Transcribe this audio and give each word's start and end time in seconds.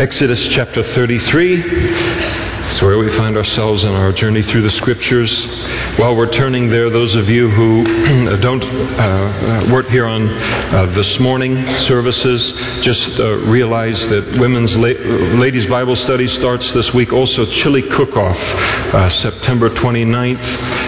Exodus 0.00 0.48
chapter 0.48 0.82
33 0.82 2.29
is 2.70 2.82
where 2.82 2.98
we 2.98 3.08
find 3.16 3.36
ourselves 3.36 3.82
in 3.82 3.92
our 3.92 4.12
journey 4.12 4.42
through 4.42 4.62
the 4.62 4.70
scriptures. 4.70 5.44
While 5.98 6.14
we're 6.14 6.30
turning 6.30 6.68
there, 6.68 6.88
those 6.88 7.16
of 7.16 7.28
you 7.28 7.50
who 7.50 7.84
don't 8.40 8.62
uh, 8.62 8.66
uh, 8.66 9.72
weren't 9.72 9.90
here 9.90 10.06
on 10.06 10.28
uh, 10.28 10.86
this 10.94 11.18
morning 11.18 11.66
services, 11.78 12.52
just 12.82 13.18
uh, 13.18 13.38
realize 13.38 14.08
that 14.10 14.38
women's 14.38 14.76
la- 14.76 14.88
ladies 15.40 15.66
Bible 15.66 15.96
study 15.96 16.28
starts 16.28 16.70
this 16.72 16.94
week. 16.94 17.12
Also, 17.12 17.44
chili 17.44 17.82
cook-off, 17.82 18.38
uh, 18.38 19.08
September 19.08 19.68
29th, 19.70 20.38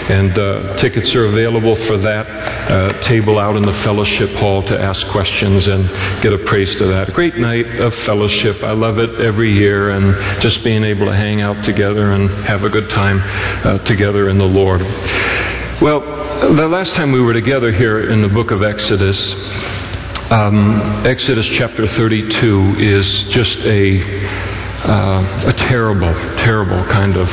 and 0.09 0.39
uh, 0.39 0.77
tickets 0.77 1.13
are 1.17 1.25
available 1.25 1.75
for 1.75 1.97
that 1.99 3.03
table 3.03 3.39
out 3.41 3.57
in 3.57 3.65
the 3.65 3.75
fellowship 3.83 4.31
hall 4.37 4.63
to 4.63 4.81
ask 4.81 5.07
questions 5.09 5.67
and 5.67 5.89
get 6.23 6.33
a 6.33 6.39
praise 6.39 6.77
to 6.77 6.87
that. 6.87 7.09
A 7.09 7.13
great 7.13 7.37
night 7.37 7.67
of 7.81 7.93
fellowship. 8.01 8.63
I 8.63 8.73
love 8.73 8.99
it 8.99 9.21
every 9.21 9.53
year, 9.53 9.91
and 9.91 10.41
just 10.41 10.63
being 10.63 10.85
able 10.85 11.07
to 11.07 11.15
hang 11.15 11.41
out 11.41 11.57
together 11.57 11.72
together 11.73 12.13
and 12.13 12.29
have 12.45 12.65
a 12.65 12.69
good 12.69 12.91
time 12.91 13.23
uh, 13.65 13.79
together 13.85 14.29
in 14.29 14.37
the 14.37 14.45
Lord. 14.45 14.83
Well, 15.81 16.01
the 16.55 16.69
last 16.69 16.93
time 16.93 17.13
we 17.13 17.21
were 17.21 17.33
together 17.33 17.73
here 17.73 18.11
in 18.11 18.21
the 18.21 18.29
book 18.29 18.51
of 18.51 18.63
Exodus, 18.63 19.33
um, 20.31 21.07
Exodus 21.07 21.47
chapter 21.47 21.89
32 21.89 22.75
is 22.77 23.23
just 23.31 23.61
a, 23.61 24.03
uh, 24.85 25.49
a 25.49 25.53
terrible, 25.55 26.13
terrible 26.37 26.85
kind 26.85 27.17
of 27.17 27.29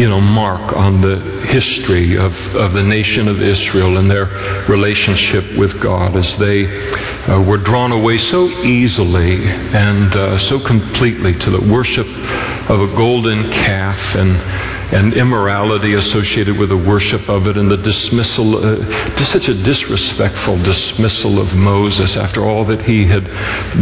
you 0.00 0.08
know, 0.08 0.18
mark 0.18 0.72
on 0.72 1.02
the 1.02 1.20
history 1.44 2.16
of, 2.16 2.32
of 2.56 2.72
the 2.72 2.82
nation 2.82 3.28
of 3.28 3.42
Israel 3.42 3.98
and 3.98 4.10
their 4.10 4.24
relationship 4.66 5.44
with 5.58 5.78
God 5.78 6.16
as 6.16 6.38
they 6.38 6.64
uh, 7.26 7.42
were 7.42 7.58
drawn 7.58 7.92
away 7.92 8.16
so 8.16 8.48
easily 8.48 9.44
and 9.44 10.16
uh, 10.16 10.38
so 10.38 10.58
completely 10.58 11.34
to 11.40 11.50
the 11.50 11.60
worship 11.70 12.06
of 12.70 12.80
a 12.80 12.96
golden 12.96 13.52
calf 13.52 14.14
and 14.14 14.79
and 14.92 15.14
immorality 15.14 15.94
associated 15.94 16.58
with 16.58 16.68
the 16.68 16.76
worship 16.76 17.28
of 17.28 17.46
it 17.46 17.56
and 17.56 17.70
the 17.70 17.76
dismissal, 17.76 18.56
uh, 18.56 19.24
such 19.24 19.48
a 19.48 19.54
disrespectful 19.62 20.62
dismissal 20.62 21.40
of 21.40 21.54
Moses 21.54 22.16
after 22.16 22.44
all 22.44 22.64
that 22.64 22.82
he 22.82 23.06
had 23.06 23.24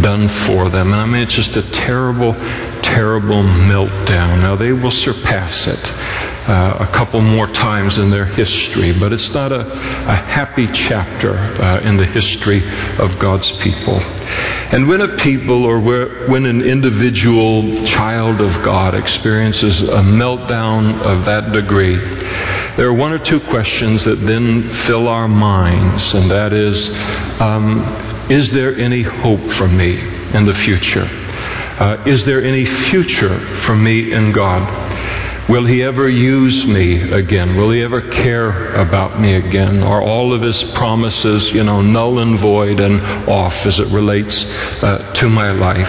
done 0.02 0.28
for 0.46 0.68
them. 0.68 0.92
And 0.92 1.00
I 1.00 1.06
mean, 1.06 1.22
it's 1.22 1.34
just 1.34 1.56
a 1.56 1.62
terrible, 1.70 2.34
terrible 2.82 3.42
meltdown. 3.42 4.40
Now, 4.40 4.56
they 4.56 4.72
will 4.72 4.90
surpass 4.90 5.66
it 5.66 6.37
uh, 6.48 6.78
a 6.80 6.86
couple 6.92 7.20
more 7.20 7.46
times 7.46 7.98
in 7.98 8.08
their 8.08 8.24
history, 8.24 8.98
but 8.98 9.12
it's 9.12 9.30
not 9.34 9.52
a, 9.52 9.70
a 9.70 10.14
happy 10.14 10.66
chapter 10.72 11.36
uh, 11.36 11.80
in 11.80 11.98
the 11.98 12.06
history 12.06 12.62
of 12.98 13.18
God's 13.18 13.52
people. 13.58 13.98
And 13.98 14.88
when 14.88 15.02
a 15.02 15.16
people 15.18 15.64
or 15.64 15.78
when 15.80 16.46
an 16.46 16.62
individual 16.62 17.84
child 17.86 18.40
of 18.40 18.52
God 18.64 18.94
experiences 18.94 19.82
a 19.82 20.00
meltdown 20.00 21.00
of 21.02 21.26
that 21.26 21.52
degree, 21.52 21.96
there 22.76 22.88
are 22.88 22.94
one 22.94 23.12
or 23.12 23.18
two 23.18 23.40
questions 23.40 24.04
that 24.04 24.16
then 24.16 24.72
fill 24.86 25.06
our 25.06 25.28
minds, 25.28 26.14
and 26.14 26.30
that 26.30 26.54
is 26.54 26.88
um, 27.40 28.30
Is 28.30 28.52
there 28.52 28.74
any 28.76 29.02
hope 29.02 29.50
for 29.52 29.68
me 29.68 29.98
in 30.34 30.46
the 30.46 30.54
future? 30.54 31.08
Uh, 31.78 32.02
is 32.06 32.24
there 32.24 32.42
any 32.42 32.64
future 32.64 33.38
for 33.66 33.76
me 33.76 34.12
in 34.12 34.32
God? 34.32 34.88
Will 35.48 35.64
he 35.64 35.82
ever 35.82 36.10
use 36.10 36.66
me 36.66 37.10
again? 37.10 37.56
Will 37.56 37.70
he 37.70 37.82
ever 37.82 38.02
care 38.02 38.74
about 38.74 39.18
me 39.18 39.34
again? 39.34 39.82
Are 39.82 40.02
all 40.02 40.34
of 40.34 40.42
his 40.42 40.62
promises, 40.72 41.50
you 41.52 41.64
know, 41.64 41.80
null 41.80 42.18
and 42.18 42.38
void 42.38 42.80
and 42.80 43.00
off 43.26 43.54
as 43.64 43.78
it 43.78 43.88
relates 43.88 44.44
uh, 44.44 45.10
to 45.14 45.28
my 45.30 45.52
life? 45.52 45.88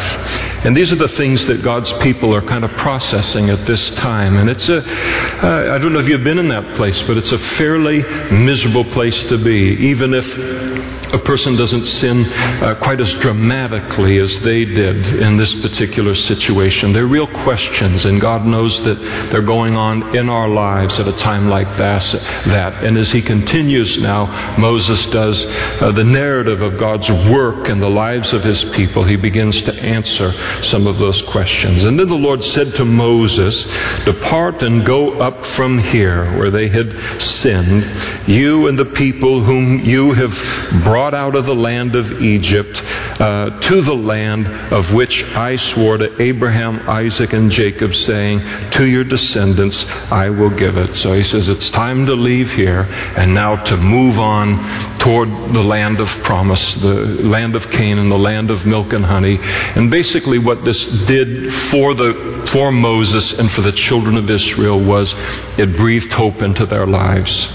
And 0.64 0.78
these 0.78 0.94
are 0.94 0.96
the 0.96 1.10
things 1.10 1.46
that 1.48 1.62
God's 1.62 1.92
people 1.94 2.34
are 2.34 2.42
kind 2.42 2.64
of 2.64 2.72
processing 2.78 3.50
at 3.50 3.66
this 3.66 3.92
time. 3.92 4.38
And 4.38 4.50
it's 4.50 4.70
a, 4.70 4.78
uh, 4.78 5.76
I 5.76 5.78
don't 5.78 5.92
know 5.92 6.00
if 6.00 6.08
you've 6.08 6.24
been 6.24 6.40
in 6.40 6.48
that 6.48 6.78
place, 6.78 7.04
but 7.04 7.18
it's 7.18 7.34
a 7.34 7.40
fairly 7.40 8.02
miserable 8.32 8.86
place 8.86 9.22
to 9.26 9.38
be, 9.38 9.76
even 9.90 10.14
if 10.14 10.99
a 11.14 11.18
person 11.18 11.56
doesn't 11.56 11.86
sin 11.86 12.26
uh, 12.26 12.76
quite 12.82 13.02
as 13.02 13.12
dramatically 13.16 14.20
as 14.20 14.40
they 14.42 14.64
did 14.64 15.22
in 15.22 15.38
this 15.38 15.54
particular 15.62 16.14
situation. 16.14 16.94
They're 16.94 17.08
real 17.08 17.28
questions, 17.28 18.06
and 18.06 18.22
God 18.22 18.46
knows 18.46 18.82
that 18.84 19.00
they're 19.32 19.42
going 19.42 19.76
on 19.76 20.16
in 20.16 20.30
our 20.30 20.48
lives 20.48 21.00
at 21.00 21.08
a 21.08 21.14
time 21.14 21.50
like 21.50 21.78
that. 21.78 22.84
And 22.84 22.98
as 22.98 23.12
he 23.12 23.22
continues 23.22 24.00
now, 24.00 24.58
Moses 24.58 25.04
does 25.08 25.46
uh, 25.82 25.92
the 25.94 26.04
narrative 26.04 26.62
of 26.62 26.78
God's 26.78 27.10
work 27.10 27.70
in 27.70 27.80
the 27.80 27.90
lives 27.90 28.32
of 28.34 28.44
his 28.44 28.64
people, 28.76 29.04
he 29.04 29.16
begins 29.16 29.62
to 29.64 29.74
answer 29.74 30.32
some 30.64 30.86
of 30.86 30.98
those 31.00 31.22
questions. 31.24 31.86
And 31.86 32.00
then 32.00 32.08
the 32.08 32.16
Lord 32.16 32.44
said 32.44 32.76
to 32.76 32.86
Moses, 32.86 33.64
Depart 34.06 34.62
and 34.62 34.86
go 34.86 35.20
up 35.20 35.44
from 35.44 35.80
here 35.80 36.38
where 36.38 36.52
they 36.52 36.70
had 36.70 37.22
sinned, 37.22 38.28
you 38.28 38.68
and 38.68 38.78
the 38.78 38.86
people 38.86 39.44
whom 39.44 39.80
you 39.80 40.14
have 40.14 40.84
brought 40.84 40.99
brought 41.00 41.14
out 41.14 41.34
of 41.34 41.46
the 41.46 41.56
land 41.56 41.96
of 41.96 42.22
Egypt 42.22 42.84
uh, 43.22 43.58
to 43.62 43.82
the 43.84 43.96
land 43.96 44.46
of 44.46 44.94
which 44.94 45.24
I 45.24 45.56
swore 45.56 45.96
to 45.96 46.22
Abraham, 46.22 46.90
Isaac, 46.90 47.32
and 47.32 47.50
Jacob, 47.50 47.96
saying, 47.96 48.42
To 48.72 48.86
your 48.86 49.06
descendants 49.06 49.86
I 50.12 50.30
will 50.30 50.50
give 50.50 50.76
it. 50.76 50.94
So 50.96 51.14
he 51.14 51.24
says, 51.24 51.48
It's 51.48 51.72
time 51.72 52.06
to 52.08 52.16
leave 52.16 52.52
here 52.52 52.82
and 52.82 53.34
now 53.34 53.64
to 53.64 53.78
move 53.78 54.20
on 54.20 55.00
toward 55.00 55.30
the 55.54 55.64
land 55.64 56.02
of 56.02 56.10
promise, 56.26 56.76
the 56.76 57.06
land 57.24 57.56
of 57.56 57.72
Canaan, 57.72 58.10
the 58.10 58.18
land 58.18 58.52
of 58.52 58.66
milk 58.66 58.92
and 58.92 59.06
honey. 59.06 59.40
And 59.42 59.90
basically, 59.90 60.38
what 60.38 60.66
this 60.66 60.84
did 61.08 61.54
for, 61.72 61.94
the, 61.94 62.46
for 62.52 62.74
Moses 62.74 63.32
and 63.40 63.50
for 63.50 63.62
the 63.62 63.72
children 63.72 64.18
of 64.18 64.30
Israel 64.30 64.84
was 64.84 65.16
it 65.58 65.78
breathed 65.78 66.12
hope 66.12 66.42
into 66.42 66.66
their 66.66 66.86
lives. 66.86 67.48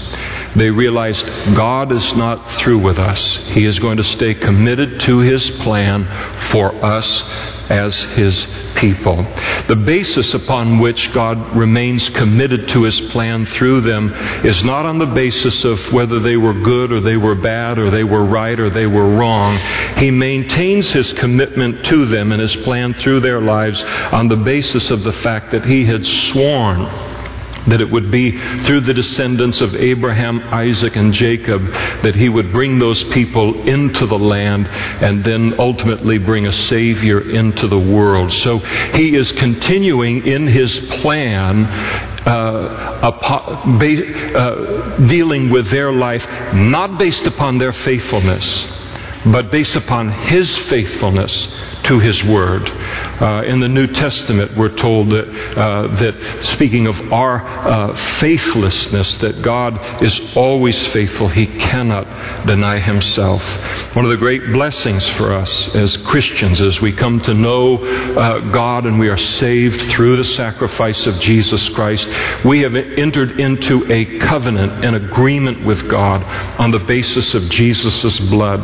They 0.55 0.69
realized 0.69 1.25
God 1.55 1.91
is 1.91 2.15
not 2.15 2.51
through 2.59 2.79
with 2.79 2.97
us. 2.97 3.37
He 3.49 3.65
is 3.65 3.77
going 3.79 3.97
to 3.97 4.03
stay 4.03 4.33
committed 4.33 5.01
to 5.01 5.19
His 5.19 5.49
plan 5.51 6.05
for 6.49 6.73
us 6.83 7.23
as 7.69 8.01
His 8.15 8.47
people. 8.75 9.23
The 9.67 9.75
basis 9.75 10.33
upon 10.33 10.79
which 10.79 11.11
God 11.13 11.57
remains 11.57 12.09
committed 12.09 12.69
to 12.69 12.83
His 12.83 12.99
plan 13.11 13.45
through 13.45 13.81
them 13.81 14.13
is 14.45 14.63
not 14.63 14.85
on 14.85 14.97
the 14.97 15.05
basis 15.07 15.65
of 15.65 15.91
whether 15.91 16.19
they 16.19 16.37
were 16.37 16.53
good 16.53 16.91
or 16.91 17.01
they 17.01 17.17
were 17.17 17.35
bad 17.35 17.77
or 17.77 17.89
they 17.89 18.03
were 18.03 18.23
right 18.23 18.59
or 18.59 18.69
they 18.69 18.87
were 18.87 19.15
wrong. 19.15 19.57
He 19.97 20.09
maintains 20.09 20.91
His 20.91 21.11
commitment 21.13 21.85
to 21.87 22.05
them 22.05 22.31
and 22.31 22.41
His 22.41 22.55
plan 22.57 22.93
through 22.93 23.19
their 23.19 23.41
lives 23.41 23.83
on 23.83 24.29
the 24.29 24.37
basis 24.37 24.89
of 24.89 25.03
the 25.03 25.13
fact 25.13 25.51
that 25.51 25.65
He 25.65 25.85
had 25.85 26.05
sworn 26.05 27.14
that 27.67 27.81
it 27.81 27.89
would 27.89 28.11
be 28.11 28.31
through 28.63 28.81
the 28.81 28.93
descendants 28.93 29.61
of 29.61 29.75
Abraham, 29.75 30.41
Isaac, 30.53 30.95
and 30.95 31.13
Jacob 31.13 31.61
that 32.03 32.15
he 32.15 32.29
would 32.29 32.51
bring 32.51 32.79
those 32.79 33.03
people 33.05 33.67
into 33.67 34.05
the 34.05 34.17
land 34.17 34.67
and 34.67 35.23
then 35.23 35.59
ultimately 35.59 36.17
bring 36.17 36.45
a 36.47 36.51
Savior 36.51 37.29
into 37.29 37.67
the 37.67 37.79
world. 37.79 38.31
So 38.31 38.59
he 38.59 39.15
is 39.15 39.31
continuing 39.33 40.25
in 40.25 40.47
his 40.47 40.79
plan 41.01 41.65
uh, 42.25 42.99
uh, 44.35 45.07
dealing 45.07 45.49
with 45.49 45.69
their 45.69 45.91
life, 45.91 46.25
not 46.53 46.97
based 46.97 47.25
upon 47.25 47.57
their 47.57 47.71
faithfulness, 47.71 48.65
but 49.25 49.51
based 49.51 49.75
upon 49.75 50.09
his 50.09 50.57
faithfulness 50.69 51.47
to 51.85 51.99
His 51.99 52.23
Word. 52.23 52.69
Uh, 52.69 53.43
in 53.45 53.59
the 53.59 53.69
New 53.69 53.87
Testament, 53.87 54.57
we're 54.57 54.75
told 54.75 55.09
that, 55.09 55.27
uh, 55.27 55.95
that 55.95 56.43
speaking 56.43 56.87
of 56.87 57.13
our 57.13 57.45
uh, 57.45 57.95
faithlessness, 58.19 59.17
that 59.17 59.41
God 59.41 60.03
is 60.03 60.35
always 60.35 60.87
faithful. 60.87 61.27
He 61.27 61.45
cannot 61.45 62.47
deny 62.47 62.79
Himself. 62.79 63.41
One 63.95 64.03
of 64.03 64.11
the 64.11 64.17
great 64.17 64.51
blessings 64.51 65.07
for 65.09 65.33
us 65.33 65.75
as 65.75 65.95
Christians 65.97 66.59
as 66.59 66.81
we 66.81 66.91
come 66.91 67.19
to 67.21 67.33
know 67.33 67.77
uh, 67.77 68.51
God 68.51 68.85
and 68.85 68.99
we 68.99 69.09
are 69.09 69.17
saved 69.17 69.89
through 69.91 70.17
the 70.17 70.23
sacrifice 70.23 71.05
of 71.05 71.19
Jesus 71.19 71.69
Christ, 71.69 72.09
we 72.43 72.61
have 72.61 72.75
entered 72.75 73.39
into 73.39 73.91
a 73.91 74.17
covenant, 74.19 74.83
an 74.83 74.95
agreement 74.95 75.63
with 75.65 75.87
God 75.87 76.23
on 76.59 76.71
the 76.71 76.79
basis 76.79 77.35
of 77.35 77.43
Jesus' 77.49 78.19
blood, 78.31 78.59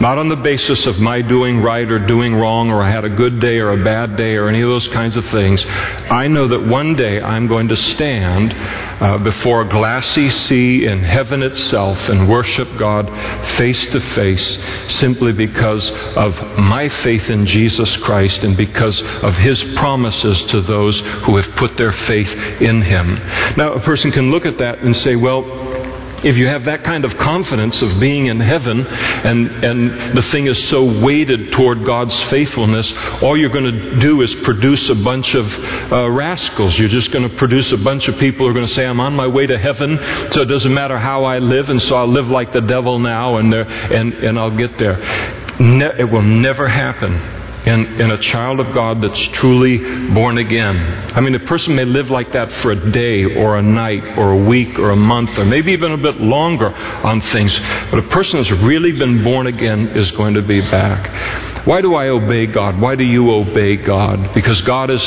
not 0.00 0.18
on 0.18 0.28
the 0.28 0.36
basis 0.36 0.86
of 0.86 0.98
my 0.98 1.22
doing 1.22 1.60
right 1.60 1.90
or 1.90 1.98
doing 1.98 2.34
wrong 2.34 2.70
or 2.70 2.82
I 2.82 2.90
had 2.90 3.04
a 3.04 3.10
good 3.10 3.40
day 3.40 3.58
or 3.58 3.70
a 3.70 3.84
bad 3.84 4.16
day 4.16 4.36
or 4.36 4.48
any 4.48 4.60
of 4.60 4.68
those 4.68 4.88
kinds 4.88 5.16
of 5.16 5.24
things. 5.26 5.64
I 5.66 6.28
know 6.28 6.48
that 6.48 6.66
one 6.66 6.94
day 6.96 7.20
I'm 7.20 7.46
going 7.46 7.68
to 7.68 7.76
stand 7.76 8.54
uh, 8.54 9.18
before 9.18 9.62
a 9.62 9.68
glassy 9.68 10.28
sea 10.28 10.86
in 10.86 11.00
heaven 11.00 11.42
itself 11.42 12.08
and 12.08 12.28
worship 12.28 12.68
God 12.76 13.08
face 13.56 13.86
to 13.86 14.00
face 14.00 14.58
simply 14.94 15.32
because 15.32 15.90
of 16.16 16.40
my 16.58 16.88
faith 16.88 17.30
in 17.30 17.46
Jesus 17.46 17.96
Christ 17.98 18.44
and 18.44 18.56
because 18.56 19.02
of 19.02 19.36
His 19.36 19.62
promises 19.74 20.42
to 20.46 20.60
those 20.60 21.00
who 21.00 21.36
have 21.36 21.56
put 21.56 21.76
their 21.76 21.92
faith 21.92 22.32
in 22.60 22.82
Him. 22.82 23.14
Now, 23.56 23.74
a 23.74 23.80
person 23.80 24.10
can 24.10 24.30
look 24.30 24.46
at 24.46 24.58
that 24.58 24.80
and 24.80 24.94
say, 24.96 25.16
well, 25.16 25.42
if 26.24 26.36
you 26.36 26.46
have 26.46 26.64
that 26.64 26.84
kind 26.84 27.04
of 27.04 27.16
confidence 27.16 27.82
of 27.82 28.00
being 28.00 28.26
in 28.26 28.40
heaven 28.40 28.86
and, 28.86 29.48
and 29.64 30.16
the 30.16 30.22
thing 30.22 30.46
is 30.46 30.68
so 30.68 31.00
weighted 31.00 31.52
toward 31.52 31.84
God's 31.84 32.20
faithfulness, 32.24 32.92
all 33.22 33.36
you're 33.36 33.50
going 33.50 33.72
to 33.72 34.00
do 34.00 34.22
is 34.22 34.34
produce 34.36 34.88
a 34.88 34.94
bunch 34.94 35.34
of 35.34 35.46
uh, 35.92 36.10
rascals. 36.10 36.78
You're 36.78 36.88
just 36.88 37.10
going 37.12 37.28
to 37.28 37.36
produce 37.36 37.72
a 37.72 37.78
bunch 37.78 38.08
of 38.08 38.18
people 38.18 38.46
who 38.46 38.50
are 38.50 38.54
going 38.54 38.66
to 38.66 38.72
say, 38.72 38.86
I'm 38.86 39.00
on 39.00 39.14
my 39.14 39.26
way 39.26 39.46
to 39.46 39.58
heaven, 39.58 39.98
so 40.32 40.42
it 40.42 40.46
doesn't 40.46 40.72
matter 40.72 40.98
how 40.98 41.24
I 41.24 41.38
live, 41.38 41.68
and 41.68 41.80
so 41.80 41.96
I'll 41.96 42.06
live 42.06 42.28
like 42.28 42.52
the 42.52 42.62
devil 42.62 42.98
now, 42.98 43.36
and, 43.36 43.52
and, 43.54 44.14
and 44.14 44.38
I'll 44.38 44.56
get 44.56 44.78
there. 44.78 44.96
Ne- 45.60 45.98
it 45.98 46.10
will 46.10 46.22
never 46.22 46.68
happen 46.68 47.43
in, 47.66 48.00
in 48.00 48.10
a 48.10 48.18
child 48.18 48.60
of 48.60 48.74
God 48.74 49.00
that's 49.00 49.18
truly 49.28 49.78
born 50.12 50.38
again. 50.38 50.76
I 51.14 51.20
mean, 51.20 51.34
a 51.34 51.40
person 51.40 51.74
may 51.74 51.84
live 51.84 52.10
like 52.10 52.32
that 52.32 52.52
for 52.52 52.72
a 52.72 52.90
day 52.90 53.24
or 53.24 53.56
a 53.56 53.62
night 53.62 54.18
or 54.18 54.32
a 54.32 54.44
week 54.44 54.78
or 54.78 54.90
a 54.90 54.96
month 54.96 55.38
or 55.38 55.44
maybe 55.44 55.72
even 55.72 55.92
a 55.92 55.96
bit 55.96 56.20
longer 56.20 56.74
on 56.74 57.20
things, 57.20 57.58
but 57.90 57.98
a 57.98 58.08
person 58.08 58.38
that's 58.38 58.50
really 58.62 58.92
been 58.92 59.24
born 59.24 59.46
again 59.46 59.88
is 59.88 60.10
going 60.10 60.34
to 60.34 60.42
be 60.42 60.60
back. 60.60 61.66
Why 61.66 61.80
do 61.80 61.94
I 61.94 62.08
obey 62.08 62.46
God? 62.46 62.78
Why 62.78 62.94
do 62.94 63.04
you 63.04 63.30
obey 63.32 63.76
God? 63.76 64.34
Because 64.34 64.60
God 64.60 64.90
is 64.90 65.02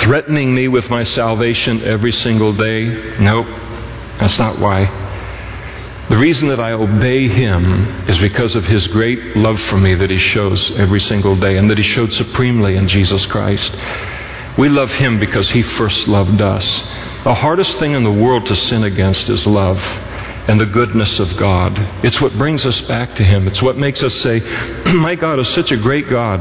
threatening 0.00 0.54
me 0.54 0.68
with 0.68 0.88
my 0.88 1.04
salvation 1.04 1.82
every 1.82 2.12
single 2.12 2.54
day? 2.54 3.18
Nope, 3.20 3.46
that's 4.18 4.38
not 4.38 4.58
why. 4.58 5.11
The 6.12 6.18
reason 6.18 6.48
that 6.48 6.60
I 6.60 6.72
obey 6.72 7.26
Him 7.26 8.06
is 8.06 8.18
because 8.18 8.54
of 8.54 8.66
His 8.66 8.86
great 8.86 9.34
love 9.34 9.58
for 9.58 9.78
me 9.78 9.94
that 9.94 10.10
He 10.10 10.18
shows 10.18 10.70
every 10.72 11.00
single 11.00 11.36
day 11.36 11.56
and 11.56 11.70
that 11.70 11.78
He 11.78 11.82
showed 11.82 12.12
supremely 12.12 12.76
in 12.76 12.86
Jesus 12.86 13.24
Christ. 13.24 13.74
We 14.58 14.68
love 14.68 14.92
Him 14.92 15.18
because 15.18 15.48
He 15.48 15.62
first 15.62 16.06
loved 16.08 16.42
us. 16.42 16.80
The 17.24 17.32
hardest 17.32 17.78
thing 17.78 17.92
in 17.92 18.04
the 18.04 18.12
world 18.12 18.44
to 18.44 18.56
sin 18.56 18.84
against 18.84 19.30
is 19.30 19.46
love 19.46 19.78
and 20.48 20.60
the 20.60 20.66
goodness 20.66 21.18
of 21.18 21.34
God. 21.38 21.78
It's 22.04 22.20
what 22.20 22.34
brings 22.34 22.66
us 22.66 22.82
back 22.82 23.16
to 23.16 23.24
Him. 23.24 23.48
It's 23.48 23.62
what 23.62 23.78
makes 23.78 24.02
us 24.02 24.12
say, 24.16 24.40
My 24.92 25.14
God 25.14 25.38
is 25.38 25.48
such 25.48 25.72
a 25.72 25.78
great 25.78 26.10
God. 26.10 26.40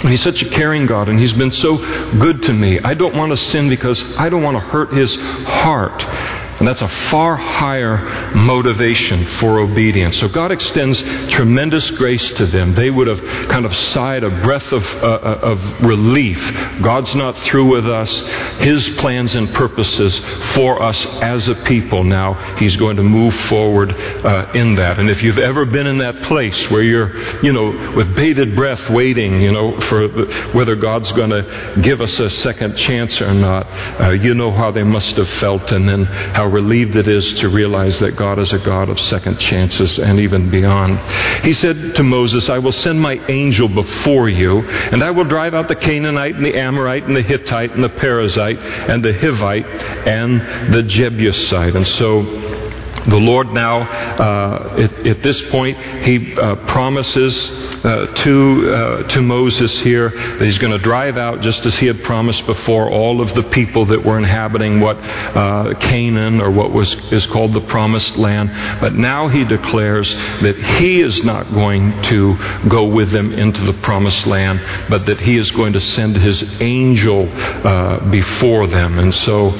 And 0.00 0.08
he's 0.08 0.22
such 0.22 0.42
a 0.42 0.48
caring 0.48 0.86
God, 0.86 1.08
and 1.08 1.18
He's 1.18 1.32
been 1.32 1.50
so 1.50 1.76
good 2.18 2.42
to 2.44 2.52
me. 2.52 2.78
I 2.80 2.94
don't 2.94 3.16
want 3.16 3.30
to 3.30 3.36
sin 3.36 3.68
because 3.68 4.00
I 4.16 4.28
don't 4.28 4.44
want 4.44 4.56
to 4.56 4.60
hurt 4.60 4.92
His 4.92 5.16
heart. 5.16 6.47
And 6.58 6.66
that's 6.66 6.82
a 6.82 6.88
far 6.88 7.36
higher 7.36 8.34
motivation 8.34 9.24
for 9.38 9.60
obedience. 9.60 10.18
So 10.18 10.28
God 10.28 10.50
extends 10.50 11.00
tremendous 11.30 11.90
grace 11.92 12.32
to 12.32 12.46
them. 12.46 12.74
They 12.74 12.90
would 12.90 13.06
have 13.06 13.20
kind 13.48 13.64
of 13.64 13.74
sighed 13.74 14.24
a 14.24 14.30
breath 14.42 14.72
of, 14.72 14.84
uh, 14.96 15.06
uh, 15.06 15.40
of 15.42 15.84
relief. 15.84 16.38
God's 16.82 17.14
not 17.14 17.38
through 17.38 17.66
with 17.66 17.86
us. 17.86 18.10
His 18.58 18.88
plans 18.96 19.34
and 19.36 19.54
purposes 19.54 20.18
for 20.54 20.82
us 20.82 21.06
as 21.22 21.46
a 21.48 21.54
people 21.54 22.02
now, 22.02 22.56
He's 22.56 22.76
going 22.76 22.96
to 22.96 23.04
move 23.04 23.34
forward 23.34 23.92
uh, 23.92 24.50
in 24.54 24.74
that. 24.76 24.98
And 24.98 25.08
if 25.10 25.22
you've 25.22 25.38
ever 25.38 25.64
been 25.64 25.86
in 25.86 25.98
that 25.98 26.22
place 26.22 26.70
where 26.70 26.82
you're, 26.82 27.16
you 27.42 27.52
know, 27.52 27.94
with 27.94 28.16
bated 28.16 28.56
breath 28.56 28.90
waiting, 28.90 29.40
you 29.40 29.52
know, 29.52 29.80
for 29.82 30.08
whether 30.52 30.74
God's 30.74 31.12
going 31.12 31.30
to 31.30 31.80
give 31.82 32.00
us 32.00 32.18
a 32.18 32.30
second 32.30 32.76
chance 32.76 33.20
or 33.20 33.32
not, 33.32 33.66
uh, 34.00 34.10
you 34.10 34.34
know 34.34 34.50
how 34.50 34.72
they 34.72 34.82
must 34.82 35.16
have 35.16 35.28
felt 35.28 35.70
and 35.70 35.88
then 35.88 36.04
how 36.04 36.47
relieved 36.48 36.96
it 36.96 37.08
is 37.08 37.34
to 37.34 37.48
realize 37.48 37.98
that 38.00 38.16
God 38.16 38.38
is 38.38 38.52
a 38.52 38.58
God 38.58 38.88
of 38.88 38.98
second 38.98 39.38
chances 39.38 39.98
and 39.98 40.18
even 40.20 40.50
beyond. 40.50 40.98
He 41.44 41.52
said 41.52 41.94
to 41.96 42.02
Moses, 42.02 42.48
I 42.48 42.58
will 42.58 42.72
send 42.72 43.00
my 43.00 43.14
angel 43.28 43.68
before 43.68 44.28
you, 44.28 44.60
and 44.60 45.02
I 45.02 45.10
will 45.10 45.24
drive 45.24 45.54
out 45.54 45.68
the 45.68 45.76
Canaanite 45.76 46.34
and 46.34 46.44
the 46.44 46.56
Amorite 46.56 47.04
and 47.04 47.16
the 47.16 47.22
Hittite 47.22 47.72
and 47.72 47.82
the 47.82 47.88
Perizzite 47.88 48.58
and 48.58 49.04
the 49.04 49.12
Hivite 49.12 49.66
and 50.06 50.74
the 50.74 50.82
Jebusite. 50.82 51.76
And 51.76 51.86
so 51.86 52.67
the 53.08 53.16
Lord 53.18 53.52
now, 53.52 53.80
uh, 53.80 54.76
at, 54.78 55.06
at, 55.06 55.22
this 55.22 55.40
point, 55.50 55.78
He 56.04 56.34
uh, 56.34 56.56
promises 56.66 57.50
uh, 57.82 58.12
to, 58.14 58.74
uh, 58.74 59.08
to 59.08 59.22
Moses 59.22 59.80
here 59.80 60.10
that 60.10 60.42
He's 60.42 60.58
going 60.58 60.72
to 60.72 60.78
drive 60.78 61.16
out, 61.16 61.40
just 61.40 61.64
as 61.64 61.78
He 61.78 61.86
had 61.86 62.02
promised 62.04 62.44
before, 62.44 62.90
all 62.90 63.22
of 63.22 63.32
the 63.34 63.44
people 63.44 63.86
that 63.86 64.04
were 64.04 64.18
inhabiting 64.18 64.80
what 64.80 64.96
uh, 64.98 65.74
Canaan 65.80 66.40
or 66.42 66.50
what 66.50 66.72
was, 66.72 66.94
is 67.10 67.26
called 67.26 67.54
the 67.54 67.62
Promised 67.62 68.18
Land. 68.18 68.50
But 68.80 68.94
now 68.94 69.28
He 69.28 69.44
declares 69.44 70.12
that 70.14 70.56
He 70.78 71.00
is 71.00 71.24
not 71.24 71.50
going 71.54 72.02
to 72.02 72.36
go 72.68 72.88
with 72.88 73.10
them 73.10 73.32
into 73.32 73.62
the 73.62 73.74
Promised 73.74 74.26
Land, 74.26 74.60
but 74.90 75.06
that 75.06 75.20
He 75.20 75.38
is 75.38 75.50
going 75.50 75.72
to 75.72 75.80
send 75.80 76.14
His 76.16 76.60
angel 76.60 77.26
uh, 77.32 78.10
before 78.10 78.66
them. 78.66 78.98
And 78.98 79.14
so 79.14 79.50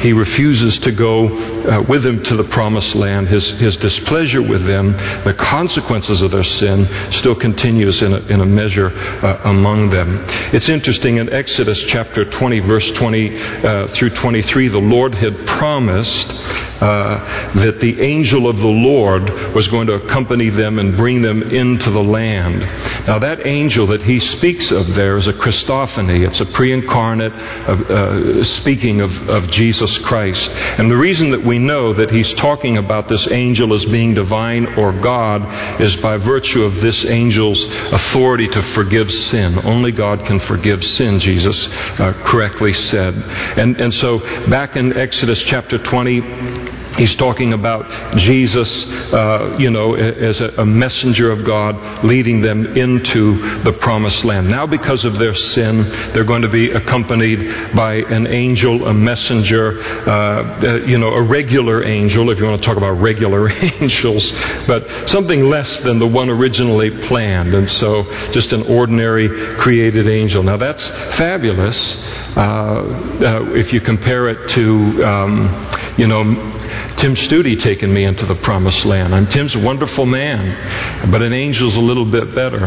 He 0.00 0.12
refuses 0.12 0.80
to 0.80 0.90
go 0.90 1.82
with 1.82 2.02
them 2.02 2.22
to 2.24 2.36
the 2.36 2.47
promised 2.50 2.94
land, 2.94 3.28
his, 3.28 3.50
his 3.58 3.76
displeasure 3.76 4.42
with 4.42 4.64
them, 4.66 4.92
the 5.24 5.34
consequences 5.34 6.22
of 6.22 6.30
their 6.30 6.44
sin, 6.44 6.88
still 7.12 7.34
continues 7.34 8.02
in 8.02 8.12
a, 8.12 8.18
in 8.26 8.40
a 8.40 8.46
measure 8.46 8.90
uh, 8.90 9.40
among 9.44 9.90
them. 9.90 10.24
It's 10.52 10.68
interesting 10.68 11.16
in 11.16 11.32
Exodus 11.32 11.82
chapter 11.82 12.24
20, 12.24 12.60
verse 12.60 12.90
20 12.92 13.38
uh, 13.38 13.88
through 13.88 14.10
23, 14.10 14.68
the 14.68 14.78
Lord 14.78 15.14
had 15.14 15.46
promised 15.46 16.28
uh, 16.80 17.54
that 17.54 17.80
the 17.80 18.00
angel 18.00 18.48
of 18.48 18.56
the 18.56 18.66
Lord 18.66 19.28
was 19.52 19.66
going 19.68 19.88
to 19.88 19.94
accompany 19.94 20.48
them 20.48 20.78
and 20.78 20.96
bring 20.96 21.22
them 21.22 21.42
into 21.42 21.90
the 21.90 22.02
land. 22.02 22.60
Now, 23.06 23.18
that 23.18 23.46
angel 23.46 23.86
that 23.88 24.02
he 24.02 24.20
speaks 24.20 24.70
of 24.70 24.94
there 24.94 25.16
is 25.16 25.26
a 25.26 25.32
Christophany. 25.32 26.26
It's 26.26 26.40
a 26.40 26.46
pre 26.46 26.72
incarnate 26.72 27.32
uh, 27.32 27.72
uh, 27.72 28.44
speaking 28.44 29.00
of, 29.00 29.28
of 29.28 29.50
Jesus 29.50 29.98
Christ. 29.98 30.50
And 30.50 30.90
the 30.90 30.96
reason 30.96 31.30
that 31.30 31.42
we 31.42 31.58
know 31.58 31.92
that 31.92 32.10
talking 32.34 32.76
about 32.76 33.08
this 33.08 33.30
angel 33.30 33.74
as 33.74 33.84
being 33.84 34.14
divine 34.14 34.66
or 34.78 34.92
God 34.92 35.80
is 35.80 35.96
by 35.96 36.16
virtue 36.16 36.64
of 36.64 36.80
this 36.80 37.04
angel's 37.04 37.62
authority 37.64 38.48
to 38.48 38.62
forgive 38.62 39.10
sin. 39.10 39.58
Only 39.64 39.92
God 39.92 40.24
can 40.26 40.38
forgive 40.40 40.84
sin, 40.84 41.20
Jesus 41.20 41.68
uh, 41.98 42.12
correctly 42.24 42.72
said. 42.72 43.14
And, 43.14 43.80
and 43.80 43.92
so, 43.94 44.18
back 44.48 44.76
in 44.76 44.96
Exodus 44.96 45.42
chapter 45.42 45.78
20, 45.78 46.20
He's 46.96 47.14
talking 47.14 47.52
about 47.52 48.16
Jesus, 48.16 48.84
uh, 49.12 49.56
you 49.58 49.70
know, 49.70 49.94
as 49.94 50.40
a, 50.40 50.48
a, 50.60 50.66
messenger 50.66 51.30
of 51.30 51.44
God 51.44 52.04
leading 52.04 52.40
them 52.40 52.76
into 52.76 53.62
the 53.62 53.72
promised 53.72 54.24
land. 54.24 54.48
Now, 54.48 54.66
because 54.66 55.04
of 55.04 55.18
their 55.18 55.34
sin, 55.34 55.82
they're 56.12 56.24
going 56.24 56.42
to 56.42 56.48
be 56.48 56.70
accompanied 56.70 57.74
by 57.74 57.96
an 57.96 58.26
angel, 58.26 58.86
a 58.86 58.94
messenger, 58.94 59.80
uh, 60.08 60.60
uh, 60.60 60.74
you 60.86 60.98
know, 60.98 61.08
a 61.08 61.22
regular 61.22 61.84
angel, 61.84 62.30
if 62.30 62.38
you 62.38 62.44
want 62.44 62.60
to 62.60 62.66
talk 62.66 62.76
about 62.76 62.92
regular 62.92 63.50
angels, 63.80 64.32
but 64.66 65.08
something 65.08 65.48
less 65.48 65.78
than 65.80 65.98
the 65.98 66.06
one 66.06 66.30
originally 66.30 66.90
planned. 67.06 67.54
And 67.54 67.68
so, 67.68 68.04
just 68.32 68.52
an 68.52 68.62
ordinary 68.62 69.56
created 69.56 70.08
angel. 70.08 70.42
Now, 70.42 70.56
that's 70.56 70.88
fabulous 71.16 71.96
uh, 72.38 72.40
uh, 72.40 73.52
if 73.54 73.72
you 73.72 73.80
compare 73.80 74.28
it 74.28 74.48
to, 74.50 75.04
um, 75.04 75.94
you 75.98 76.06
know, 76.06 76.22
Tim 76.98 77.14
Studi 77.14 77.58
taking 77.58 77.92
me 77.92 78.04
into 78.04 78.26
the 78.26 78.34
promised 78.36 78.84
land. 78.84 79.14
I'm 79.14 79.26
Tim's 79.26 79.54
a 79.54 79.58
wonderful 79.58 80.06
man, 80.06 81.10
but 81.10 81.22
an 81.22 81.32
angel's 81.32 81.76
a 81.76 81.80
little 81.80 82.04
bit 82.04 82.34
better. 82.34 82.66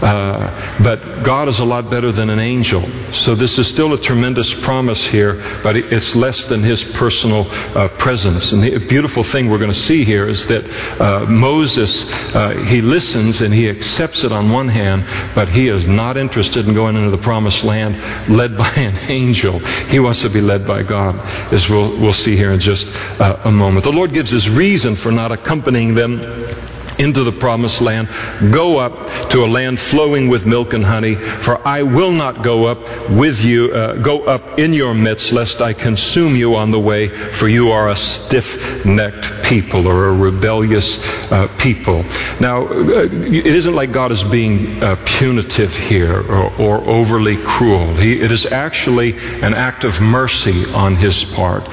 Uh, 0.00 0.78
but 0.82 1.22
God 1.22 1.48
is 1.48 1.58
a 1.58 1.64
lot 1.64 1.90
better 1.90 2.12
than 2.12 2.30
an 2.30 2.38
angel. 2.38 2.82
So 3.12 3.34
this 3.34 3.58
is 3.58 3.66
still 3.68 3.92
a 3.94 4.00
tremendous 4.00 4.52
promise 4.62 5.04
here, 5.06 5.60
but 5.62 5.76
it's 5.76 6.14
less 6.14 6.44
than 6.44 6.62
his 6.62 6.82
personal 6.84 7.50
uh, 7.50 7.88
presence. 7.98 8.52
And 8.52 8.62
the 8.62 8.78
beautiful 8.78 9.24
thing 9.24 9.50
we're 9.50 9.58
going 9.58 9.72
to 9.72 9.86
see 9.86 10.04
here 10.04 10.28
is 10.28 10.44
that 10.46 11.00
uh, 11.00 11.26
Moses, 11.26 12.04
uh, 12.34 12.64
he 12.66 12.80
listens 12.80 13.40
and 13.40 13.52
he 13.52 13.68
accepts 13.68 14.24
it 14.24 14.32
on 14.32 14.50
one 14.50 14.68
hand, 14.68 15.34
but 15.34 15.48
he 15.48 15.68
is 15.68 15.86
not 15.86 16.16
interested 16.16 16.66
in 16.66 16.74
going 16.74 16.96
into 16.96 17.10
the 17.10 17.22
promised 17.22 17.64
land 17.64 18.30
led 18.30 18.56
by 18.56 18.70
an 18.70 18.96
angel. 19.08 19.58
He 19.88 19.98
wants 19.98 20.22
to 20.22 20.30
be 20.30 20.40
led 20.40 20.66
by 20.66 20.82
God, 20.82 21.16
as 21.52 21.68
we'll, 21.68 21.98
we'll 22.00 22.12
see 22.12 22.36
here 22.36 22.52
in 22.52 22.60
just 22.60 22.86
uh, 22.88 23.40
a 23.44 23.50
moment. 23.50 23.84
The 23.84 23.92
Lord 23.92 24.12
gives 24.12 24.30
his 24.30 24.48
reason 24.48 24.96
for 24.96 25.10
not 25.10 25.32
accompanying 25.32 25.94
them 25.94 26.20
into 27.00 27.24
the 27.24 27.32
promised 27.32 27.80
land. 27.80 28.08
Go 28.52 28.78
up 28.78 29.30
to 29.30 29.42
a 29.44 29.48
land 29.48 29.80
flowing 29.80 30.28
with 30.28 30.44
milk 30.44 30.74
and 30.74 30.84
honey, 30.84 31.14
for 31.44 31.66
I 31.66 31.82
will 31.82 32.12
not 32.12 32.44
go 32.44 32.66
up 32.66 33.10
with 33.10 33.40
you, 33.40 33.72
uh, 33.72 34.02
go 34.02 34.24
up 34.24 34.58
in 34.58 34.74
your 34.74 34.92
midst, 34.94 35.32
lest 35.32 35.60
I 35.60 35.72
consume 35.72 36.36
you 36.36 36.54
on 36.54 36.70
the 36.70 36.78
way, 36.78 37.08
for 37.34 37.48
you 37.48 37.72
are 37.72 37.88
a 37.88 37.96
stiff 37.96 38.84
necked 38.84 39.44
people 39.44 39.88
or 39.88 40.08
a 40.08 40.14
rebellious 40.14 40.98
uh, 41.32 41.48
people. 41.58 42.02
Now, 42.38 42.66
uh, 42.66 43.08
it 43.10 43.46
isn't 43.46 43.74
like 43.74 43.92
God 43.92 44.12
is 44.12 44.22
being 44.24 44.82
uh, 44.82 45.02
punitive 45.06 45.72
here 45.72 46.20
or, 46.20 46.54
or 46.56 46.76
overly 46.88 47.38
cruel. 47.42 47.96
He, 47.96 48.20
it 48.20 48.30
is 48.30 48.44
actually 48.46 49.12
an 49.40 49.54
act 49.54 49.84
of 49.84 49.98
mercy 50.00 50.66
on 50.72 50.96
his 50.96 51.24
part. 51.36 51.66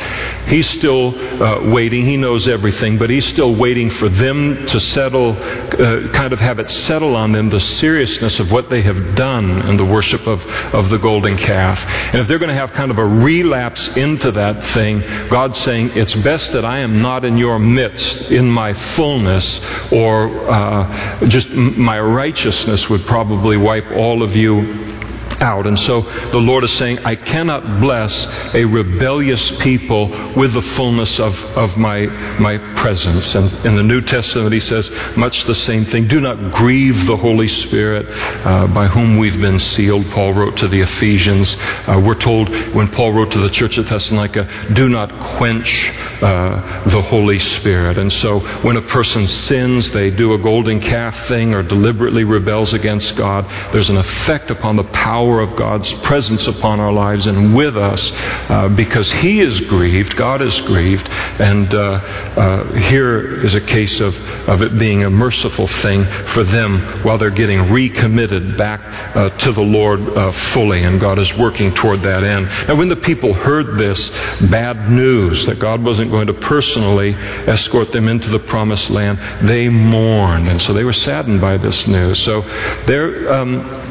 He's 0.47 0.69
still 0.69 1.43
uh, 1.43 1.69
waiting. 1.69 2.05
He 2.05 2.15
knows 2.15 2.47
everything, 2.47 2.97
but 2.97 3.09
he's 3.09 3.25
still 3.25 3.53
waiting 3.53 3.89
for 3.89 4.07
them 4.07 4.65
to 4.67 4.79
settle 4.79 5.16
uh, 5.25 6.11
kind 6.13 6.33
of 6.33 6.39
have 6.39 6.59
it 6.59 6.69
settle 6.69 7.15
on 7.15 7.31
them 7.31 7.49
the 7.49 7.59
seriousness 7.59 8.39
of 8.39 8.51
what 8.51 8.69
they 8.69 8.81
have 8.81 9.15
done 9.15 9.67
in 9.67 9.77
the 9.77 9.85
worship 9.85 10.25
of, 10.27 10.45
of 10.73 10.89
the 10.89 10.97
golden 10.97 11.37
calf. 11.37 11.83
And 12.13 12.21
if 12.21 12.27
they're 12.27 12.39
going 12.39 12.49
to 12.49 12.55
have 12.55 12.71
kind 12.73 12.91
of 12.91 12.97
a 12.97 13.05
relapse 13.05 13.87
into 13.95 14.31
that 14.31 14.63
thing, 14.73 15.01
God's 15.29 15.57
saying, 15.59 15.91
it's 15.95 16.15
best 16.15 16.51
that 16.53 16.65
I 16.65 16.79
am 16.79 17.01
not 17.01 17.25
in 17.25 17.37
your 17.37 17.59
midst 17.59 18.31
in 18.31 18.49
my 18.49 18.73
fullness, 18.95 19.61
or 19.91 20.49
uh, 20.49 21.27
just 21.27 21.49
my 21.51 21.99
righteousness 21.99 22.89
would 22.89 23.05
probably 23.05 23.57
wipe 23.57 23.91
all 23.91 24.23
of 24.23 24.35
you 24.35 24.96
out. 25.41 25.67
And 25.67 25.77
so 25.79 26.01
the 26.31 26.37
Lord 26.39 26.63
is 26.63 26.73
saying, 26.73 26.99
I 26.99 27.15
cannot 27.15 27.81
bless 27.81 28.27
a 28.53 28.65
rebellious 28.65 29.51
people 29.61 30.07
with 30.35 30.53
the 30.53 30.61
fullness 30.61 31.19
of, 31.19 31.35
of 31.57 31.77
my, 31.77 32.05
my 32.39 32.57
presence. 32.75 33.35
And 33.35 33.51
in 33.65 33.75
the 33.75 33.83
New 33.83 34.01
Testament, 34.01 34.53
he 34.53 34.59
says 34.59 34.89
much 35.15 35.43
the 35.45 35.55
same 35.55 35.85
thing. 35.85 36.07
Do 36.07 36.19
not 36.19 36.53
grieve 36.53 37.05
the 37.05 37.17
Holy 37.17 37.47
Spirit 37.47 38.05
uh, 38.09 38.67
by 38.67 38.87
whom 38.87 39.17
we've 39.17 39.39
been 39.39 39.59
sealed, 39.59 40.05
Paul 40.11 40.33
wrote 40.33 40.57
to 40.57 40.67
the 40.67 40.81
Ephesians. 40.81 41.55
Uh, 41.59 42.01
we're 42.03 42.15
told 42.15 42.49
when 42.73 42.87
Paul 42.89 43.13
wrote 43.13 43.31
to 43.31 43.39
the 43.39 43.49
church 43.49 43.77
at 43.77 43.85
Thessalonica, 43.87 44.71
do 44.73 44.89
not 44.89 45.37
quench 45.37 45.91
uh, 46.21 46.89
the 46.89 47.01
Holy 47.01 47.39
Spirit. 47.39 47.97
And 47.97 48.11
so 48.11 48.39
when 48.61 48.77
a 48.77 48.81
person 48.81 49.27
sins, 49.27 49.91
they 49.91 50.09
do 50.09 50.33
a 50.33 50.37
golden 50.37 50.79
calf 50.79 51.27
thing 51.27 51.53
or 51.53 51.63
deliberately 51.63 52.23
rebels 52.23 52.73
against 52.73 53.15
God, 53.15 53.45
there's 53.73 53.89
an 53.89 53.97
effect 53.97 54.51
upon 54.51 54.75
the 54.75 54.83
power 54.85 55.16
power 55.17 55.41
of 55.41 55.55
God's 55.55 55.91
presence 56.09 56.47
upon 56.47 56.79
our 56.79 56.93
lives 56.93 57.25
and 57.25 57.55
with 57.55 57.75
us 57.75 58.11
uh, 58.13 58.69
because 58.69 59.11
He 59.11 59.41
is 59.41 59.59
grieved, 59.61 60.15
God 60.15 60.43
is 60.43 60.61
grieved, 60.61 61.09
and 61.09 61.73
uh, 61.73 61.79
uh, 61.79 62.73
here 62.73 63.43
is 63.43 63.55
a 63.55 63.61
case 63.61 63.99
of, 63.99 64.15
of 64.47 64.61
it 64.61 64.77
being 64.77 65.05
a 65.05 65.09
merciful 65.09 65.65
thing 65.65 66.05
for 66.27 66.43
them 66.43 67.03
while 67.03 67.17
they're 67.17 67.31
getting 67.31 67.71
recommitted 67.71 68.59
back 68.59 68.79
uh, 69.15 69.29
to 69.39 69.51
the 69.53 69.61
Lord 69.61 70.01
uh, 70.01 70.31
fully, 70.53 70.83
and 70.83 71.01
God 71.01 71.17
is 71.17 71.35
working 71.35 71.73
toward 71.73 72.03
that 72.03 72.23
end. 72.23 72.45
Now, 72.67 72.75
when 72.75 72.89
the 72.89 72.95
people 72.95 73.33
heard 73.33 73.79
this 73.79 74.09
bad 74.51 74.91
news 74.91 75.47
that 75.47 75.57
God 75.57 75.83
wasn't 75.83 76.11
going 76.11 76.27
to 76.27 76.35
personally 76.35 77.13
escort 77.49 77.91
them 77.91 78.07
into 78.07 78.29
the 78.29 78.39
promised 78.39 78.91
land, 78.91 79.17
they 79.49 79.67
mourned, 79.67 80.47
and 80.47 80.61
so 80.61 80.73
they 80.73 80.83
were 80.83 80.93
saddened 80.93 81.41
by 81.41 81.57
this 81.57 81.87
news. 81.87 82.23
So 82.23 82.41
they're. 82.85 83.33
Um, 83.33 83.86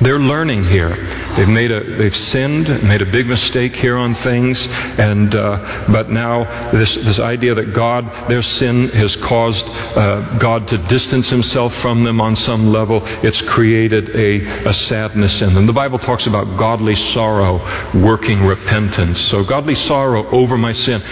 they're 0.00 0.18
learning 0.18 0.64
here. 0.64 0.94
They've 1.36 1.48
made 1.48 1.70
a, 1.70 1.96
they've 1.96 2.16
sinned, 2.16 2.82
made 2.82 3.02
a 3.02 3.06
big 3.06 3.26
mistake 3.26 3.74
here 3.76 3.96
on 3.96 4.14
things, 4.16 4.66
and 4.98 5.34
uh, 5.34 5.86
but 5.88 6.10
now 6.10 6.70
this 6.72 6.94
this 6.96 7.18
idea 7.18 7.54
that 7.54 7.72
God, 7.72 8.28
their 8.28 8.42
sin 8.42 8.88
has 8.90 9.16
caused 9.16 9.66
uh, 9.66 10.38
God 10.38 10.68
to 10.68 10.78
distance 10.78 11.28
Himself 11.28 11.74
from 11.76 12.04
them 12.04 12.20
on 12.20 12.36
some 12.36 12.68
level. 12.68 13.00
It's 13.24 13.40
created 13.42 14.10
a, 14.10 14.68
a 14.68 14.74
sadness 14.74 15.40
in 15.42 15.54
them. 15.54 15.66
The 15.66 15.72
Bible 15.72 15.98
talks 15.98 16.26
about 16.26 16.58
godly 16.58 16.94
sorrow 16.94 17.58
working 17.94 18.42
repentance. 18.44 19.20
So 19.20 19.44
godly 19.44 19.74
sorrow 19.74 20.26
over 20.30 20.58
my 20.58 20.72
sin. 20.72 21.02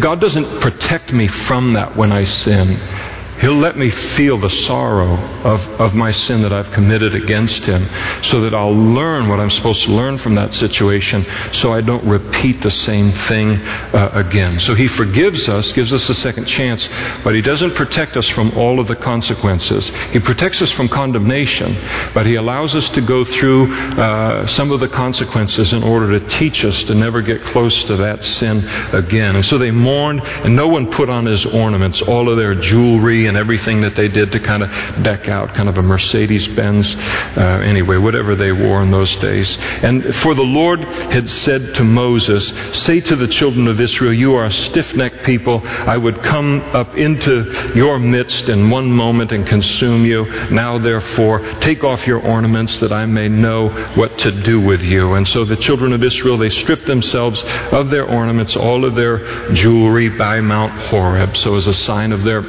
God 0.00 0.20
doesn't 0.20 0.60
protect 0.60 1.12
me 1.12 1.28
from 1.28 1.74
that 1.74 1.96
when 1.96 2.12
I 2.12 2.24
sin. 2.24 3.11
He'll 3.42 3.58
let 3.58 3.76
me 3.76 3.90
feel 3.90 4.38
the 4.38 4.48
sorrow 4.48 5.16
of, 5.42 5.60
of 5.80 5.94
my 5.94 6.12
sin 6.12 6.42
that 6.42 6.52
I've 6.52 6.70
committed 6.70 7.16
against 7.16 7.64
Him 7.64 7.84
so 8.22 8.40
that 8.42 8.54
I'll 8.54 8.72
learn 8.72 9.28
what 9.28 9.40
I'm 9.40 9.50
supposed 9.50 9.82
to 9.82 9.90
learn 9.90 10.16
from 10.18 10.36
that 10.36 10.54
situation 10.54 11.26
so 11.52 11.72
I 11.72 11.80
don't 11.80 12.04
repeat 12.04 12.62
the 12.62 12.70
same 12.70 13.10
thing 13.26 13.56
uh, 13.56 14.12
again. 14.14 14.60
So 14.60 14.76
He 14.76 14.86
forgives 14.86 15.48
us, 15.48 15.72
gives 15.72 15.92
us 15.92 16.08
a 16.08 16.14
second 16.14 16.44
chance, 16.44 16.88
but 17.24 17.34
He 17.34 17.42
doesn't 17.42 17.74
protect 17.74 18.16
us 18.16 18.28
from 18.28 18.56
all 18.56 18.78
of 18.78 18.86
the 18.86 18.94
consequences. 18.94 19.88
He 20.12 20.20
protects 20.20 20.62
us 20.62 20.70
from 20.70 20.88
condemnation, 20.88 21.74
but 22.14 22.26
He 22.26 22.36
allows 22.36 22.76
us 22.76 22.88
to 22.90 23.00
go 23.00 23.24
through 23.24 23.74
uh, 23.74 24.46
some 24.46 24.70
of 24.70 24.78
the 24.78 24.88
consequences 24.88 25.72
in 25.72 25.82
order 25.82 26.16
to 26.16 26.24
teach 26.28 26.64
us 26.64 26.80
to 26.84 26.94
never 26.94 27.20
get 27.20 27.42
close 27.42 27.82
to 27.84 27.96
that 27.96 28.22
sin 28.22 28.58
again. 28.94 29.34
And 29.34 29.44
so 29.44 29.58
they 29.58 29.72
mourned, 29.72 30.20
and 30.20 30.54
no 30.54 30.68
one 30.68 30.92
put 30.92 31.08
on 31.08 31.24
his 31.24 31.44
ornaments, 31.44 32.02
all 32.02 32.30
of 32.30 32.36
their 32.36 32.54
jewelry 32.54 33.31
and 33.32 33.38
everything 33.38 33.80
that 33.80 33.94
they 33.94 34.08
did 34.08 34.30
to 34.30 34.38
kind 34.38 34.62
of 34.62 34.70
deck 35.02 35.26
out, 35.26 35.54
kind 35.54 35.66
of 35.66 35.78
a 35.78 35.82
Mercedes 35.82 36.46
Benz, 36.48 36.94
uh, 36.94 37.62
anyway, 37.64 37.96
whatever 37.96 38.36
they 38.36 38.52
wore 38.52 38.82
in 38.82 38.90
those 38.90 39.16
days. 39.16 39.56
And 39.82 40.14
for 40.16 40.34
the 40.34 40.42
Lord 40.42 40.80
had 40.80 41.30
said 41.30 41.74
to 41.76 41.82
Moses, 41.82 42.46
Say 42.84 43.00
to 43.00 43.16
the 43.16 43.28
children 43.28 43.68
of 43.68 43.80
Israel, 43.80 44.12
You 44.12 44.34
are 44.34 44.44
a 44.44 44.50
stiff 44.50 44.94
necked 44.94 45.24
people. 45.24 45.62
I 45.66 45.96
would 45.96 46.22
come 46.22 46.60
up 46.74 46.94
into 46.94 47.72
your 47.74 47.98
midst 47.98 48.50
in 48.50 48.68
one 48.68 48.92
moment 48.92 49.32
and 49.32 49.46
consume 49.46 50.04
you. 50.04 50.26
Now, 50.50 50.76
therefore, 50.76 51.38
take 51.60 51.84
off 51.84 52.06
your 52.06 52.20
ornaments 52.20 52.80
that 52.80 52.92
I 52.92 53.06
may 53.06 53.30
know 53.30 53.70
what 53.94 54.18
to 54.18 54.42
do 54.42 54.60
with 54.60 54.82
you. 54.82 55.14
And 55.14 55.26
so 55.26 55.46
the 55.46 55.56
children 55.56 55.94
of 55.94 56.04
Israel, 56.04 56.36
they 56.36 56.50
stripped 56.50 56.84
themselves 56.84 57.42
of 57.72 57.88
their 57.88 58.04
ornaments, 58.04 58.56
all 58.56 58.84
of 58.84 58.94
their 58.94 59.52
jewelry 59.54 60.10
by 60.10 60.42
Mount 60.42 60.72
Horeb. 60.88 61.34
So 61.38 61.54
as 61.54 61.66
a 61.66 61.72
sign 61.72 62.12
of 62.12 62.24
their 62.24 62.42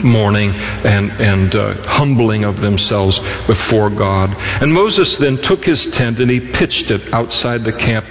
mourning 0.00 0.50
and, 0.50 1.10
and 1.12 1.54
uh, 1.54 1.86
humbling 1.88 2.44
of 2.44 2.60
themselves 2.60 3.18
before 3.46 3.90
God. 3.90 4.34
And 4.62 4.72
Moses 4.72 5.16
then 5.18 5.38
took 5.38 5.64
his 5.64 5.86
tent 5.86 6.20
and 6.20 6.30
he 6.30 6.40
pitched 6.40 6.90
it 6.90 7.12
outside 7.12 7.64
the 7.64 7.72
camp 7.72 8.06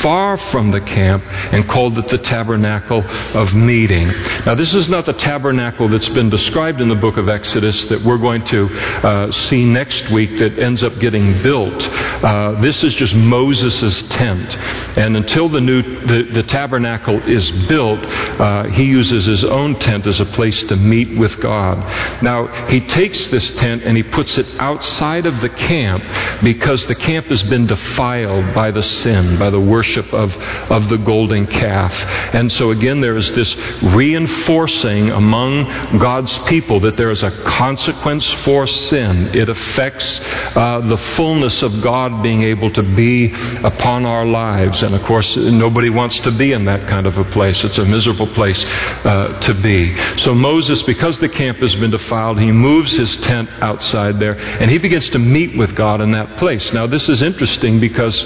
far 0.00 0.36
from 0.36 0.70
the 0.70 0.80
camp 0.80 1.24
and 1.52 1.68
called 1.68 1.98
it 1.98 2.08
the 2.08 2.18
tabernacle 2.18 3.04
of 3.34 3.54
meeting. 3.54 4.08
Now, 4.46 4.54
this 4.54 4.74
is 4.74 4.88
not 4.88 5.06
the 5.06 5.12
tabernacle 5.12 5.88
that's 5.88 6.08
been 6.08 6.30
described 6.30 6.80
in 6.80 6.88
the 6.88 6.94
book 6.94 7.16
of 7.16 7.28
Exodus 7.28 7.84
that 7.86 8.02
we're 8.02 8.18
going 8.18 8.44
to 8.46 8.68
uh, 8.68 9.30
see 9.30 9.64
next 9.64 10.10
week 10.10 10.38
that 10.38 10.58
ends 10.58 10.82
up 10.82 10.98
getting 10.98 11.42
built. 11.42 11.86
Uh, 11.88 12.60
this 12.60 12.82
is 12.84 12.94
just 12.94 13.14
Moses' 13.14 14.02
tent. 14.08 14.56
And 14.96 15.16
until 15.16 15.48
the 15.48 15.60
new 15.60 15.82
the, 15.82 16.28
the 16.32 16.42
tabernacle 16.42 17.22
is 17.28 17.50
built, 17.66 18.00
uh, 18.04 18.64
he 18.64 18.84
uses 18.84 19.26
his 19.26 19.44
own 19.44 19.78
tent 19.78 20.06
as 20.06 20.20
a 20.20 20.24
place 20.26 20.62
to 20.64 20.76
meet 20.76 21.07
with 21.16 21.40
God. 21.40 21.78
Now, 22.22 22.66
he 22.66 22.80
takes 22.80 23.28
this 23.28 23.54
tent 23.56 23.82
and 23.84 23.96
he 23.96 24.02
puts 24.02 24.38
it 24.38 24.46
outside 24.58 25.26
of 25.26 25.40
the 25.40 25.48
camp 25.48 26.04
because 26.42 26.86
the 26.86 26.94
camp 26.94 27.26
has 27.26 27.42
been 27.44 27.66
defiled 27.66 28.54
by 28.54 28.70
the 28.70 28.82
sin, 28.82 29.38
by 29.38 29.50
the 29.50 29.60
worship 29.60 30.12
of, 30.12 30.36
of 30.70 30.88
the 30.88 30.98
golden 30.98 31.46
calf. 31.46 31.92
And 32.34 32.50
so 32.52 32.70
again, 32.70 33.00
there 33.00 33.16
is 33.16 33.32
this 33.34 33.56
reinforcing 33.82 35.10
among 35.10 35.98
God's 35.98 36.36
people 36.44 36.80
that 36.80 36.96
there 36.96 37.10
is 37.10 37.22
a 37.22 37.30
consequence 37.30 38.26
for 38.44 38.66
sin. 38.66 39.34
It 39.34 39.48
affects 39.48 40.20
uh, 40.20 40.80
the 40.80 40.96
fullness 40.96 41.62
of 41.62 41.80
God 41.82 42.22
being 42.22 42.42
able 42.42 42.70
to 42.72 42.82
be 42.82 43.32
upon 43.62 44.06
our 44.06 44.26
lives. 44.26 44.82
And 44.82 44.94
of 44.94 45.02
course, 45.02 45.36
nobody 45.36 45.90
wants 45.90 46.18
to 46.20 46.30
be 46.30 46.52
in 46.52 46.64
that 46.66 46.88
kind 46.88 47.06
of 47.06 47.18
a 47.18 47.24
place. 47.24 47.64
It's 47.64 47.78
a 47.78 47.84
miserable 47.84 48.26
place 48.34 48.64
uh, 48.64 49.38
to 49.40 49.54
be. 49.54 49.96
So 50.18 50.34
Moses, 50.34 50.82
because 50.98 51.16
the 51.20 51.28
camp 51.28 51.58
has 51.58 51.76
been 51.76 51.92
defiled, 51.92 52.40
he 52.40 52.50
moves 52.50 52.90
his 52.96 53.16
tent 53.18 53.48
outside 53.60 54.18
there 54.18 54.36
and 54.36 54.68
he 54.68 54.78
begins 54.78 55.08
to 55.10 55.18
meet 55.20 55.56
with 55.56 55.72
God 55.76 56.00
in 56.00 56.10
that 56.10 56.38
place. 56.38 56.72
Now, 56.72 56.88
this 56.88 57.08
is 57.08 57.22
interesting 57.22 57.78
because 57.78 58.20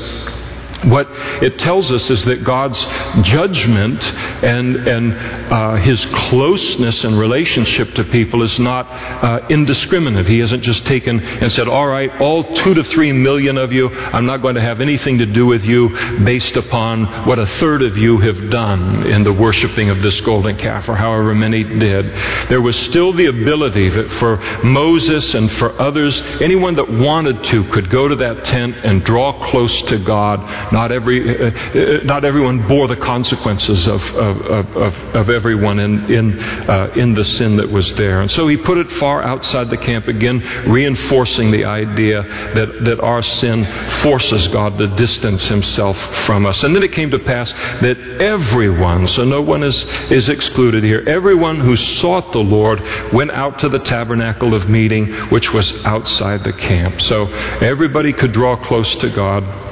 what 0.84 1.06
it 1.42 1.58
tells 1.58 1.90
us 1.90 2.10
is 2.10 2.24
that 2.24 2.44
God's 2.44 2.82
judgment 3.24 4.02
and, 4.42 4.76
and 4.76 5.12
uh, 5.52 5.76
his 5.76 6.04
closeness 6.06 7.04
and 7.04 7.18
relationship 7.18 7.94
to 7.94 8.04
people 8.04 8.42
is 8.42 8.58
not 8.58 8.86
uh, 8.90 9.46
indiscriminate. 9.48 10.26
He 10.26 10.40
hasn't 10.40 10.62
just 10.62 10.86
taken 10.86 11.20
and 11.20 11.52
said, 11.52 11.68
All 11.68 11.86
right, 11.86 12.10
all 12.20 12.42
two 12.54 12.74
to 12.74 12.84
three 12.84 13.12
million 13.12 13.58
of 13.58 13.72
you, 13.72 13.90
I'm 13.90 14.26
not 14.26 14.42
going 14.42 14.56
to 14.56 14.60
have 14.60 14.80
anything 14.80 15.18
to 15.18 15.26
do 15.26 15.46
with 15.46 15.64
you 15.64 15.90
based 16.24 16.56
upon 16.56 17.26
what 17.26 17.38
a 17.38 17.46
third 17.46 17.82
of 17.82 17.96
you 17.96 18.18
have 18.18 18.50
done 18.50 19.06
in 19.06 19.22
the 19.22 19.32
worshiping 19.32 19.90
of 19.90 20.02
this 20.02 20.20
golden 20.22 20.56
calf, 20.56 20.88
or 20.88 20.96
however 20.96 21.34
many 21.34 21.62
did. 21.62 22.06
There 22.48 22.60
was 22.60 22.76
still 22.76 23.12
the 23.12 23.26
ability 23.26 23.88
that 23.90 24.10
for 24.12 24.36
Moses 24.64 25.34
and 25.34 25.50
for 25.52 25.80
others, 25.80 26.20
anyone 26.40 26.74
that 26.74 26.90
wanted 26.90 27.44
to 27.44 27.64
could 27.64 27.90
go 27.90 28.08
to 28.08 28.16
that 28.16 28.44
tent 28.44 28.76
and 28.76 29.04
draw 29.04 29.32
close 29.50 29.82
to 29.82 29.98
God 29.98 30.71
not, 30.72 30.90
every, 30.90 31.38
uh, 31.38 31.50
uh, 31.50 32.04
not 32.04 32.24
everyone 32.24 32.66
bore 32.66 32.88
the 32.88 32.96
consequences 32.96 33.86
of, 33.86 34.02
of, 34.14 34.40
of, 34.76 34.94
of 35.14 35.30
everyone 35.30 35.78
in, 35.78 36.10
in, 36.10 36.40
uh, 36.40 36.92
in 36.96 37.14
the 37.14 37.24
sin 37.24 37.56
that 37.56 37.70
was 37.70 37.94
there. 37.94 38.20
And 38.22 38.30
so 38.30 38.48
he 38.48 38.56
put 38.56 38.78
it 38.78 38.90
far 38.92 39.22
outside 39.22 39.70
the 39.70 39.76
camp 39.76 40.08
again, 40.08 40.40
reinforcing 40.66 41.50
the 41.50 41.64
idea 41.64 42.22
that, 42.22 42.84
that 42.84 43.00
our 43.00 43.22
sin 43.22 43.64
forces 44.02 44.48
God 44.48 44.78
to 44.78 44.88
distance 44.96 45.44
himself 45.46 45.96
from 46.24 46.46
us. 46.46 46.62
And 46.64 46.74
then 46.74 46.82
it 46.82 46.92
came 46.92 47.10
to 47.10 47.18
pass 47.18 47.52
that 47.52 47.98
everyone, 48.20 49.06
so 49.08 49.24
no 49.24 49.42
one 49.42 49.62
is, 49.62 49.84
is 50.10 50.28
excluded 50.28 50.84
here, 50.84 51.04
everyone 51.06 51.60
who 51.60 51.76
sought 51.76 52.32
the 52.32 52.38
Lord 52.38 52.80
went 53.12 53.30
out 53.30 53.58
to 53.60 53.68
the 53.68 53.78
tabernacle 53.78 54.54
of 54.54 54.68
meeting, 54.68 55.12
which 55.30 55.52
was 55.52 55.84
outside 55.84 56.44
the 56.44 56.52
camp. 56.52 57.00
So 57.00 57.26
everybody 57.60 58.12
could 58.12 58.32
draw 58.32 58.56
close 58.56 58.94
to 58.96 59.10
God 59.10 59.71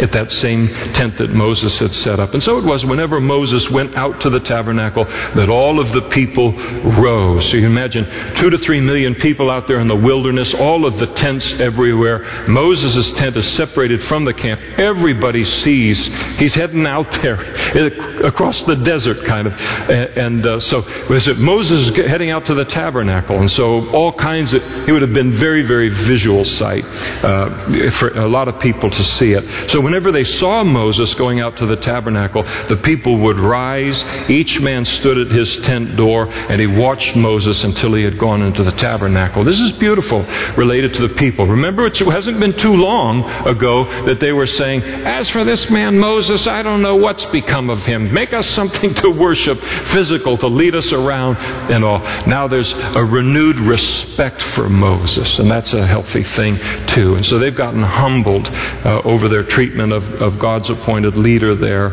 at 0.00 0.12
that 0.12 0.30
same 0.30 0.68
tent 0.94 1.18
that 1.18 1.30
Moses 1.30 1.78
had 1.78 1.92
set 1.92 2.18
up. 2.18 2.34
And 2.34 2.42
so 2.42 2.58
it 2.58 2.64
was 2.64 2.84
whenever 2.84 3.20
Moses 3.20 3.70
went 3.70 3.94
out 3.94 4.20
to 4.22 4.30
the 4.30 4.40
tabernacle 4.40 5.04
that 5.04 5.48
all 5.48 5.78
of 5.80 5.92
the 5.92 6.02
people 6.08 6.52
rose. 6.52 7.48
So 7.50 7.56
you 7.56 7.66
imagine 7.66 8.04
two 8.36 8.50
to 8.50 8.58
three 8.58 8.80
million 8.80 9.14
people 9.14 9.50
out 9.50 9.66
there 9.66 9.80
in 9.80 9.86
the 9.86 9.96
wilderness, 9.96 10.54
all 10.54 10.86
of 10.86 10.98
the 10.98 11.06
tents 11.06 11.52
everywhere. 11.60 12.48
Moses' 12.48 13.10
tent 13.12 13.36
is 13.36 13.46
separated 13.52 14.02
from 14.04 14.24
the 14.24 14.34
camp. 14.34 14.60
Everybody 14.78 15.44
sees 15.44 16.06
he's 16.38 16.54
heading 16.54 16.86
out 16.86 17.10
there 17.12 17.34
across 18.24 18.62
the 18.62 18.76
desert, 18.76 19.24
kind 19.24 19.46
of. 19.46 19.54
And 19.54 20.46
uh, 20.46 20.60
so 20.60 20.82
was 21.08 21.28
it 21.28 21.38
Moses 21.38 21.88
is 21.88 21.96
heading 21.96 22.30
out 22.30 22.46
to 22.46 22.54
the 22.54 22.64
tabernacle? 22.64 23.38
And 23.38 23.50
so 23.50 23.88
all 23.90 24.12
kinds 24.12 24.54
of, 24.54 24.62
it 24.88 24.92
would 24.92 25.02
have 25.02 25.14
been 25.14 25.32
very, 25.32 25.62
very 25.62 25.88
visual 25.88 26.44
sight 26.44 26.84
uh, 26.84 27.90
for 27.92 28.10
a 28.10 28.28
lot 28.28 28.48
of 28.48 28.60
people 28.60 28.90
to 28.90 29.02
see 29.02 29.32
it. 29.32 29.70
So 29.70 29.83
whenever 29.84 30.10
they 30.10 30.24
saw 30.24 30.64
Moses 30.64 31.14
going 31.14 31.40
out 31.40 31.58
to 31.58 31.66
the 31.66 31.76
tabernacle, 31.76 32.42
the 32.68 32.80
people 32.82 33.18
would 33.18 33.38
rise. 33.38 34.02
Each 34.30 34.58
man 34.60 34.86
stood 34.86 35.18
at 35.18 35.30
his 35.30 35.58
tent 35.58 35.96
door, 35.96 36.26
and 36.26 36.58
he 36.58 36.66
watched 36.66 37.14
Moses 37.14 37.62
until 37.62 37.92
he 37.92 38.02
had 38.02 38.18
gone 38.18 38.40
into 38.40 38.64
the 38.64 38.72
tabernacle. 38.72 39.44
This 39.44 39.60
is 39.60 39.72
beautiful 39.72 40.22
related 40.56 40.94
to 40.94 41.06
the 41.06 41.14
people. 41.16 41.46
Remember, 41.46 41.86
it 41.86 41.96
hasn't 41.98 42.40
been 42.40 42.56
too 42.56 42.74
long 42.74 43.24
ago 43.46 43.84
that 44.06 44.20
they 44.20 44.32
were 44.32 44.46
saying, 44.46 44.82
As 44.82 45.28
for 45.28 45.44
this 45.44 45.68
man 45.68 45.98
Moses, 45.98 46.46
I 46.46 46.62
don't 46.62 46.80
know 46.80 46.96
what's 46.96 47.26
become 47.26 47.68
of 47.68 47.84
him. 47.84 48.12
Make 48.12 48.32
us 48.32 48.48
something 48.48 48.94
to 48.94 49.10
worship, 49.10 49.60
physical, 49.92 50.38
to 50.38 50.46
lead 50.46 50.74
us 50.74 50.92
around, 50.92 51.36
and 51.36 51.84
all. 51.84 51.98
Now 52.26 52.48
there's 52.48 52.72
a 52.72 53.04
renewed 53.04 53.56
respect 53.56 54.40
for 54.40 54.70
Moses, 54.70 55.38
and 55.38 55.50
that's 55.50 55.74
a 55.74 55.86
healthy 55.86 56.22
thing, 56.22 56.58
too. 56.86 57.16
And 57.16 57.26
so 57.26 57.38
they've 57.38 57.54
gotten 57.54 57.82
humbled 57.82 58.48
uh, 58.48 59.02
over 59.04 59.28
their 59.28 59.42
treatment 59.42 59.73
treatment 59.74 59.92
of, 59.92 60.04
of 60.22 60.38
God's 60.38 60.70
appointed 60.70 61.16
leader 61.16 61.56
there 61.56 61.90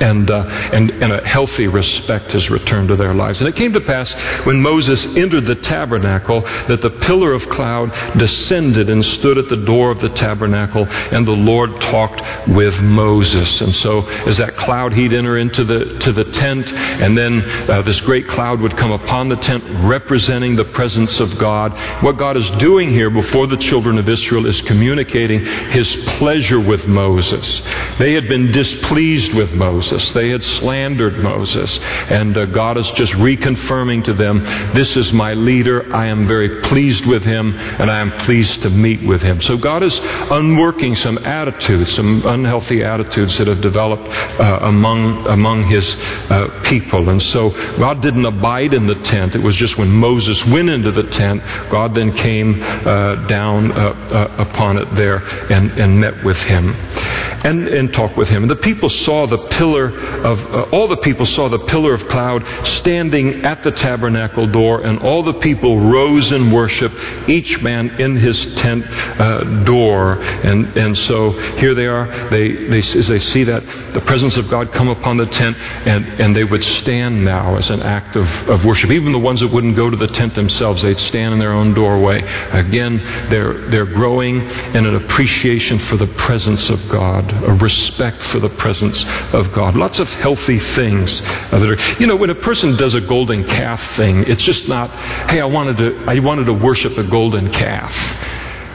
and, 0.00 0.30
uh, 0.30 0.44
and, 0.72 0.90
and 0.90 1.12
a 1.12 1.26
healthy 1.26 1.68
respect 1.68 2.32
has 2.32 2.50
returned 2.50 2.88
to 2.88 2.96
their 2.96 3.14
lives. 3.14 3.40
And 3.40 3.48
it 3.48 3.54
came 3.54 3.72
to 3.74 3.80
pass 3.80 4.12
when 4.44 4.60
Moses 4.60 5.04
entered 5.16 5.44
the 5.44 5.56
tabernacle 5.56 6.40
that 6.40 6.80
the 6.80 6.90
pillar 6.90 7.32
of 7.32 7.48
cloud 7.50 7.92
descended 8.18 8.88
and 8.88 9.04
stood 9.04 9.36
at 9.38 9.48
the 9.48 9.56
door 9.64 9.90
of 9.90 10.00
the 10.00 10.08
tabernacle, 10.10 10.86
and 10.88 11.26
the 11.26 11.32
Lord 11.32 11.80
talked 11.80 12.22
with 12.48 12.80
Moses. 12.80 13.60
And 13.60 13.74
so, 13.74 14.06
as 14.26 14.38
that 14.38 14.56
cloud, 14.56 14.92
he'd 14.94 15.12
enter 15.12 15.36
into 15.36 15.64
the, 15.64 15.98
to 15.98 16.12
the 16.12 16.24
tent, 16.24 16.72
and 16.72 17.16
then 17.16 17.42
uh, 17.70 17.82
this 17.82 18.00
great 18.00 18.26
cloud 18.26 18.60
would 18.60 18.76
come 18.76 18.92
upon 18.92 19.28
the 19.28 19.36
tent, 19.36 19.64
representing 19.86 20.56
the 20.56 20.64
presence 20.64 21.20
of 21.20 21.36
God. 21.38 21.72
What 22.02 22.16
God 22.16 22.36
is 22.36 22.48
doing 22.50 22.88
here 22.88 23.10
before 23.10 23.46
the 23.46 23.56
children 23.56 23.98
of 23.98 24.08
Israel 24.08 24.46
is 24.46 24.62
communicating 24.62 25.44
his 25.70 25.94
pleasure 26.18 26.60
with 26.60 26.86
Moses. 26.86 27.60
They 27.98 28.14
had 28.14 28.28
been 28.28 28.50
displeased 28.50 29.34
with 29.34 29.52
Moses. 29.52 29.89
Moses. 29.90 30.12
They 30.12 30.30
had 30.30 30.42
slandered 30.42 31.18
Moses. 31.18 31.78
And 31.80 32.36
uh, 32.36 32.46
God 32.46 32.76
is 32.76 32.88
just 32.90 33.12
reconfirming 33.14 34.04
to 34.04 34.12
them, 34.12 34.42
This 34.74 34.96
is 34.96 35.12
my 35.12 35.34
leader. 35.34 35.92
I 35.94 36.06
am 36.06 36.26
very 36.26 36.62
pleased 36.62 37.06
with 37.06 37.24
him, 37.24 37.56
and 37.58 37.90
I 37.90 38.00
am 38.00 38.12
pleased 38.24 38.62
to 38.62 38.70
meet 38.70 39.02
with 39.02 39.22
him. 39.22 39.40
So 39.40 39.56
God 39.56 39.82
is 39.82 39.98
unworking 40.02 40.94
some 40.96 41.18
attitudes, 41.18 41.92
some 41.94 42.22
unhealthy 42.24 42.84
attitudes 42.84 43.36
that 43.38 43.46
have 43.48 43.60
developed 43.60 44.08
uh, 44.08 44.60
among, 44.62 45.26
among 45.26 45.66
his 45.66 45.96
uh, 46.30 46.62
people. 46.64 47.08
And 47.08 47.20
so 47.20 47.50
God 47.76 48.02
didn't 48.02 48.26
abide 48.26 48.74
in 48.74 48.86
the 48.86 49.00
tent. 49.02 49.34
It 49.34 49.42
was 49.42 49.56
just 49.56 49.76
when 49.76 49.90
Moses 49.90 50.44
went 50.46 50.68
into 50.68 50.92
the 50.92 51.04
tent, 51.04 51.42
God 51.70 51.94
then 51.94 52.12
came 52.12 52.62
uh, 52.62 53.26
down 53.26 53.72
uh, 53.72 53.76
uh, 53.76 54.46
upon 54.48 54.78
it 54.78 54.94
there 54.94 55.18
and, 55.50 55.72
and 55.72 56.00
met 56.00 56.24
with 56.24 56.38
him 56.38 56.74
and, 57.44 57.68
and 57.68 57.92
talked 57.92 58.16
with 58.16 58.28
him. 58.28 58.42
And 58.42 58.50
the 58.50 58.56
people 58.56 58.88
saw 58.88 59.26
the 59.26 59.38
pillar 59.48 59.79
pillar 59.88 60.24
of, 60.24 60.54
uh, 60.54 60.76
all 60.76 60.88
the 60.88 60.96
people 60.98 61.26
saw 61.26 61.48
the 61.48 61.58
pillar 61.58 61.94
of 61.94 62.06
cloud 62.08 62.44
standing 62.66 63.44
at 63.44 63.62
the 63.62 63.70
tabernacle 63.70 64.46
door, 64.46 64.82
and 64.82 65.00
all 65.00 65.22
the 65.22 65.34
people 65.34 65.78
rose 65.78 66.32
in 66.32 66.52
worship, 66.52 66.92
each 67.28 67.60
man 67.62 67.88
in 68.00 68.16
his 68.16 68.54
tent 68.56 68.84
uh, 68.88 69.64
door. 69.64 70.20
And, 70.20 70.76
and 70.76 70.96
so 70.96 71.30
here 71.58 71.74
they 71.74 71.86
are, 71.86 72.06
they, 72.30 72.66
they, 72.66 72.78
as 72.78 73.08
they 73.08 73.18
see 73.18 73.44
that, 73.44 73.64
the 73.94 74.00
presence 74.00 74.36
of 74.36 74.48
God 74.48 74.72
come 74.72 74.88
upon 74.88 75.16
the 75.16 75.26
tent, 75.26 75.56
and, 75.56 76.04
and 76.20 76.36
they 76.36 76.44
would 76.44 76.64
stand 76.64 77.24
now 77.24 77.56
as 77.56 77.70
an 77.70 77.80
act 77.80 78.16
of, 78.16 78.26
of 78.48 78.64
worship. 78.64 78.90
Even 78.90 79.12
the 79.12 79.18
ones 79.18 79.40
that 79.40 79.48
wouldn't 79.48 79.76
go 79.76 79.90
to 79.90 79.96
the 79.96 80.08
tent 80.08 80.34
themselves, 80.34 80.82
they'd 80.82 80.98
stand 80.98 81.32
in 81.32 81.38
their 81.38 81.52
own 81.52 81.74
doorway. 81.74 82.20
Again, 82.50 82.98
they're, 83.30 83.68
they're 83.70 83.86
growing 83.86 84.40
in 84.40 84.86
an 84.86 84.96
appreciation 84.96 85.78
for 85.78 85.96
the 85.96 86.06
presence 86.06 86.68
of 86.68 86.80
God, 86.88 87.32
a 87.44 87.54
respect 87.54 88.22
for 88.22 88.38
the 88.40 88.50
presence 88.50 89.04
of 89.32 89.52
God. 89.52 89.69
God. 89.70 89.78
Lots 89.78 89.98
of 89.98 90.08
healthy 90.08 90.58
things 90.58 91.20
that 91.20 91.62
are, 91.62 92.00
you 92.00 92.06
know, 92.06 92.16
when 92.16 92.30
a 92.30 92.34
person 92.34 92.76
does 92.76 92.94
a 92.94 93.00
golden 93.00 93.44
calf 93.44 93.96
thing, 93.96 94.24
it's 94.26 94.42
just 94.42 94.68
not, 94.68 94.90
hey, 95.30 95.40
I 95.40 95.46
wanted 95.46 95.78
to, 95.78 96.04
I 96.06 96.18
wanted 96.18 96.46
to 96.46 96.52
worship 96.52 96.98
a 96.98 97.04
golden 97.04 97.52
calf. 97.52 97.94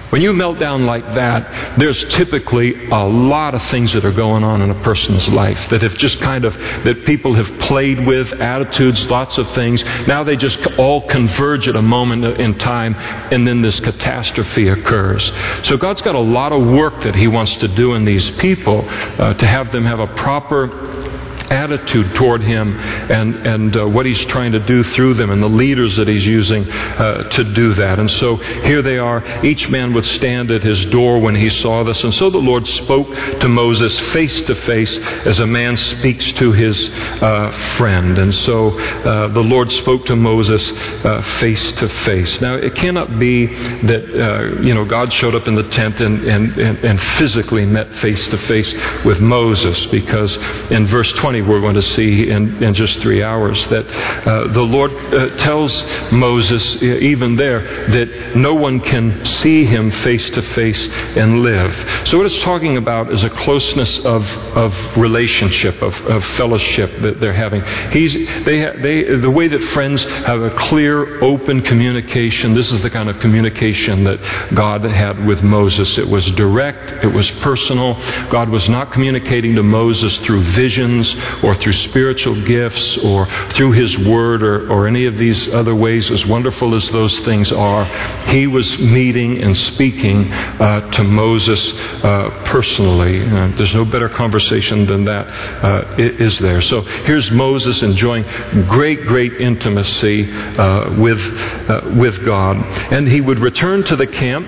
When 0.09 0.21
you 0.21 0.33
melt 0.33 0.59
down 0.59 0.85
like 0.85 1.05
that, 1.15 1.77
there's 1.77 2.03
typically 2.13 2.89
a 2.89 3.03
lot 3.03 3.55
of 3.55 3.63
things 3.69 3.93
that 3.93 4.05
are 4.05 4.11
going 4.11 4.43
on 4.43 4.61
in 4.61 4.69
a 4.69 4.83
person's 4.83 5.27
life 5.29 5.69
that 5.69 5.81
have 5.81 5.97
just 5.97 6.19
kind 6.21 6.45
of, 6.45 6.53
that 6.53 7.05
people 7.05 7.33
have 7.33 7.59
played 7.59 8.05
with, 8.05 8.31
attitudes, 8.33 9.09
lots 9.09 9.37
of 9.37 9.49
things. 9.51 9.83
Now 10.07 10.23
they 10.23 10.35
just 10.35 10.65
all 10.77 11.07
converge 11.07 11.67
at 11.67 11.75
a 11.75 11.81
moment 11.81 12.23
in 12.39 12.57
time, 12.57 12.95
and 12.95 13.47
then 13.47 13.61
this 13.61 13.79
catastrophe 13.79 14.67
occurs. 14.67 15.33
So 15.63 15.77
God's 15.77 16.01
got 16.01 16.15
a 16.15 16.19
lot 16.19 16.51
of 16.51 16.65
work 16.65 17.01
that 17.01 17.15
He 17.15 17.27
wants 17.27 17.55
to 17.57 17.67
do 17.67 17.95
in 17.95 18.05
these 18.05 18.29
people 18.31 18.85
uh, 18.87 19.33
to 19.33 19.47
have 19.47 19.71
them 19.71 19.85
have 19.85 19.99
a 19.99 20.07
proper 20.07 21.24
attitude 21.51 22.15
toward 22.15 22.41
him 22.41 22.77
and, 22.77 23.35
and 23.47 23.77
uh, 23.77 23.87
what 23.87 24.05
he's 24.05 24.23
trying 24.25 24.51
to 24.53 24.59
do 24.59 24.83
through 24.83 25.13
them 25.13 25.29
and 25.29 25.41
the 25.41 25.47
leaders 25.47 25.95
that 25.97 26.07
he's 26.07 26.25
using 26.25 26.69
uh, 26.69 27.29
to 27.29 27.43
do 27.53 27.73
that. 27.73 27.99
And 27.99 28.09
so 28.09 28.35
here 28.37 28.81
they 28.81 28.97
are. 28.97 29.23
Each 29.45 29.69
man 29.69 29.93
would 29.93 30.05
stand 30.05 30.51
at 30.51 30.63
his 30.63 30.85
door 30.85 31.19
when 31.19 31.35
he 31.35 31.49
saw 31.49 31.83
this. 31.83 32.03
And 32.03 32.13
so 32.13 32.29
the 32.29 32.37
Lord 32.37 32.67
spoke 32.67 33.07
to 33.39 33.47
Moses 33.47 33.99
face 34.11 34.41
to 34.43 34.55
face 34.55 34.97
as 35.25 35.39
a 35.39 35.47
man 35.47 35.77
speaks 35.77 36.31
to 36.33 36.51
his 36.51 36.89
uh, 36.89 37.51
friend. 37.77 38.17
And 38.17 38.33
so 38.33 38.77
uh, 38.79 39.27
the 39.29 39.41
Lord 39.41 39.71
spoke 39.71 40.05
to 40.07 40.15
Moses 40.15 40.71
uh, 41.05 41.21
face 41.39 41.71
to 41.73 41.89
face. 41.89 42.41
Now, 42.41 42.55
it 42.55 42.75
cannot 42.75 43.19
be 43.19 43.47
that, 43.47 44.03
uh, 44.05 44.61
you 44.61 44.73
know, 44.73 44.85
God 44.85 45.11
showed 45.11 45.35
up 45.35 45.47
in 45.47 45.55
the 45.55 45.67
tent 45.69 45.99
and, 45.99 46.23
and, 46.25 46.57
and, 46.59 47.01
physically 47.15 47.65
met 47.65 47.91
face 47.97 48.27
to 48.29 48.37
face 48.37 48.73
with 49.03 49.19
Moses 49.19 49.85
because 49.87 50.35
in 50.71 50.85
verse 50.85 51.11
20, 51.13 51.34
20 51.41 51.49
we're 51.49 51.61
going 51.61 51.75
to 51.75 51.81
see 51.81 52.29
in, 52.29 52.63
in 52.63 52.73
just 52.73 52.99
three 52.99 53.23
hours 53.23 53.65
that 53.67 53.85
uh, 53.87 54.47
the 54.47 54.61
Lord 54.61 54.91
uh, 54.91 55.35
tells 55.37 55.83
Moses, 56.11 56.81
even 56.81 57.35
there, 57.35 57.61
that 57.89 58.35
no 58.35 58.53
one 58.53 58.79
can 58.79 59.25
see 59.25 59.65
him 59.65 59.91
face 59.91 60.29
to 60.31 60.41
face 60.41 60.87
and 61.17 61.41
live. 61.41 61.73
So, 62.07 62.17
what 62.17 62.25
it's 62.25 62.41
talking 62.41 62.77
about 62.77 63.11
is 63.11 63.23
a 63.23 63.29
closeness 63.29 63.99
of, 64.05 64.23
of 64.55 64.97
relationship, 64.97 65.81
of, 65.81 65.95
of 66.05 66.23
fellowship 66.37 67.01
that 67.01 67.19
they're 67.19 67.33
having. 67.33 67.63
He's, 67.91 68.13
they, 68.45 68.71
they, 68.81 69.17
the 69.17 69.31
way 69.31 69.47
that 69.47 69.61
friends 69.73 70.03
have 70.03 70.41
a 70.41 70.51
clear, 70.51 71.23
open 71.23 71.61
communication, 71.61 72.53
this 72.53 72.71
is 72.71 72.81
the 72.81 72.89
kind 72.89 73.09
of 73.09 73.19
communication 73.19 74.03
that 74.05 74.19
God 74.53 74.83
had 74.83 75.25
with 75.25 75.43
Moses. 75.43 75.97
It 75.97 76.07
was 76.07 76.31
direct, 76.31 77.03
it 77.03 77.13
was 77.13 77.29
personal. 77.31 77.93
God 78.29 78.49
was 78.49 78.69
not 78.69 78.91
communicating 78.91 79.55
to 79.55 79.63
Moses 79.63 80.17
through 80.19 80.43
visions 80.43 81.15
or 81.43 81.55
through 81.55 81.73
spiritual 81.73 82.41
gifts 82.43 82.97
or 82.97 83.25
through 83.51 83.71
His 83.71 83.97
Word 83.97 84.43
or, 84.43 84.71
or 84.71 84.87
any 84.87 85.05
of 85.05 85.17
these 85.17 85.53
other 85.53 85.75
ways, 85.75 86.11
as 86.11 86.25
wonderful 86.25 86.75
as 86.75 86.89
those 86.91 87.19
things 87.21 87.51
are, 87.51 87.85
He 88.31 88.47
was 88.47 88.79
meeting 88.79 89.41
and 89.41 89.55
speaking 89.55 90.31
uh, 90.31 90.91
to 90.91 91.03
Moses 91.03 91.73
uh, 92.03 92.43
personally. 92.45 93.21
Uh, 93.21 93.47
there's 93.55 93.75
no 93.75 93.85
better 93.85 94.09
conversation 94.09 94.85
than 94.85 95.05
that, 95.05 95.27
uh, 95.63 95.95
is 95.97 96.39
there. 96.39 96.61
So 96.61 96.81
here's 96.81 97.31
Moses 97.31 97.81
enjoying 97.83 98.23
great, 98.67 99.05
great 99.05 99.33
intimacy 99.33 100.31
uh, 100.31 100.99
with, 100.99 101.19
uh, 101.19 101.95
with 101.97 102.23
God. 102.25 102.57
And 102.91 103.07
he 103.07 103.21
would 103.21 103.39
return 103.39 103.83
to 103.85 103.95
the 103.95 104.07
camp 104.07 104.47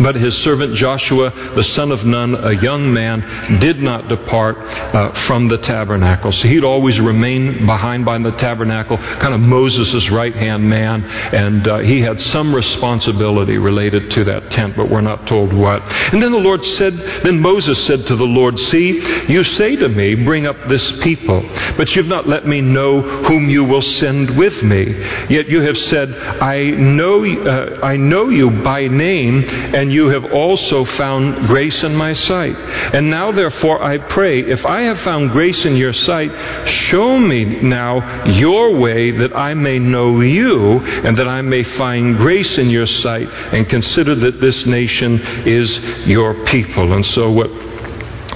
but 0.00 0.14
his 0.14 0.36
servant 0.38 0.74
Joshua, 0.74 1.30
the 1.54 1.64
son 1.64 1.92
of 1.92 2.04
Nun, 2.04 2.34
a 2.34 2.52
young 2.52 2.92
man, 2.92 3.58
did 3.60 3.80
not 3.80 4.08
depart 4.08 4.58
uh, 4.58 5.12
from 5.26 5.48
the 5.48 5.58
tabernacle. 5.58 6.32
So 6.32 6.48
he'd 6.48 6.64
always 6.64 7.00
remain 7.00 7.66
behind 7.66 8.04
by 8.04 8.18
the 8.18 8.32
tabernacle, 8.32 8.96
kind 8.96 9.34
of 9.34 9.40
Moses' 9.40 10.10
right 10.10 10.34
hand 10.34 10.68
man, 10.68 11.04
and 11.04 11.66
uh, 11.66 11.78
he 11.78 12.00
had 12.00 12.20
some 12.20 12.54
responsibility 12.54 13.58
related 13.58 14.10
to 14.12 14.24
that 14.24 14.50
tent, 14.50 14.76
but 14.76 14.90
we're 14.90 15.00
not 15.00 15.26
told 15.26 15.52
what. 15.52 15.82
And 16.12 16.22
then 16.22 16.32
the 16.32 16.38
Lord 16.38 16.64
said, 16.64 16.94
then 17.22 17.40
Moses 17.40 17.84
said 17.86 18.06
to 18.06 18.16
the 18.16 18.24
Lord, 18.24 18.58
See, 18.58 19.26
you 19.30 19.44
say 19.44 19.76
to 19.76 19.88
me, 19.88 20.14
Bring 20.14 20.46
up 20.46 20.56
this 20.68 21.00
people, 21.00 21.40
but 21.76 21.94
you've 21.94 22.06
not 22.06 22.26
let 22.28 22.46
me 22.46 22.60
know 22.60 23.00
whom 23.00 23.48
you 23.48 23.64
will 23.64 23.82
send 23.82 24.36
with 24.36 24.62
me. 24.62 24.84
Yet 25.28 25.48
you 25.48 25.60
have 25.60 25.78
said, 25.78 26.14
I 26.14 26.70
know, 26.70 27.24
uh, 27.24 27.80
I 27.82 27.96
know 27.96 28.28
you 28.28 28.50
by 28.50 28.88
name 28.88 29.44
and 29.44 29.85
you 29.90 30.08
have 30.08 30.32
also 30.32 30.84
found 30.84 31.46
grace 31.46 31.82
in 31.84 31.94
my 31.94 32.12
sight. 32.12 32.56
And 32.94 33.10
now, 33.10 33.32
therefore, 33.32 33.82
I 33.82 33.98
pray, 33.98 34.40
if 34.40 34.64
I 34.64 34.82
have 34.82 35.00
found 35.00 35.30
grace 35.30 35.64
in 35.64 35.76
your 35.76 35.92
sight, 35.92 36.68
show 36.68 37.18
me 37.18 37.44
now 37.44 38.26
your 38.26 38.74
way 38.74 39.10
that 39.10 39.36
I 39.36 39.54
may 39.54 39.78
know 39.78 40.20
you 40.20 40.80
and 40.80 41.16
that 41.18 41.28
I 41.28 41.42
may 41.42 41.62
find 41.62 42.16
grace 42.16 42.58
in 42.58 42.70
your 42.70 42.86
sight 42.86 43.28
and 43.28 43.68
consider 43.68 44.14
that 44.14 44.40
this 44.40 44.66
nation 44.66 45.20
is 45.46 45.78
your 46.06 46.44
people. 46.46 46.92
And 46.92 47.04
so, 47.04 47.30
what 47.30 47.50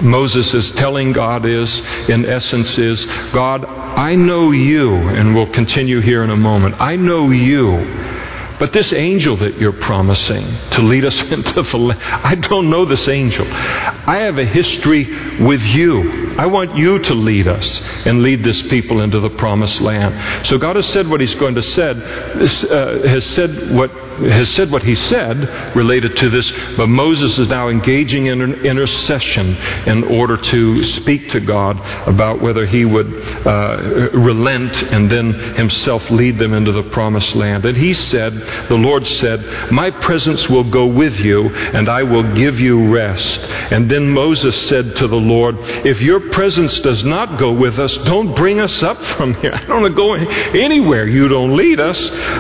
Moses 0.03 0.55
is 0.55 0.71
telling 0.73 1.13
God 1.13 1.45
is, 1.45 1.81
in 2.09 2.25
essence, 2.25 2.79
is 2.79 3.05
God, 3.33 3.65
I 3.65 4.15
know 4.15 4.51
you, 4.51 4.95
and 4.95 5.35
we'll 5.35 5.51
continue 5.53 6.01
here 6.01 6.25
in 6.25 6.31
a 6.31 6.37
moment. 6.37 6.81
I 6.81 6.97
know 6.97 7.31
you. 7.31 8.20
But 8.61 8.75
this 8.75 8.93
angel 8.93 9.37
that 9.39 9.57
you're 9.57 9.73
promising 9.73 10.47
to 10.73 10.83
lead 10.83 11.07
us 11.07 11.19
into 11.33 11.53
the 11.53 11.65
I 11.99 12.35
don't 12.35 12.69
know 12.69 12.85
this 12.85 13.09
angel. 13.09 13.47
I 13.51 14.19
have 14.19 14.37
a 14.37 14.45
history 14.45 15.05
with 15.41 15.63
you. 15.63 16.30
I 16.41 16.47
want 16.47 16.75
you 16.75 16.99
to 16.99 17.13
lead 17.13 17.47
us 17.49 17.83
and 18.07 18.23
lead 18.23 18.43
this 18.43 18.63
people 18.63 19.03
into 19.03 19.21
the 19.21 19.29
promised 19.29 19.83
land. 19.83 20.47
So 20.47 20.57
God 20.57 20.77
has 20.77 20.87
said 20.87 21.07
what 21.07 21.21
He's 21.21 21.35
going 21.35 21.55
to 21.57 21.61
said. 21.61 21.99
Uh, 22.01 23.07
has 23.07 23.27
said 23.27 23.77
what 23.77 23.91
has 24.29 24.51
said 24.51 24.71
what 24.71 24.83
he 24.83 24.95
said 24.95 25.75
related 25.75 26.17
to 26.17 26.29
this, 26.29 26.51
but 26.77 26.89
Moses 26.89 27.39
is 27.39 27.49
now 27.49 27.69
engaging 27.69 28.27
in 28.27 28.41
an 28.41 28.67
intercession 28.67 29.57
in 29.87 30.05
order 30.05 30.37
to 30.37 30.83
speak 30.83 31.31
to 31.31 31.41
God 31.41 31.79
about 32.07 32.43
whether 32.43 32.67
he 32.67 32.85
would 32.85 33.07
uh, 33.47 34.11
relent 34.13 34.83
and 34.83 35.11
then 35.11 35.33
himself 35.55 36.11
lead 36.11 36.39
them 36.39 36.53
into 36.53 36.73
the 36.73 36.83
promised 36.83 37.35
land. 37.35 37.65
And 37.65 37.77
he 37.77 37.95
said, 37.95 38.35
The 38.69 38.77
Lord 38.77 39.07
said, 39.07 39.73
My 39.73 39.91
presence 39.91 40.49
will 40.49 40.71
go 40.71 40.87
with 40.87 41.19
you, 41.19 41.49
and 41.49 41.89
I 41.89 42.03
will 42.03 42.35
give 42.35 42.61
you 42.61 42.93
rest. 42.93 43.41
And 43.73 43.91
then 43.91 44.11
Moses 44.11 44.69
said 44.69 44.97
to 44.97 45.07
the 45.07 45.17
Lord, 45.17 45.57
If 45.87 46.01
your 46.01 46.30
presence 46.33 46.81
does 46.81 47.05
not 47.05 47.39
go 47.39 47.53
with 47.53 47.79
us, 47.79 47.97
don't 47.99 48.35
bring 48.35 48.61
us 48.61 48.83
up 48.83 49.03
from 49.03 49.35
here. 49.35 49.53
I 49.55 49.67
don't 49.67 49.83
want 49.83 49.95
to 49.95 49.97
go 49.97 50.15
anywhere 50.15 51.07
you 51.07 51.29
don't 51.29 51.57
lead 51.57 51.81
us. 51.81 51.99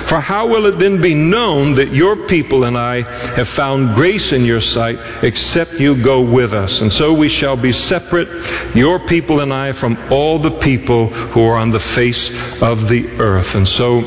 For 0.09 0.21
how 0.21 0.49
will 0.49 0.67
it 0.67 0.79
then 0.79 1.01
be 1.01 1.15
known? 1.15 1.71
that 1.75 1.95
your 1.95 2.27
people 2.27 2.65
and 2.65 2.77
I 2.77 3.03
have 3.35 3.49
found 3.51 3.95
grace 3.95 4.33
in 4.33 4.45
your 4.45 4.61
sight, 4.61 4.99
except 5.25 5.73
you 5.75 6.03
go 6.03 6.21
with 6.21 6.53
us. 6.53 6.81
And 6.81 6.93
so 6.93 7.13
we 7.13 7.29
shall 7.29 7.57
be 7.57 7.73
separate, 7.73 8.29
your 8.77 8.99
people 9.07 9.41
and 9.41 9.53
I, 9.53 9.73
from 9.73 9.97
all 10.13 10.39
the 10.39 10.59
people 10.59 11.09
who 11.09 11.43
are 11.43 11.57
on 11.57 11.71
the 11.71 11.81
face 11.81 12.31
of 12.61 12.89
the 12.89 13.09
earth. 13.19 13.55
And 13.55 13.69
so 13.69 14.01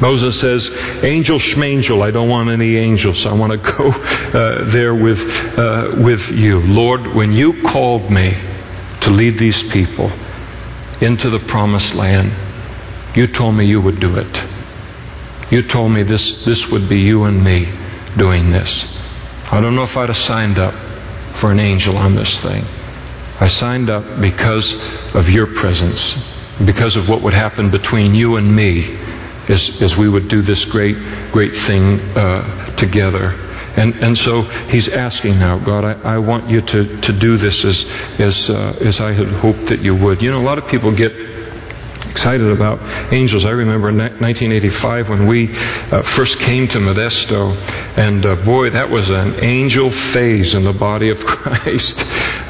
Moses 0.00 0.40
says, 0.40 0.70
Angel 1.02 1.38
schmangel, 1.38 2.02
I 2.02 2.10
don't 2.10 2.28
want 2.28 2.50
any 2.50 2.76
angels. 2.76 3.26
I 3.26 3.32
want 3.32 3.52
to 3.52 3.58
go 3.58 3.90
uh, 3.90 4.70
there 4.70 4.94
with, 4.94 5.20
uh, 5.20 5.96
with 5.98 6.28
you. 6.30 6.60
Lord, 6.60 7.14
when 7.14 7.32
you 7.32 7.62
called 7.62 8.10
me 8.10 8.49
to 9.02 9.10
lead 9.10 9.38
these 9.38 9.62
people 9.64 10.10
into 11.00 11.30
the 11.30 11.40
promised 11.40 11.94
land, 11.94 12.32
you 13.16 13.26
told 13.26 13.54
me 13.54 13.66
you 13.66 13.80
would 13.80 14.00
do 14.00 14.16
it. 14.16 14.44
You 15.50 15.62
told 15.62 15.92
me 15.92 16.02
this, 16.02 16.44
this 16.44 16.68
would 16.68 16.88
be 16.88 17.00
you 17.00 17.24
and 17.24 17.42
me 17.42 17.72
doing 18.16 18.50
this. 18.50 18.84
I 19.50 19.60
don't 19.60 19.74
know 19.74 19.82
if 19.82 19.96
I'd 19.96 20.08
have 20.08 20.16
signed 20.16 20.58
up 20.58 20.74
for 21.36 21.50
an 21.50 21.58
angel 21.58 21.96
on 21.96 22.14
this 22.14 22.38
thing. 22.40 22.64
I 23.40 23.48
signed 23.48 23.88
up 23.88 24.20
because 24.20 24.74
of 25.14 25.28
your 25.28 25.46
presence, 25.54 26.14
because 26.64 26.96
of 26.96 27.08
what 27.08 27.22
would 27.22 27.32
happen 27.32 27.70
between 27.70 28.14
you 28.14 28.36
and 28.36 28.54
me 28.54 28.96
as, 29.48 29.82
as 29.82 29.96
we 29.96 30.08
would 30.08 30.28
do 30.28 30.42
this 30.42 30.64
great, 30.66 30.96
great 31.32 31.54
thing 31.66 32.00
uh, 32.16 32.76
together. 32.76 33.49
And, 33.76 33.94
and 33.96 34.16
so 34.16 34.42
he's 34.68 34.88
asking 34.88 35.38
now, 35.38 35.58
God, 35.58 35.84
I, 35.84 36.14
I 36.14 36.18
want 36.18 36.48
you 36.48 36.60
to, 36.60 37.00
to 37.00 37.12
do 37.12 37.36
this 37.36 37.64
as, 37.64 37.84
as, 38.18 38.50
uh, 38.50 38.78
as 38.80 39.00
I 39.00 39.12
had 39.12 39.28
hoped 39.28 39.66
that 39.66 39.80
you 39.80 39.94
would. 39.94 40.22
You 40.22 40.30
know, 40.30 40.40
a 40.40 40.42
lot 40.42 40.58
of 40.58 40.66
people 40.66 40.94
get 40.94 41.12
excited 42.10 42.50
about 42.50 42.80
angels. 43.12 43.44
I 43.44 43.50
remember 43.50 43.88
in 43.88 43.98
1985 43.98 45.08
when 45.08 45.26
we 45.26 45.54
uh, 45.56 46.02
first 46.14 46.38
came 46.40 46.68
to 46.68 46.78
Modesto, 46.78 47.56
and 47.96 48.26
uh, 48.26 48.36
boy, 48.44 48.70
that 48.70 48.90
was 48.90 49.08
an 49.10 49.42
angel 49.42 49.90
phase 49.90 50.54
in 50.54 50.64
the 50.64 50.72
body 50.72 51.10
of 51.10 51.18
Christ. 51.26 51.96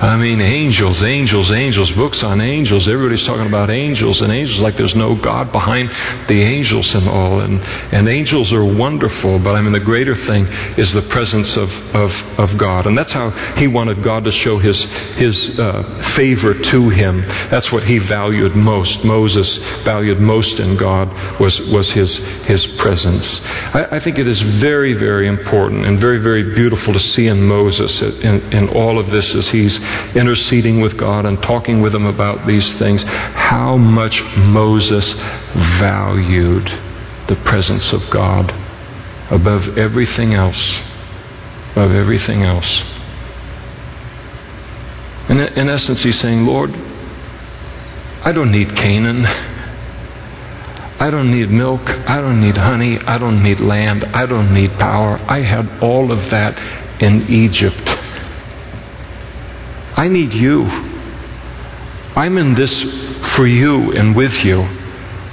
I 0.02 0.16
mean, 0.16 0.40
angels, 0.40 1.02
angels, 1.02 1.50
angels, 1.50 1.90
books 1.92 2.22
on 2.22 2.40
angels. 2.40 2.88
Everybody's 2.88 3.24
talking 3.24 3.46
about 3.46 3.68
angels 3.68 4.22
and 4.22 4.32
angels 4.32 4.60
like 4.60 4.76
there's 4.76 4.94
no 4.94 5.14
God 5.14 5.52
behind 5.52 5.90
the 6.26 6.42
angels 6.42 6.94
and 6.94 7.06
all. 7.06 7.40
And, 7.40 7.60
and 7.60 8.08
angels 8.08 8.52
are 8.52 8.64
wonderful, 8.64 9.38
but 9.40 9.56
I 9.56 9.60
mean, 9.60 9.72
the 9.72 9.80
greater 9.80 10.16
thing 10.16 10.46
is 10.78 10.92
the 10.92 11.02
presence 11.02 11.54
of, 11.56 11.70
of, 11.94 12.12
of 12.38 12.56
God. 12.56 12.86
And 12.86 12.96
that's 12.96 13.12
how 13.12 13.30
he 13.56 13.66
wanted 13.66 14.02
God 14.02 14.24
to 14.24 14.32
show 14.32 14.56
his, 14.56 14.82
his 15.16 15.58
uh, 15.60 16.12
favor 16.16 16.54
to 16.54 16.88
him. 16.88 17.20
That's 17.50 17.70
what 17.70 17.84
he 17.84 17.98
valued 17.98 18.56
most. 18.56 19.04
Moses 19.04 19.49
valued 19.84 20.20
most 20.20 20.60
in 20.60 20.76
God 20.76 21.40
was, 21.40 21.60
was 21.68 21.90
his, 21.90 22.16
his 22.44 22.66
presence. 22.78 23.40
I, 23.74 23.96
I 23.96 24.00
think 24.00 24.18
it 24.18 24.26
is 24.26 24.40
very, 24.40 24.94
very 24.94 25.28
important 25.28 25.86
and 25.86 25.98
very, 25.98 26.18
very 26.18 26.54
beautiful 26.54 26.92
to 26.92 27.00
see 27.00 27.26
in 27.26 27.42
Moses 27.42 28.00
in, 28.02 28.40
in 28.52 28.68
all 28.70 28.98
of 28.98 29.10
this 29.10 29.34
as 29.34 29.48
he's 29.48 29.78
interceding 30.14 30.80
with 30.80 30.96
God 30.96 31.26
and 31.26 31.42
talking 31.42 31.80
with 31.80 31.94
him 31.94 32.06
about 32.06 32.46
these 32.46 32.72
things, 32.78 33.02
how 33.02 33.76
much 33.76 34.22
Moses 34.36 35.12
valued 35.78 36.66
the 37.28 37.36
presence 37.44 37.92
of 37.92 38.08
God 38.10 38.52
above 39.30 39.78
everything 39.78 40.34
else. 40.34 40.80
Above 41.72 41.92
everything 41.92 42.42
else. 42.42 42.82
In, 45.28 45.38
in 45.38 45.68
essence, 45.68 46.02
he's 46.02 46.18
saying, 46.18 46.44
Lord, 46.44 46.74
I 48.22 48.32
don't 48.32 48.52
need 48.52 48.76
Canaan. 48.76 49.24
I 51.00 51.08
don't 51.10 51.30
need 51.30 51.50
milk. 51.50 51.88
I 51.88 52.20
don't 52.20 52.40
need 52.40 52.56
honey. 52.56 52.98
I 52.98 53.16
don't 53.16 53.42
need 53.42 53.60
land. 53.60 54.04
I 54.04 54.26
don't 54.26 54.52
need 54.52 54.78
power. 54.78 55.18
I 55.26 55.40
had 55.40 55.82
all 55.82 56.12
of 56.12 56.28
that 56.30 56.58
in 57.02 57.26
Egypt. 57.30 57.80
I 59.96 60.08
need 60.08 60.34
you. 60.34 60.64
I'm 62.14 62.36
in 62.36 62.54
this 62.54 62.82
for 63.34 63.46
you 63.46 63.92
and 63.92 64.14
with 64.14 64.44
you. 64.44 64.62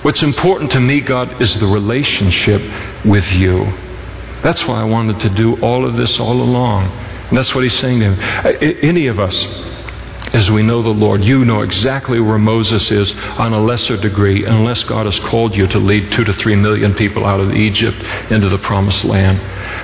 What's 0.04 0.23
important 0.23 0.71
to 0.71 0.80
me, 0.80 1.02
God, 1.02 1.41
is 1.41 1.60
the 1.60 1.67
relationship 1.67 2.62
with 3.04 3.30
you. 3.34 3.65
That's 4.43 4.65
why 4.65 4.80
I 4.80 4.84
wanted 4.86 5.19
to 5.21 5.30
do 5.30 5.60
all 5.62 5.86
of 5.86 5.97
this 5.97 6.19
all 6.19 6.41
along. 6.41 6.86
And 6.86 7.38
that's 7.38 7.54
what 7.54 7.63
he's 7.63 7.78
saying 7.78 8.00
to 8.00 8.13
him. 8.13 8.78
Any 8.82 9.08
of 9.08 9.19
us, 9.19 9.36
as 10.34 10.52
we 10.52 10.62
know 10.62 10.82
the 10.82 10.90
Lord, 10.90 11.24
you 11.24 11.46
know 11.46 11.62
exactly 11.62 12.20
where 12.20 12.38
Moses 12.38 12.92
is 12.92 13.16
on 13.16 13.54
a 13.54 13.60
lesser 13.60 13.98
degree, 13.98 14.46
unless 14.46 14.84
God 14.84 15.06
has 15.06 15.20
called 15.20 15.56
you 15.56 15.68
to 15.68 15.80
lead 15.80 16.12
two 16.12 16.24
to 16.26 16.34
three 16.34 16.56
million 16.56 16.94
people 16.96 17.26
out 17.26 17.40
of 17.40 17.54
Egypt 17.54 17.98
into 18.30 18.50
the 18.50 18.58
promised 18.58 19.06
land. 19.06 19.40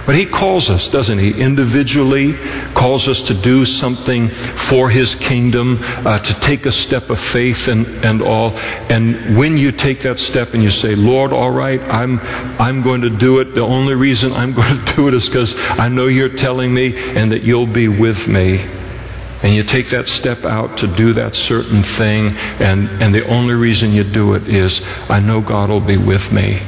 But 0.05 0.15
He 0.15 0.25
calls 0.25 0.69
us, 0.69 0.89
doesn't 0.89 1.19
He? 1.19 1.31
Individually, 1.31 2.33
calls 2.73 3.07
us 3.07 3.21
to 3.23 3.33
do 3.33 3.63
something 3.63 4.29
for 4.69 4.89
His 4.89 5.15
kingdom, 5.15 5.79
uh, 5.81 6.19
to 6.19 6.33
take 6.41 6.65
a 6.65 6.71
step 6.71 7.09
of 7.09 7.19
faith 7.19 7.67
and, 7.67 7.87
and 8.03 8.21
all. 8.21 8.57
And 8.57 9.37
when 9.37 9.57
you 9.57 9.71
take 9.71 10.01
that 10.01 10.19
step 10.19 10.53
and 10.53 10.61
you 10.61 10.71
say, 10.71 10.95
Lord, 10.95 11.31
all 11.31 11.51
right, 11.51 11.81
I'm, 11.81 12.19
I'm 12.59 12.81
going 12.83 13.01
to 13.01 13.09
do 13.09 13.39
it, 13.39 13.55
the 13.55 13.61
only 13.61 13.95
reason 13.95 14.33
I'm 14.33 14.53
going 14.55 14.85
to 14.85 14.95
do 14.95 15.07
it 15.07 15.13
is 15.13 15.27
because 15.27 15.55
I 15.57 15.87
know 15.87 16.07
you're 16.07 16.35
telling 16.35 16.73
me 16.73 16.95
and 16.95 17.31
that 17.31 17.43
you'll 17.43 17.67
be 17.67 17.87
with 17.87 18.27
me 18.27 18.82
and 19.43 19.53
you 19.53 19.63
take 19.63 19.89
that 19.89 20.07
step 20.07 20.45
out 20.45 20.77
to 20.77 20.87
do 20.87 21.13
that 21.13 21.35
certain 21.35 21.83
thing, 21.83 22.29
and, 22.29 22.89
and 23.03 23.13
the 23.13 23.27
only 23.27 23.53
reason 23.53 23.91
you 23.91 24.05
do 24.05 24.33
it 24.33 24.47
is, 24.47 24.81
I 25.09 25.19
know 25.19 25.41
God 25.41 25.69
will 25.69 25.81
be 25.81 25.97
with 25.97 26.31
me. 26.31 26.65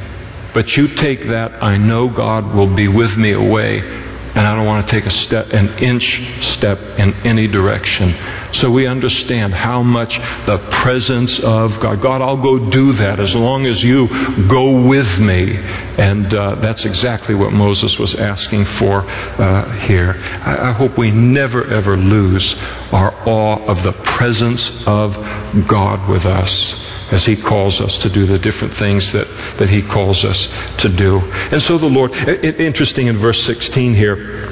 But 0.52 0.76
you 0.76 0.88
take 0.88 1.22
that, 1.28 1.62
I 1.62 1.78
know 1.78 2.08
God 2.08 2.54
will 2.54 2.74
be 2.74 2.88
with 2.88 3.16
me 3.16 3.32
away, 3.32 4.05
and 4.36 4.46
I 4.46 4.54
don't 4.54 4.66
want 4.66 4.86
to 4.86 4.90
take 4.90 5.06
a 5.06 5.10
step, 5.10 5.50
an 5.54 5.78
inch 5.78 6.22
step 6.42 6.78
in 6.98 7.14
any 7.26 7.48
direction. 7.48 8.14
So 8.52 8.70
we 8.70 8.86
understand 8.86 9.54
how 9.54 9.82
much 9.82 10.18
the 10.46 10.58
presence 10.70 11.38
of 11.40 11.80
God. 11.80 12.02
God, 12.02 12.20
I'll 12.20 12.36
go 12.36 12.70
do 12.70 12.92
that 12.92 13.18
as 13.18 13.34
long 13.34 13.64
as 13.64 13.82
you 13.82 14.06
go 14.46 14.82
with 14.82 15.18
me. 15.18 15.56
And 15.56 16.32
uh, 16.34 16.56
that's 16.56 16.84
exactly 16.84 17.34
what 17.34 17.54
Moses 17.54 17.98
was 17.98 18.14
asking 18.14 18.66
for 18.66 19.08
uh, 19.08 19.72
here. 19.86 20.12
I, 20.42 20.68
I 20.68 20.72
hope 20.72 20.98
we 20.98 21.10
never 21.10 21.64
ever 21.64 21.96
lose 21.96 22.54
our 22.92 23.14
awe 23.26 23.64
of 23.64 23.82
the 23.82 23.92
presence 23.92 24.86
of 24.86 25.14
God 25.66 26.10
with 26.10 26.26
us 26.26 26.95
as 27.12 27.24
He 27.24 27.36
calls 27.36 27.80
us 27.80 27.98
to 27.98 28.10
do 28.10 28.26
the 28.26 28.38
different 28.38 28.74
things 28.74 29.12
that, 29.12 29.28
that 29.58 29.68
He 29.68 29.82
calls 29.82 30.24
us 30.24 30.46
to 30.78 30.88
do. 30.88 31.18
And 31.20 31.62
so 31.62 31.78
the 31.78 31.86
Lord, 31.86 32.12
interesting 32.14 33.06
in 33.06 33.18
verse 33.18 33.42
16 33.44 33.94
here, 33.94 34.45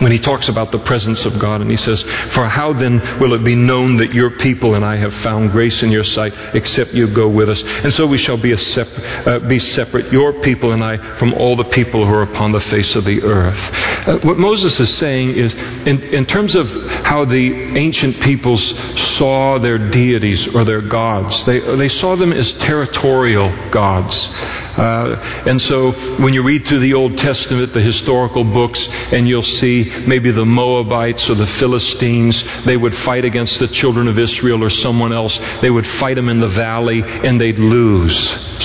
when 0.00 0.12
he 0.12 0.18
talks 0.18 0.48
about 0.48 0.72
the 0.72 0.78
presence 0.80 1.24
of 1.24 1.38
God, 1.38 1.60
and 1.60 1.70
he 1.70 1.76
says, 1.76 2.02
For 2.32 2.46
how 2.46 2.72
then 2.72 3.18
will 3.20 3.34
it 3.34 3.44
be 3.44 3.54
known 3.54 3.96
that 3.98 4.12
your 4.12 4.30
people 4.30 4.74
and 4.74 4.84
I 4.84 4.96
have 4.96 5.14
found 5.16 5.52
grace 5.52 5.82
in 5.82 5.90
your 5.90 6.04
sight, 6.04 6.32
except 6.54 6.94
you 6.94 7.06
go 7.08 7.28
with 7.28 7.48
us? 7.48 7.62
And 7.62 7.92
so 7.92 8.06
we 8.06 8.18
shall 8.18 8.36
be, 8.36 8.56
sep- 8.56 8.88
uh, 9.26 9.40
be 9.40 9.58
separate, 9.58 10.12
your 10.12 10.32
people 10.40 10.72
and 10.72 10.82
I, 10.82 11.16
from 11.18 11.32
all 11.34 11.56
the 11.56 11.64
people 11.64 12.06
who 12.06 12.12
are 12.12 12.22
upon 12.22 12.52
the 12.52 12.60
face 12.60 12.94
of 12.96 13.04
the 13.04 13.22
earth. 13.22 13.58
Uh, 14.08 14.18
what 14.18 14.38
Moses 14.38 14.78
is 14.80 14.94
saying 14.96 15.30
is, 15.30 15.54
in, 15.54 16.02
in 16.02 16.26
terms 16.26 16.54
of 16.54 16.68
how 17.04 17.24
the 17.24 17.76
ancient 17.76 18.20
peoples 18.20 18.62
saw 19.16 19.58
their 19.58 19.78
deities 19.90 20.54
or 20.54 20.64
their 20.64 20.82
gods, 20.82 21.44
they, 21.44 21.60
they 21.76 21.88
saw 21.88 22.16
them 22.16 22.32
as 22.32 22.52
territorial 22.54 23.70
gods. 23.70 24.28
Uh, 24.76 25.44
and 25.46 25.60
so 25.60 25.92
when 26.20 26.34
you 26.34 26.42
read 26.42 26.66
through 26.66 26.80
the 26.80 26.94
Old 26.94 27.16
Testament, 27.18 27.72
the 27.72 27.80
historical 27.80 28.44
books, 28.44 28.86
and 29.12 29.28
you'll 29.28 29.42
see 29.42 29.92
maybe 30.06 30.30
the 30.30 30.44
Moabites 30.44 31.28
or 31.30 31.34
the 31.34 31.46
Philistines, 31.46 32.44
they 32.64 32.76
would 32.76 32.94
fight 32.98 33.24
against 33.24 33.58
the 33.58 33.68
children 33.68 34.08
of 34.08 34.18
Israel 34.18 34.62
or 34.62 34.70
someone 34.70 35.12
else. 35.12 35.38
They 35.60 35.70
would 35.70 35.86
fight 35.86 36.14
them 36.14 36.28
in 36.28 36.40
the 36.40 36.48
valley 36.48 37.02
and 37.02 37.40
they'd 37.40 37.58
lose. 37.58 38.14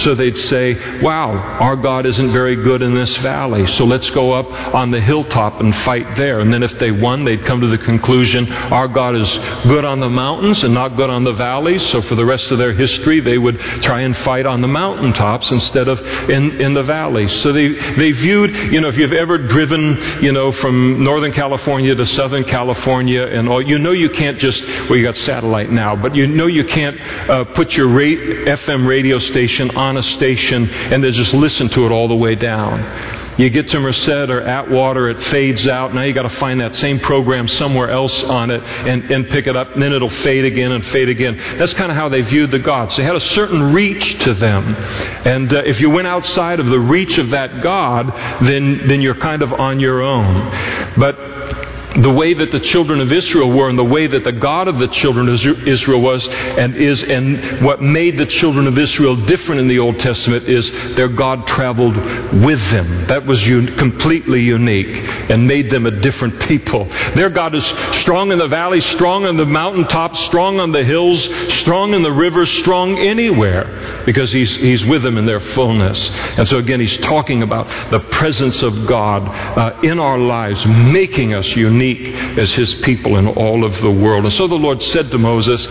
So 0.04 0.16
they'd 0.16 0.38
say, 0.38 1.02
Wow, 1.02 1.32
our 1.32 1.76
God 1.76 2.06
isn't 2.06 2.32
very 2.32 2.56
good 2.56 2.82
in 2.82 2.94
this 2.94 3.16
valley, 3.18 3.68
so 3.68 3.86
let's 3.86 4.10
go 4.12 4.34
up 4.34 4.50
on 4.74 4.92
the 4.92 5.02
hilltop 5.02 5.60
and 5.60 5.76
fight 5.76 6.16
there. 6.16 6.40
And 6.40 6.54
then 6.54 6.64
if 6.64 6.78
they 6.80 6.92
won, 6.92 7.26
they'd 7.26 7.46
come 7.46 7.62
to 7.62 7.68
the 7.68 7.78
conclusion, 7.78 8.52
Our 8.52 8.88
God 8.88 9.16
is 9.16 9.38
good 9.64 9.86
on 9.86 10.00
the 10.00 10.10
mountains 10.10 10.64
and 10.64 10.74
not 10.74 10.96
good 10.96 11.10
on 11.10 11.24
the 11.24 11.34
valleys. 11.34 11.86
So 11.90 12.02
for 12.02 12.16
the 12.16 12.26
rest 12.26 12.52
of 12.52 12.58
their 12.58 12.74
history, 12.74 13.20
they 13.20 13.38
would 13.38 13.60
try 13.82 14.02
and 14.02 14.16
fight 14.16 14.46
on 14.46 14.62
the 14.62 14.68
mountaintops 14.68 15.52
instead 15.52 15.88
of 15.88 15.99
in, 16.02 16.60
in 16.62 16.74
the 16.74 16.84
valleys. 16.84 17.32
So 17.42 17.52
they, 17.52 17.70
they 17.70 18.12
viewed, 18.12 18.56
you 18.72 18.82
know, 18.82 18.90
if 18.90 18.98
you've 18.98 19.14
ever 19.14 19.38
driven, 19.38 20.22
you 20.22 20.32
know, 20.32 20.52
from 20.52 21.04
Northern 21.04 21.32
California 21.32 21.96
to 21.96 22.06
Southern 22.06 22.44
California 22.44 23.24
and 23.24 23.50
all, 23.50 23.62
you 23.62 23.80
know 23.80 23.92
you 23.92 24.10
can't 24.10 24.38
just, 24.38 24.64
well, 24.90 24.96
you 24.96 25.04
got 25.04 25.18
satellite 25.18 25.72
now, 25.72 25.96
but 25.96 26.16
you 26.16 26.28
know 26.28 26.48
you 26.48 26.64
can't 26.64 27.00
uh, 27.30 27.46
put 27.46 27.76
your 27.76 27.88
rate, 27.88 28.20
FM 28.20 28.88
radio 28.88 29.20
station 29.20 29.72
on 29.72 29.98
a 29.98 30.04
station 30.04 30.70
and 30.70 31.04
then 31.04 31.12
just 31.14 31.34
listen 31.34 31.68
to 31.70 31.86
it 31.86 31.92
all 31.92 32.08
the 32.08 32.16
way 32.16 32.36
down. 32.36 33.19
You 33.40 33.50
get 33.50 33.70
to 33.70 33.80
Merced 33.80 34.10
or 34.10 34.42
Atwater, 34.42 35.10
it 35.10 35.22
fades 35.24 35.66
out. 35.66 35.96
Now 35.96 36.02
you 36.02 36.12
got 36.12 36.24
to 36.24 36.30
find 36.30 36.60
that 36.60 36.76
same 36.76 37.00
program 37.00 37.48
somewhere 37.48 37.90
else 37.90 38.22
on 38.26 38.52
it 38.52 38.62
and, 38.62 39.10
and 39.10 39.30
pick 39.30 39.48
it 39.48 39.56
up, 39.56 39.72
and 39.72 39.82
then 39.82 39.94
it'll 39.94 40.10
fade 40.10 40.44
again 40.44 40.74
and 40.74 40.86
fade 40.88 41.08
again. 41.08 41.38
That's 41.58 41.74
kind 41.74 41.90
of 41.90 41.96
how 41.96 42.10
they 42.10 42.22
viewed 42.22 42.52
the 42.52 42.60
gods. 42.60 42.98
They 42.98 43.04
had 43.04 43.16
a 43.16 43.22
certain 43.22 43.72
reach 43.72 44.20
to 44.26 44.34
them. 44.34 44.76
And 44.76 45.54
uh, 45.54 45.62
if 45.66 45.80
you 45.80 45.90
went 45.90 46.08
outside 46.08 46.60
of 46.60 46.66
the 46.66 46.82
reach 46.82 47.18
of 47.18 47.30
that 47.30 47.64
God, 47.64 48.10
then, 48.46 48.86
then 48.90 49.02
you're 49.02 49.16
kind 49.16 49.42
of 49.42 49.54
on 49.54 49.80
your 49.80 50.02
own. 50.02 50.52
But 50.98 51.69
the 51.96 52.12
way 52.12 52.36
that 52.36 52.52
the 52.52 52.60
children 52.60 53.02
of 53.02 53.12
Israel 53.12 53.52
were 53.52 53.68
and 53.68 53.78
the 53.78 53.84
way 53.84 54.06
that 54.06 54.24
the 54.24 54.32
God 54.32 54.68
of 54.68 54.78
the 54.78 54.88
children 54.90 55.28
of 55.28 55.44
Israel 55.68 56.02
was 56.02 56.28
and 56.28 56.76
is, 56.76 57.04
and 57.04 57.66
what 57.66 57.82
made 57.82 58.18
the 58.18 58.28
children 58.28 58.68
of 58.68 58.78
Israel 58.78 59.16
different 59.26 59.60
in 59.62 59.68
the 59.68 59.80
Old 59.80 59.98
Testament 60.00 60.48
is 60.48 60.70
their 60.96 61.08
God 61.08 61.48
traveled 61.48 61.96
with 62.44 62.62
them. 62.70 63.08
That 63.08 63.26
was 63.26 63.44
un- 63.48 63.76
completely 63.78 64.42
unique 64.42 65.04
and 65.32 65.48
made 65.48 65.72
them 65.72 65.88
a 65.88 65.92
different 65.92 66.40
people. 66.42 66.86
Their 67.16 67.32
God 67.32 67.56
is 67.56 67.66
strong 68.02 68.32
in 68.32 68.38
the 68.38 68.48
valleys, 68.48 68.86
strong 68.86 69.26
on 69.26 69.38
the 69.38 69.46
mountaintops, 69.46 70.20
strong 70.26 70.60
on 70.60 70.72
the 70.72 70.84
hills, 70.84 71.24
strong 71.56 71.96
in 71.96 72.04
the 72.04 72.12
rivers, 72.12 72.52
strong 72.60 73.00
anywhere 73.00 74.04
because 74.06 74.32
he's, 74.32 74.56
he's 74.58 74.86
with 74.86 75.02
them 75.02 75.18
in 75.18 75.26
their 75.26 75.40
fullness. 75.40 76.12
And 76.38 76.48
so 76.48 76.60
again, 76.60 76.80
he's 76.80 76.98
talking 76.98 77.42
about 77.42 77.68
the 77.90 78.00
presence 78.00 78.62
of 78.62 78.86
God 78.86 79.24
uh, 79.28 79.80
in 79.82 80.00
our 80.00 80.20
lives, 80.20 80.64
making 80.68 81.34
us 81.34 81.56
unique 81.56 81.79
unique 81.80 82.14
as 82.38 82.54
his 82.54 82.76
people 82.76 83.18
in 83.18 83.28
all 83.28 83.64
of 83.64 83.80
the 83.82 83.92
world. 83.92 84.26
And 84.26 84.34
so 84.34 84.48
the 84.48 84.56
Lord 84.56 84.82
said 84.82 85.10
to 85.12 85.18
Moses, 85.18 85.66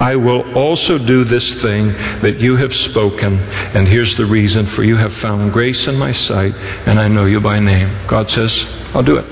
I 0.00 0.16
will 0.16 0.54
also 0.54 0.98
do 0.98 1.24
this 1.24 1.54
thing 1.62 1.88
that 2.22 2.38
you 2.40 2.56
have 2.56 2.74
spoken. 2.74 3.38
And 3.38 3.88
here's 3.88 4.16
the 4.16 4.26
reason 4.26 4.66
for 4.66 4.84
you 4.84 4.96
have 4.96 5.14
found 5.14 5.52
grace 5.52 5.86
in 5.86 5.96
my 5.96 6.12
sight, 6.12 6.54
and 6.86 6.98
I 6.98 7.08
know 7.08 7.24
you 7.24 7.40
by 7.40 7.60
name. 7.60 8.06
God 8.06 8.28
says, 8.28 8.64
I'll 8.94 9.02
do 9.02 9.16
it. 9.16 9.26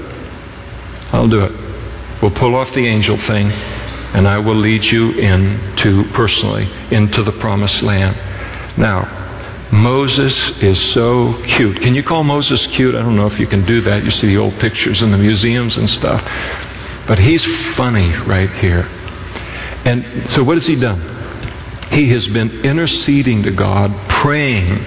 I'll 1.12 1.28
do 1.28 1.44
it. 1.44 1.52
We'll 2.22 2.30
pull 2.30 2.54
off 2.54 2.72
the 2.72 2.86
angel 2.86 3.18
thing, 3.18 3.50
and 3.50 4.26
I 4.26 4.38
will 4.38 4.56
lead 4.56 4.84
you 4.84 5.12
into, 5.12 6.04
personally, 6.12 6.70
into 6.90 7.22
the 7.22 7.32
promised 7.32 7.82
land. 7.82 8.16
Now, 8.78 9.21
Moses 9.72 10.50
is 10.62 10.78
so 10.92 11.42
cute. 11.44 11.80
Can 11.80 11.94
you 11.94 12.02
call 12.02 12.22
Moses 12.24 12.66
cute? 12.66 12.94
I 12.94 13.00
don't 13.00 13.16
know 13.16 13.26
if 13.26 13.40
you 13.40 13.46
can 13.46 13.64
do 13.64 13.80
that. 13.80 14.04
You 14.04 14.11
see 14.11 14.26
the 14.26 14.37
old 14.37 14.61
pictures 14.61 15.02
in 15.02 15.11
the 15.11 15.18
museums 15.18 15.78
and 15.78 15.88
stuff. 15.88 16.22
But 17.06 17.18
he's 17.18 17.44
funny 17.74 18.08
right 18.26 18.50
here. 18.50 18.82
And 19.85 20.28
so 20.30 20.44
what 20.44 20.58
has 20.58 20.66
he 20.66 20.76
done? 20.76 21.00
He 21.90 22.11
has 22.11 22.28
been 22.28 22.64
interceding 22.64 23.42
to 23.44 23.50
God, 23.50 23.94
praying 24.08 24.78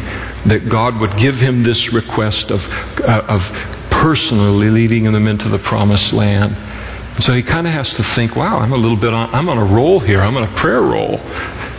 that 0.45 0.69
God 0.69 0.99
would 0.99 1.17
give 1.17 1.35
him 1.35 1.63
this 1.63 1.91
request 1.91 2.51
of, 2.51 2.63
uh, 3.01 3.25
of 3.27 3.41
personally 3.89 4.69
leading 4.69 5.11
them 5.11 5.27
into 5.27 5.49
the 5.49 5.59
promised 5.59 6.13
land. 6.13 6.55
So 7.19 7.33
he 7.33 7.43
kind 7.43 7.65
of 7.65 7.73
has 7.73 7.93
to 7.95 8.03
think, 8.03 8.35
wow, 8.35 8.59
I'm 8.59 8.73
a 8.73 8.77
little 8.77 8.97
bit 8.97 9.13
on, 9.13 9.33
I'm 9.33 9.47
on 9.47 9.57
a 9.57 9.63
roll 9.63 9.99
here. 9.99 10.21
I'm 10.21 10.35
on 10.35 10.43
a 10.43 10.55
prayer 10.57 10.81
roll. 10.81 11.17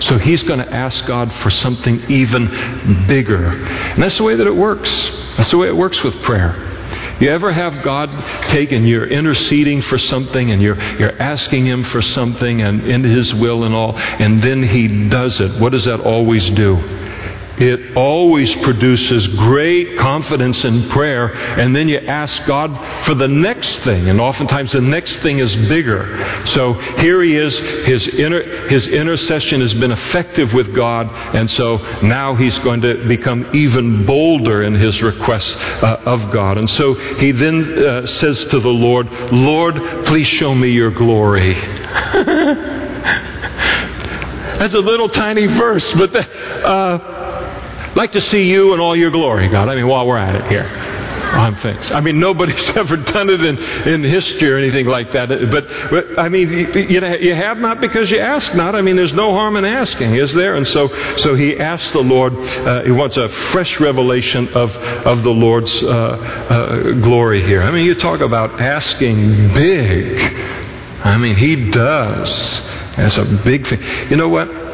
So 0.01 0.19
he's 0.19 0.43
going 0.43 0.61
to 0.61 0.73
ask 0.73 1.07
God 1.07 1.31
for 1.31 1.51
something 1.51 2.03
even 2.11 3.07
bigger. 3.07 3.47
And 3.47 4.03
that's 4.03 4.17
the 4.17 4.25
way 4.25 4.35
that 4.37 4.47
it 4.47 4.57
works. 4.57 4.91
That's 5.37 5.51
the 5.51 5.59
way 5.59 5.69
it 5.69 5.77
works 5.77 6.03
with 6.03 6.15
prayer. 6.23 6.73
You 7.21 7.31
ever 7.31 7.53
have 7.53 7.83
God 7.83 8.11
take 8.49 8.73
and 8.73 8.89
you're 8.89 9.07
interceding 9.07 9.83
for 9.83 9.99
something 9.99 10.51
and 10.51 10.63
you're, 10.63 10.81
you're 10.99 11.21
asking 11.21 11.67
Him 11.67 11.85
for 11.85 12.03
something 12.03 12.63
and 12.63 12.87
in 12.87 13.05
His 13.05 13.35
will 13.35 13.65
and 13.65 13.75
all, 13.75 13.97
and 13.97 14.43
then 14.43 14.63
He 14.63 15.09
does 15.09 15.41
it? 15.41 15.61
What 15.61 15.73
does 15.73 15.85
that 15.85 16.01
always 16.01 16.49
do? 16.51 16.77
It 17.59 17.97
always 17.97 18.55
produces 18.57 19.27
great 19.29 19.99
confidence 19.99 20.65
in 20.65 20.89
prayer. 20.91 21.33
And 21.35 21.75
then 21.75 21.89
you 21.89 21.99
ask 21.99 22.45
God 22.47 23.05
for 23.05 23.15
the 23.15 23.29
next 23.29 23.79
thing. 23.81 24.09
And 24.09 24.21
oftentimes 24.21 24.73
the 24.73 24.81
next 24.81 25.17
thing 25.19 25.39
is 25.39 25.55
bigger. 25.69 26.45
So 26.47 26.75
here 26.75 27.23
he 27.23 27.37
is. 27.37 27.59
His, 27.87 28.09
inter, 28.09 28.69
his 28.69 28.89
intercession 28.89 29.61
has 29.61 29.75
been 29.75 29.93
effective 29.93 30.53
with 30.53 30.75
God. 30.75 31.09
And 31.35 31.49
so 31.51 31.79
now 32.03 32.35
he's 32.35 32.59
going 32.59 32.83
to 32.83 33.07
become 33.07 33.55
even 33.55 34.05
bolder 34.07 34.63
in 34.63 34.75
his 34.75 35.03
requests 35.03 35.55
uh, 35.57 36.03
of 36.05 36.31
God. 36.31 36.59
And 36.59 36.69
so 36.69 36.95
he 36.95 37.33
then 37.33 37.79
uh, 37.79 38.07
says 38.07 38.45
to 38.47 38.61
the 38.61 38.69
Lord, 38.69 39.11
Lord, 39.33 39.77
please 40.05 40.27
show 40.27 40.55
me 40.55 40.71
your 40.71 40.91
glory. 40.91 41.55
That's 44.59 44.73
a 44.73 44.81
little 44.81 45.11
tiny 45.11 45.47
verse, 45.47 45.93
but 45.95 46.15
the, 46.15 46.27
uh, 46.67 47.16
like 47.97 48.13
to 48.13 48.21
see 48.21 48.49
you 48.51 48.75
in 48.75 48.81
all 48.81 48.95
your 48.95 49.11
glory, 49.11 49.49
God. 49.49 49.69
I 49.69 49.75
mean, 49.75 49.89
while 49.89 50.07
we're 50.07 50.19
at 50.19 50.37
it 50.37 50.47
here 50.47 50.69
on 51.37 51.57
things. 51.57 51.91
I 51.91 52.01
mean, 52.01 52.19
nobody's 52.21 52.69
ever 52.77 52.97
done 52.97 53.29
it 53.31 53.41
in, 53.43 53.59
in 53.89 54.03
history 54.03 54.51
or 54.51 54.59
anything 54.59 54.87
like 54.87 55.13
that. 55.13 55.29
But, 55.29 55.67
but 55.91 56.19
I 56.19 56.29
mean, 56.29 56.51
you, 56.51 57.01
you 57.01 57.35
have 57.35 57.59
not 57.59 57.81
because 57.81 58.11
you 58.11 58.19
ask 58.19 58.55
not. 58.55 58.75
I 58.75 58.83
mean, 58.83 58.97
there's 58.97 59.13
no 59.13 59.33
harm 59.33 59.57
in 59.57 59.65
asking, 59.65 60.15
is 60.15 60.33
there? 60.35 60.55
And 60.55 60.67
so, 60.67 60.89
so 61.17 61.35
he 61.35 61.59
asked 61.59 61.93
the 61.93 62.03
Lord, 62.03 62.35
uh, 62.35 62.85
he 62.85 62.91
wants 62.91 63.17
a 63.17 63.29
fresh 63.29 63.81
revelation 63.81 64.49
of, 64.49 64.75
of 64.77 65.23
the 65.23 65.33
Lord's 65.33 65.83
uh, 65.83 65.87
uh, 65.87 66.93
glory 67.01 67.43
here. 67.43 67.63
I 67.63 67.71
mean, 67.71 67.85
you 67.85 67.95
talk 67.95 68.21
about 68.21 68.61
asking 68.61 69.55
big. 69.55 70.19
I 71.05 71.19
mean, 71.19 71.37
he 71.37 71.71
does. 71.71 72.31
That's 72.97 73.17
a 73.17 73.25
big 73.25 73.67
thing. 73.67 73.83
You 74.11 74.17
know 74.17 74.29
what? 74.29 74.66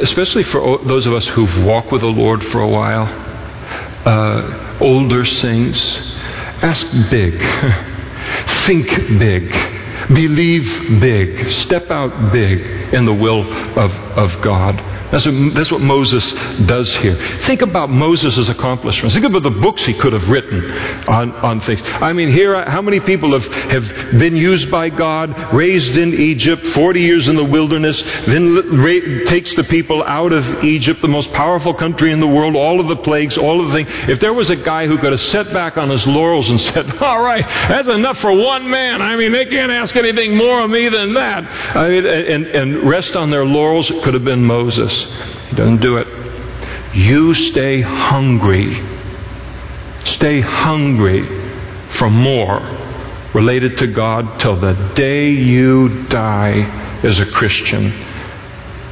Especially 0.00 0.42
for 0.42 0.78
those 0.84 1.06
of 1.06 1.14
us 1.14 1.26
who've 1.26 1.64
walked 1.64 1.92
with 1.92 2.02
the 2.02 2.08
Lord 2.08 2.44
for 2.44 2.60
a 2.60 2.68
while, 2.68 3.06
uh, 4.06 4.78
older 4.80 5.24
saints, 5.24 5.96
ask 6.62 6.86
big, 7.10 7.40
think 8.66 8.88
big, 9.18 9.50
believe 10.08 11.00
big, 11.00 11.50
step 11.50 11.90
out 11.90 12.32
big 12.32 12.94
in 12.94 13.04
the 13.04 13.14
will 13.14 13.42
of, 13.78 13.92
of 13.92 14.40
God. 14.42 14.95
That's 15.10 15.26
what, 15.26 15.54
that's 15.54 15.70
what 15.70 15.80
Moses 15.80 16.32
does 16.66 16.94
here. 16.96 17.16
Think 17.44 17.62
about 17.62 17.90
Moses' 17.90 18.48
accomplishments. 18.48 19.14
Think 19.14 19.26
about 19.26 19.42
the 19.42 19.50
books 19.50 19.84
he 19.84 19.94
could 19.94 20.12
have 20.12 20.28
written 20.28 20.70
on, 21.08 21.32
on 21.32 21.60
things. 21.60 21.80
I 21.84 22.12
mean, 22.12 22.30
here, 22.30 22.64
how 22.68 22.82
many 22.82 23.00
people 23.00 23.38
have, 23.38 23.46
have 23.70 24.18
been 24.18 24.36
used 24.36 24.70
by 24.70 24.90
God, 24.90 25.54
raised 25.54 25.96
in 25.96 26.14
Egypt, 26.14 26.66
40 26.68 27.00
years 27.00 27.28
in 27.28 27.36
the 27.36 27.44
wilderness, 27.44 28.02
then 28.26 28.54
ra- 28.78 29.24
takes 29.26 29.54
the 29.54 29.64
people 29.64 30.02
out 30.02 30.32
of 30.32 30.64
Egypt, 30.64 31.00
the 31.00 31.08
most 31.08 31.32
powerful 31.32 31.74
country 31.74 32.12
in 32.12 32.20
the 32.20 32.26
world, 32.26 32.56
all 32.56 32.80
of 32.80 32.88
the 32.88 32.96
plagues, 32.96 33.38
all 33.38 33.60
of 33.60 33.68
the 33.68 33.72
things. 33.72 33.88
If 34.08 34.20
there 34.20 34.34
was 34.34 34.50
a 34.50 34.56
guy 34.56 34.86
who 34.86 34.98
could 34.98 35.12
have 35.12 35.20
sat 35.20 35.52
back 35.52 35.76
on 35.76 35.90
his 35.90 36.06
laurels 36.06 36.50
and 36.50 36.60
said, 36.72 36.96
All 36.98 37.22
right, 37.22 37.46
that's 37.46 37.88
enough 37.88 38.18
for 38.18 38.32
one 38.32 38.68
man. 38.68 39.02
I 39.02 39.16
mean, 39.16 39.32
they 39.32 39.46
can't 39.46 39.70
ask 39.70 39.94
anything 39.96 40.36
more 40.36 40.62
of 40.62 40.70
me 40.70 40.88
than 40.88 41.14
that. 41.14 41.44
I 41.76 41.88
mean, 41.88 42.06
and, 42.06 42.46
and 42.46 42.88
rest 42.88 43.14
on 43.14 43.30
their 43.30 43.44
laurels, 43.44 43.90
it 43.90 44.02
could 44.02 44.14
have 44.14 44.24
been 44.24 44.42
Moses. 44.42 44.95
He 45.04 45.56
doesn't 45.56 45.80
do 45.80 45.96
it. 45.98 46.06
You 46.94 47.34
stay 47.34 47.80
hungry. 47.80 48.74
Stay 50.04 50.40
hungry 50.40 51.26
for 51.90 52.10
more 52.10 52.60
related 53.34 53.76
to 53.78 53.86
God 53.86 54.40
till 54.40 54.58
the 54.58 54.72
day 54.94 55.30
you 55.30 56.06
die 56.06 57.00
as 57.02 57.18
a 57.18 57.26
Christian. 57.26 57.90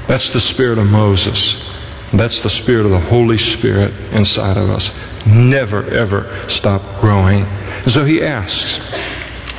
That's 0.07 0.29
the 0.31 0.41
spirit 0.41 0.79
of 0.79 0.87
Moses. 0.87 1.57
That's 2.13 2.41
the 2.41 2.51
spirit 2.51 2.85
of 2.85 2.93
the 2.93 3.01
Holy 3.01 3.39
Spirit 3.39 3.93
inside 4.13 4.57
of 4.57 4.71
us. 4.71 4.91
Never, 5.27 5.83
ever 5.85 6.49
stop 6.49 7.01
growing. 7.01 7.45
And 7.45 7.91
so 7.91 8.05
he 8.05 8.23
asks 8.23 8.79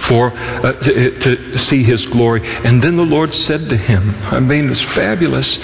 for 0.08 0.32
uh, 0.36 0.74
to, 0.74 1.20
to 1.20 1.58
see 1.58 1.84
his 1.84 2.06
glory. 2.08 2.41
And 2.44 2.82
then 2.82 2.96
the 2.96 3.06
Lord 3.06 3.34
said 3.34 3.70
to 3.70 3.78
him, 3.78 4.15
I 4.26 4.39
mean, 4.39 4.70
it's 4.70 4.82
fabulous. 4.82 5.60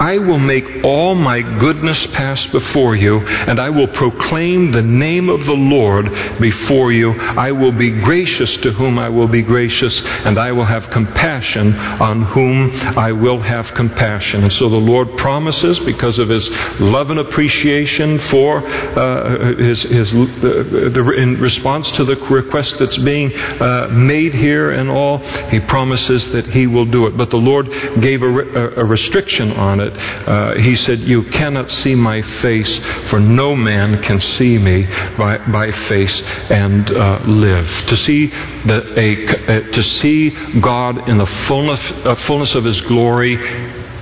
I 0.00 0.18
will 0.18 0.38
make 0.38 0.82
all 0.82 1.14
my 1.14 1.42
goodness 1.42 2.06
pass 2.08 2.46
before 2.46 2.96
you, 2.96 3.20
and 3.20 3.60
I 3.60 3.68
will 3.70 3.88
proclaim 3.88 4.72
the 4.72 4.82
name 4.82 5.28
of 5.28 5.44
the 5.44 5.54
Lord 5.54 6.10
before 6.40 6.90
you. 6.90 7.12
I 7.12 7.52
will 7.52 7.72
be 7.72 7.90
gracious 7.90 8.56
to 8.58 8.72
whom 8.72 8.98
I 8.98 9.10
will 9.10 9.28
be 9.28 9.42
gracious, 9.42 10.02
and 10.24 10.38
I 10.38 10.52
will 10.52 10.64
have 10.64 10.88
compassion 10.90 11.74
on 11.74 12.22
whom 12.22 12.70
I 12.98 13.12
will 13.12 13.40
have 13.40 13.74
compassion. 13.74 14.42
And 14.42 14.52
so 14.52 14.68
the 14.68 14.76
Lord 14.76 15.18
promises, 15.18 15.78
because 15.80 16.18
of 16.18 16.28
his 16.28 16.48
love 16.80 17.10
and 17.10 17.20
appreciation 17.20 18.18
for 18.20 18.66
uh, 18.66 19.54
his, 19.56 19.82
his 19.82 20.14
uh, 20.14 20.90
the, 20.96 21.14
in 21.16 21.40
response 21.40 21.90
to 21.92 22.04
the 22.04 22.16
request 22.16 22.78
that's 22.78 22.98
being 22.98 23.34
uh, 23.34 23.69
made 23.90 24.34
here 24.34 24.70
and 24.70 24.90
all, 24.90 25.18
he 25.48 25.60
promises 25.60 26.30
that 26.32 26.46
he 26.46 26.66
will 26.66 26.84
do 26.84 27.06
it. 27.06 27.16
But 27.16 27.30
the 27.30 27.36
Lord 27.36 27.66
gave 28.00 28.22
a, 28.22 28.26
a, 28.26 28.84
restriction 28.84 29.52
on 29.52 29.80
it. 29.80 29.92
Uh, 29.96 30.54
he 30.54 30.74
said, 30.74 31.00
You 31.00 31.24
cannot 31.24 31.70
see 31.70 31.94
my 31.94 32.22
face, 32.22 32.78
for 33.08 33.20
no 33.20 33.54
man 33.54 34.02
can 34.02 34.20
see 34.20 34.58
me 34.58 34.86
by, 35.16 35.38
by 35.50 35.70
face 35.70 36.22
and 36.50 36.90
uh, 36.90 37.20
live. 37.24 37.66
To 37.86 37.96
see, 37.96 38.26
the, 38.26 38.98
a, 38.98 39.26
uh, 39.26 39.72
to 39.72 39.82
see 39.82 40.30
God 40.60 41.08
in 41.08 41.18
the 41.18 41.26
fullness, 41.26 41.80
uh, 42.04 42.14
fullness 42.14 42.54
of 42.54 42.64
his 42.64 42.80
glory 42.82 43.34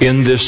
in 0.01 0.25
this, 0.25 0.43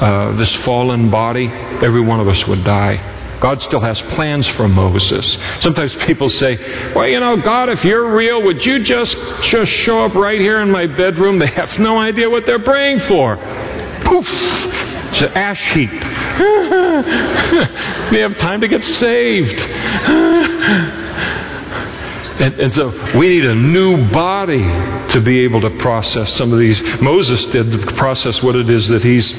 uh, 0.00 0.32
this 0.32 0.54
fallen 0.56 1.10
body, 1.10 1.46
every 1.46 2.00
one 2.02 2.20
of 2.20 2.28
us 2.28 2.46
would 2.46 2.64
die. 2.64 3.18
God 3.40 3.62
still 3.62 3.80
has 3.80 4.00
plans 4.02 4.46
for 4.48 4.68
Moses. 4.68 5.38
Sometimes 5.60 5.94
people 6.04 6.28
say, 6.28 6.92
well, 6.94 7.08
you 7.08 7.20
know, 7.20 7.38
God, 7.38 7.70
if 7.70 7.84
you're 7.84 8.14
real, 8.14 8.42
would 8.42 8.64
you 8.64 8.84
just, 8.84 9.16
just 9.42 9.72
show 9.72 10.04
up 10.04 10.14
right 10.14 10.40
here 10.40 10.60
in 10.60 10.70
my 10.70 10.86
bedroom? 10.86 11.38
They 11.38 11.46
have 11.46 11.78
no 11.78 11.98
idea 11.98 12.28
what 12.28 12.46
they're 12.46 12.62
praying 12.62 13.00
for. 13.00 13.36
Poof! 14.04 14.28
It's 15.12 15.22
an 15.22 15.32
ash 15.32 15.72
heap. 15.72 15.90
they 18.12 18.20
have 18.20 18.36
time 18.36 18.60
to 18.60 18.68
get 18.68 18.84
saved. 18.84 19.58
And, 22.40 22.58
and, 22.58 22.72
so 22.72 22.88
we 23.18 23.28
need 23.28 23.44
a 23.44 23.54
new 23.54 24.08
body 24.08 24.62
to 25.10 25.20
be 25.20 25.40
able 25.40 25.60
to 25.60 25.68
process 25.76 26.32
some 26.32 26.54
of 26.54 26.58
these. 26.58 26.82
Moses 26.98 27.44
did 27.46 27.70
process 27.98 28.42
what 28.42 28.56
it 28.56 28.70
is 28.70 28.88
that 28.88 29.04
he's 29.04 29.34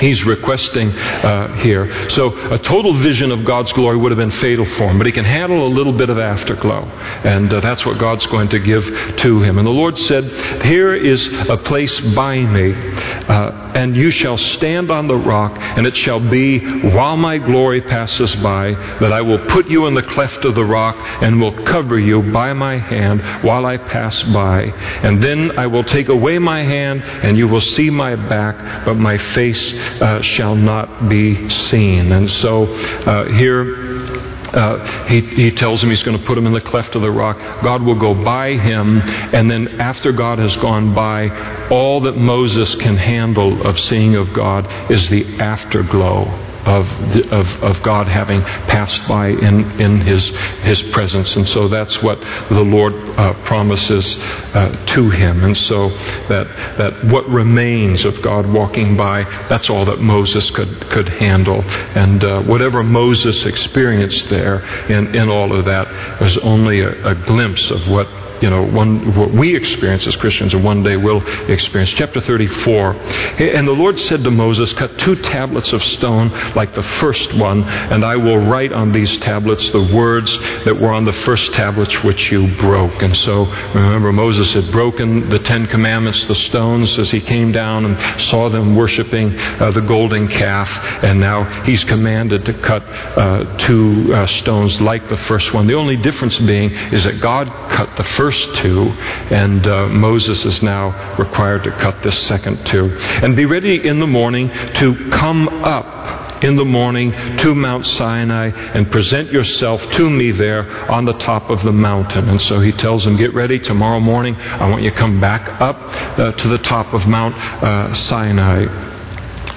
he's 0.00 0.24
requesting 0.24 0.90
uh, 0.90 1.54
here. 1.56 2.08
So 2.10 2.36
a 2.52 2.58
total 2.58 2.94
vision 2.94 3.30
of 3.32 3.44
God's 3.44 3.72
glory 3.72 3.96
would 3.96 4.10
have 4.12 4.18
been 4.18 4.30
fatal 4.30 4.64
for 4.64 4.88
him, 4.88 4.98
but 4.98 5.06
he 5.06 5.12
can 5.12 5.24
handle 5.24 5.66
a 5.66 5.68
little 5.68 5.92
bit 5.92 6.10
of 6.10 6.18
afterglow, 6.18 6.84
and 7.24 7.52
uh, 7.52 7.60
that's 7.60 7.84
what 7.84 7.98
God's 7.98 8.26
going 8.26 8.48
to 8.50 8.58
give 8.58 8.84
to 9.18 9.42
him. 9.42 9.58
And 9.58 9.66
the 9.66 9.72
Lord 9.72 9.98
said, 9.98 10.24
"Here 10.62 10.94
is 10.94 11.28
a 11.48 11.56
place 11.56 12.00
by 12.14 12.38
me, 12.38 12.74
uh, 12.74 13.67
and 13.78 13.96
you 13.96 14.10
shall 14.10 14.36
stand 14.36 14.90
on 14.90 15.08
the 15.08 15.16
rock, 15.16 15.52
and 15.58 15.86
it 15.86 15.96
shall 15.96 16.20
be 16.20 16.58
while 16.90 17.16
my 17.16 17.38
glory 17.38 17.80
passes 17.80 18.34
by 18.36 18.72
that 19.00 19.12
I 19.12 19.22
will 19.22 19.44
put 19.46 19.68
you 19.68 19.86
in 19.86 19.94
the 19.94 20.02
cleft 20.02 20.44
of 20.44 20.54
the 20.54 20.64
rock 20.64 20.96
and 21.22 21.40
will 21.40 21.64
cover 21.64 21.98
you 21.98 22.22
by 22.32 22.52
my 22.52 22.78
hand 22.78 23.22
while 23.44 23.64
I 23.66 23.76
pass 23.76 24.22
by, 24.24 24.64
and 25.02 25.22
then 25.22 25.58
I 25.58 25.66
will 25.66 25.84
take 25.84 26.08
away 26.08 26.38
my 26.38 26.62
hand, 26.62 27.02
and 27.02 27.36
you 27.36 27.48
will 27.48 27.60
see 27.60 27.90
my 27.90 28.16
back, 28.16 28.84
but 28.84 28.94
my 28.94 29.16
face." 29.16 29.68
uh, 30.00 30.22
shall 30.22 30.54
not 30.54 31.08
be 31.08 31.48
seen. 31.48 32.12
And 32.12 32.30
so 32.30 32.64
uh, 32.64 33.30
here, 33.32 34.07
uh, 34.54 35.06
he, 35.06 35.20
he 35.20 35.50
tells 35.50 35.82
him 35.82 35.90
he's 35.90 36.02
going 36.02 36.18
to 36.18 36.24
put 36.24 36.38
him 36.38 36.46
in 36.46 36.52
the 36.52 36.60
cleft 36.60 36.94
of 36.94 37.02
the 37.02 37.10
rock. 37.10 37.38
God 37.62 37.82
will 37.82 37.98
go 37.98 38.14
by 38.14 38.54
him, 38.54 39.00
and 39.00 39.50
then 39.50 39.80
after 39.80 40.12
God 40.12 40.38
has 40.38 40.56
gone 40.56 40.94
by, 40.94 41.68
all 41.68 42.00
that 42.00 42.16
Moses 42.16 42.74
can 42.76 42.96
handle 42.96 43.62
of 43.66 43.78
seeing 43.78 44.16
of 44.16 44.32
God 44.32 44.90
is 44.90 45.08
the 45.08 45.24
afterglow 45.38 46.47
of, 46.68 46.86
the, 47.14 47.28
of, 47.34 47.46
of 47.62 47.82
God 47.82 48.06
having 48.08 48.42
passed 48.42 49.08
by 49.08 49.28
in, 49.28 49.80
in 49.80 50.00
his, 50.02 50.28
his 50.60 50.82
presence. 50.82 51.34
And 51.36 51.48
so 51.48 51.66
that's 51.66 52.02
what 52.02 52.20
the 52.50 52.62
Lord 52.62 52.92
uh, 52.92 53.32
promises 53.44 54.18
uh, 54.20 54.84
to 54.94 55.08
him. 55.08 55.44
And 55.44 55.56
so 55.56 55.88
that, 56.28 56.76
that 56.76 57.04
what 57.06 57.26
remains 57.28 58.04
of 58.04 58.20
God 58.20 58.46
walking 58.46 58.96
by, 58.96 59.24
that's 59.48 59.70
all 59.70 59.86
that 59.86 60.00
Moses 60.00 60.50
could, 60.50 60.80
could 60.90 61.08
handle. 61.08 61.62
And 61.94 62.22
uh, 62.22 62.42
whatever 62.42 62.82
Moses 62.82 63.46
experienced 63.46 64.28
there 64.28 64.60
in, 64.90 65.14
in 65.14 65.30
all 65.30 65.58
of 65.58 65.64
that 65.64 66.20
was 66.20 66.36
only 66.38 66.80
a, 66.80 67.12
a 67.12 67.14
glimpse 67.14 67.70
of 67.70 67.88
what 67.88 68.06
you 68.40 68.50
know, 68.50 68.64
one, 68.64 69.14
what 69.16 69.32
we 69.32 69.54
experience 69.54 70.06
as 70.06 70.16
Christians 70.16 70.54
and 70.54 70.64
one 70.64 70.82
day 70.82 70.96
will 70.96 71.26
experience. 71.50 71.92
Chapter 71.92 72.20
34. 72.20 72.92
And 73.40 73.66
the 73.66 73.72
Lord 73.72 73.98
said 73.98 74.22
to 74.24 74.30
Moses, 74.30 74.72
Cut 74.72 74.98
two 74.98 75.16
tablets 75.16 75.72
of 75.72 75.82
stone 75.82 76.30
like 76.54 76.74
the 76.74 76.82
first 76.82 77.34
one, 77.34 77.64
and 77.64 78.04
I 78.04 78.16
will 78.16 78.38
write 78.38 78.72
on 78.72 78.92
these 78.92 79.18
tablets 79.18 79.70
the 79.70 79.92
words 79.94 80.36
that 80.64 80.78
were 80.78 80.92
on 80.92 81.04
the 81.04 81.12
first 81.12 81.52
tablets 81.52 82.02
which 82.04 82.30
you 82.30 82.54
broke. 82.56 83.02
And 83.02 83.16
so, 83.16 83.44
remember, 83.74 84.12
Moses 84.12 84.52
had 84.54 84.70
broken 84.70 85.28
the 85.28 85.38
Ten 85.38 85.66
Commandments, 85.66 86.24
the 86.26 86.34
stones, 86.34 86.98
as 86.98 87.10
he 87.10 87.20
came 87.20 87.52
down 87.52 87.84
and 87.84 88.20
saw 88.20 88.48
them 88.48 88.76
worshiping 88.76 89.38
uh, 89.38 89.70
the 89.70 89.80
golden 89.80 90.28
calf, 90.28 90.68
and 91.02 91.20
now 91.20 91.44
he's 91.64 91.84
commanded 91.84 92.44
to 92.44 92.54
cut 92.54 92.82
uh, 92.84 93.56
two 93.58 94.12
uh, 94.14 94.26
stones 94.26 94.80
like 94.80 95.08
the 95.08 95.16
first 95.16 95.52
one. 95.54 95.66
The 95.66 95.74
only 95.74 95.96
difference 95.96 96.38
being 96.38 96.70
is 96.92 97.04
that 97.04 97.20
God 97.20 97.48
cut 97.70 97.96
the 97.96 98.04
first 98.04 98.27
first 98.28 98.56
two, 98.56 98.82
and 99.30 99.66
uh, 99.66 99.88
Moses 99.88 100.44
is 100.44 100.62
now 100.62 101.16
required 101.16 101.64
to 101.64 101.70
cut 101.70 102.02
this 102.02 102.26
second 102.26 102.62
two. 102.66 102.94
And 103.22 103.34
be 103.34 103.46
ready 103.46 103.88
in 103.88 104.00
the 104.00 104.06
morning 104.06 104.50
to 104.50 105.08
come 105.08 105.48
up 105.48 106.44
in 106.44 106.54
the 106.56 106.64
morning 106.66 107.10
to 107.38 107.54
Mount 107.54 107.86
Sinai 107.86 108.50
and 108.74 108.92
present 108.92 109.32
yourself 109.32 109.80
to 109.92 110.10
me 110.10 110.30
there 110.30 110.90
on 110.90 111.06
the 111.06 111.14
top 111.14 111.48
of 111.48 111.62
the 111.62 111.72
mountain. 111.72 112.28
And 112.28 112.38
so 112.38 112.60
he 112.60 112.70
tells 112.70 113.06
him, 113.06 113.16
Get 113.16 113.32
ready 113.32 113.58
tomorrow 113.58 113.98
morning. 113.98 114.36
I 114.36 114.68
want 114.68 114.82
you 114.82 114.90
to 114.90 114.96
come 114.96 115.22
back 115.22 115.48
up 115.58 115.76
uh, 116.18 116.32
to 116.32 116.48
the 116.48 116.58
top 116.58 116.92
of 116.92 117.06
Mount 117.06 117.34
uh, 117.34 117.94
Sinai 117.94 118.87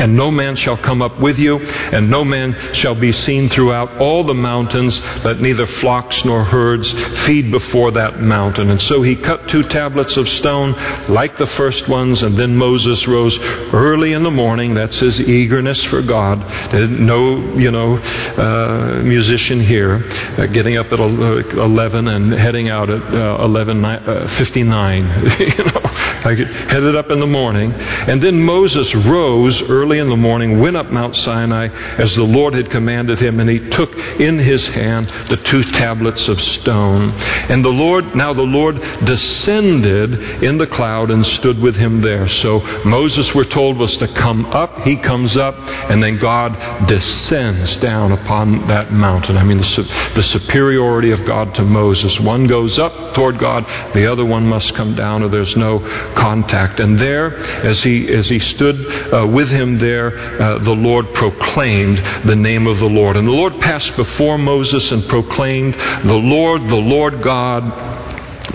and 0.02 0.18
no 0.18 0.32
man 0.32 0.56
shall 0.56 0.78
come 0.78 1.02
up 1.02 1.20
with 1.20 1.38
you, 1.38 1.60
and 1.60 2.10
no 2.10 2.26
man 2.26 2.74
shall 2.74 2.96
be 2.96 3.12
seen 3.12 3.50
throughout 3.50 3.98
all 3.98 4.24
the 4.24 4.34
mountains, 4.34 5.00
but 5.22 5.40
neither 5.40 5.68
flocks 5.68 6.26
nor 6.26 6.44
herds 6.44 6.92
feed 7.26 7.52
before 7.52 7.92
that 7.92 8.20
mountain. 8.20 8.72
And 8.72 8.82
so 8.82 9.02
he 9.02 9.16
cut 9.16 9.48
two 9.48 9.64
tablets 9.64 10.18
of 10.18 10.28
stone 10.28 10.74
like 11.08 11.38
the 11.38 11.46
first 11.46 11.88
ones, 11.88 12.24
and 12.24 12.36
then 12.36 12.56
Moses 12.56 13.08
rose 13.08 13.38
early 13.74 14.14
in 14.14 14.24
the 14.24 14.32
morning. 14.32 14.74
That's 14.74 15.00
his 15.00 15.22
eagerness 15.22 15.84
for 15.86 16.02
God. 16.02 16.40
No, 16.74 17.54
you 17.56 17.72
know, 17.72 17.98
uh, 17.98 19.02
musician 19.04 19.60
here 19.60 20.04
uh, 20.38 20.48
getting 20.48 20.78
up 20.78 20.92
at 20.92 21.00
11 21.00 22.08
and 22.08 22.34
heading 22.34 22.70
out 22.70 22.90
at 22.90 23.02
uh, 23.02 23.38
11:59. 23.46 25.40
you 25.58 25.64
know, 25.64 25.82
I 25.84 26.34
headed 26.72 26.96
up 26.96 27.12
in 27.12 27.20
the 27.20 27.28
morning, 27.28 27.72
and 27.74 28.22
then 28.22 28.42
Moses 28.42 28.94
rose 28.96 29.62
early 29.64 29.91
early 29.92 30.00
in 30.00 30.10
the 30.10 30.16
morning, 30.16 30.62
went 30.62 30.78
up 30.78 30.90
Mount 30.90 31.14
Sinai 31.18 31.68
as 31.98 32.16
the 32.16 32.24
Lord 32.24 32.54
had 32.54 32.70
commanded 32.70 33.20
him, 33.20 33.42
and 33.42 33.50
he 33.50 33.70
took 33.72 33.94
in 33.98 34.38
his 34.40 34.66
hand 34.70 35.10
the 35.30 35.36
two 35.36 35.64
tablets 35.64 36.30
of 36.30 36.40
stone. 36.40 37.12
And 37.50 37.64
the 37.64 37.70
Lord, 37.70 38.16
now 38.16 38.32
the 38.32 38.42
Lord 38.42 38.80
descended 39.04 40.44
in 40.44 40.58
the 40.58 40.68
cloud 40.68 41.12
and 41.12 41.26
stood 41.26 41.60
with 41.60 41.76
him 41.76 42.02
there. 42.02 42.30
So 42.30 42.62
Moses, 42.86 43.36
we're 43.36 43.44
told, 43.44 43.78
was 43.78 43.98
to 43.98 44.08
come 44.08 44.46
up. 44.46 44.80
He 44.84 44.96
comes 44.96 45.36
up, 45.36 45.56
and 45.90 46.02
then 46.02 46.20
God 46.20 46.88
descends 46.88 47.76
down 47.78 48.14
upon 48.14 48.68
that 48.68 48.94
mountain. 48.94 49.36
I 49.36 49.44
mean, 49.44 49.58
the, 49.58 50.12
the 50.16 50.24
superiority 50.24 51.12
of 51.12 51.26
God 51.26 51.54
to 51.56 51.64
Moses. 51.64 52.18
One 52.22 52.48
goes 52.48 52.80
up 52.80 53.14
toward 53.14 53.40
God, 53.40 53.66
the 53.94 54.10
other 54.10 54.26
one 54.26 54.48
must 54.48 54.74
come 54.74 54.96
down, 54.96 55.22
or 55.22 55.28
there's 55.28 55.58
no 55.58 55.80
contact. 56.16 56.80
And 56.80 56.98
there, 56.98 57.36
as 57.36 57.84
he, 57.84 58.08
as 58.14 58.30
he 58.30 58.40
stood 58.40 59.14
uh, 59.14 59.28
with 59.28 59.50
him 59.50 59.81
there, 59.82 60.42
uh, 60.42 60.60
the 60.60 60.72
Lord 60.72 61.14
proclaimed 61.14 61.98
the 62.26 62.36
name 62.36 62.68
of 62.68 62.80
the 62.80 62.88
Lord. 62.88 63.18
And 63.18 63.28
the 63.28 63.32
Lord 63.32 63.60
passed 63.60 63.98
before 63.98 64.38
Moses 64.38 64.92
and 64.92 65.04
proclaimed, 65.04 65.74
The 65.74 66.14
Lord, 66.14 66.62
the 66.70 66.78
Lord 66.78 67.22
God, 67.22 68.01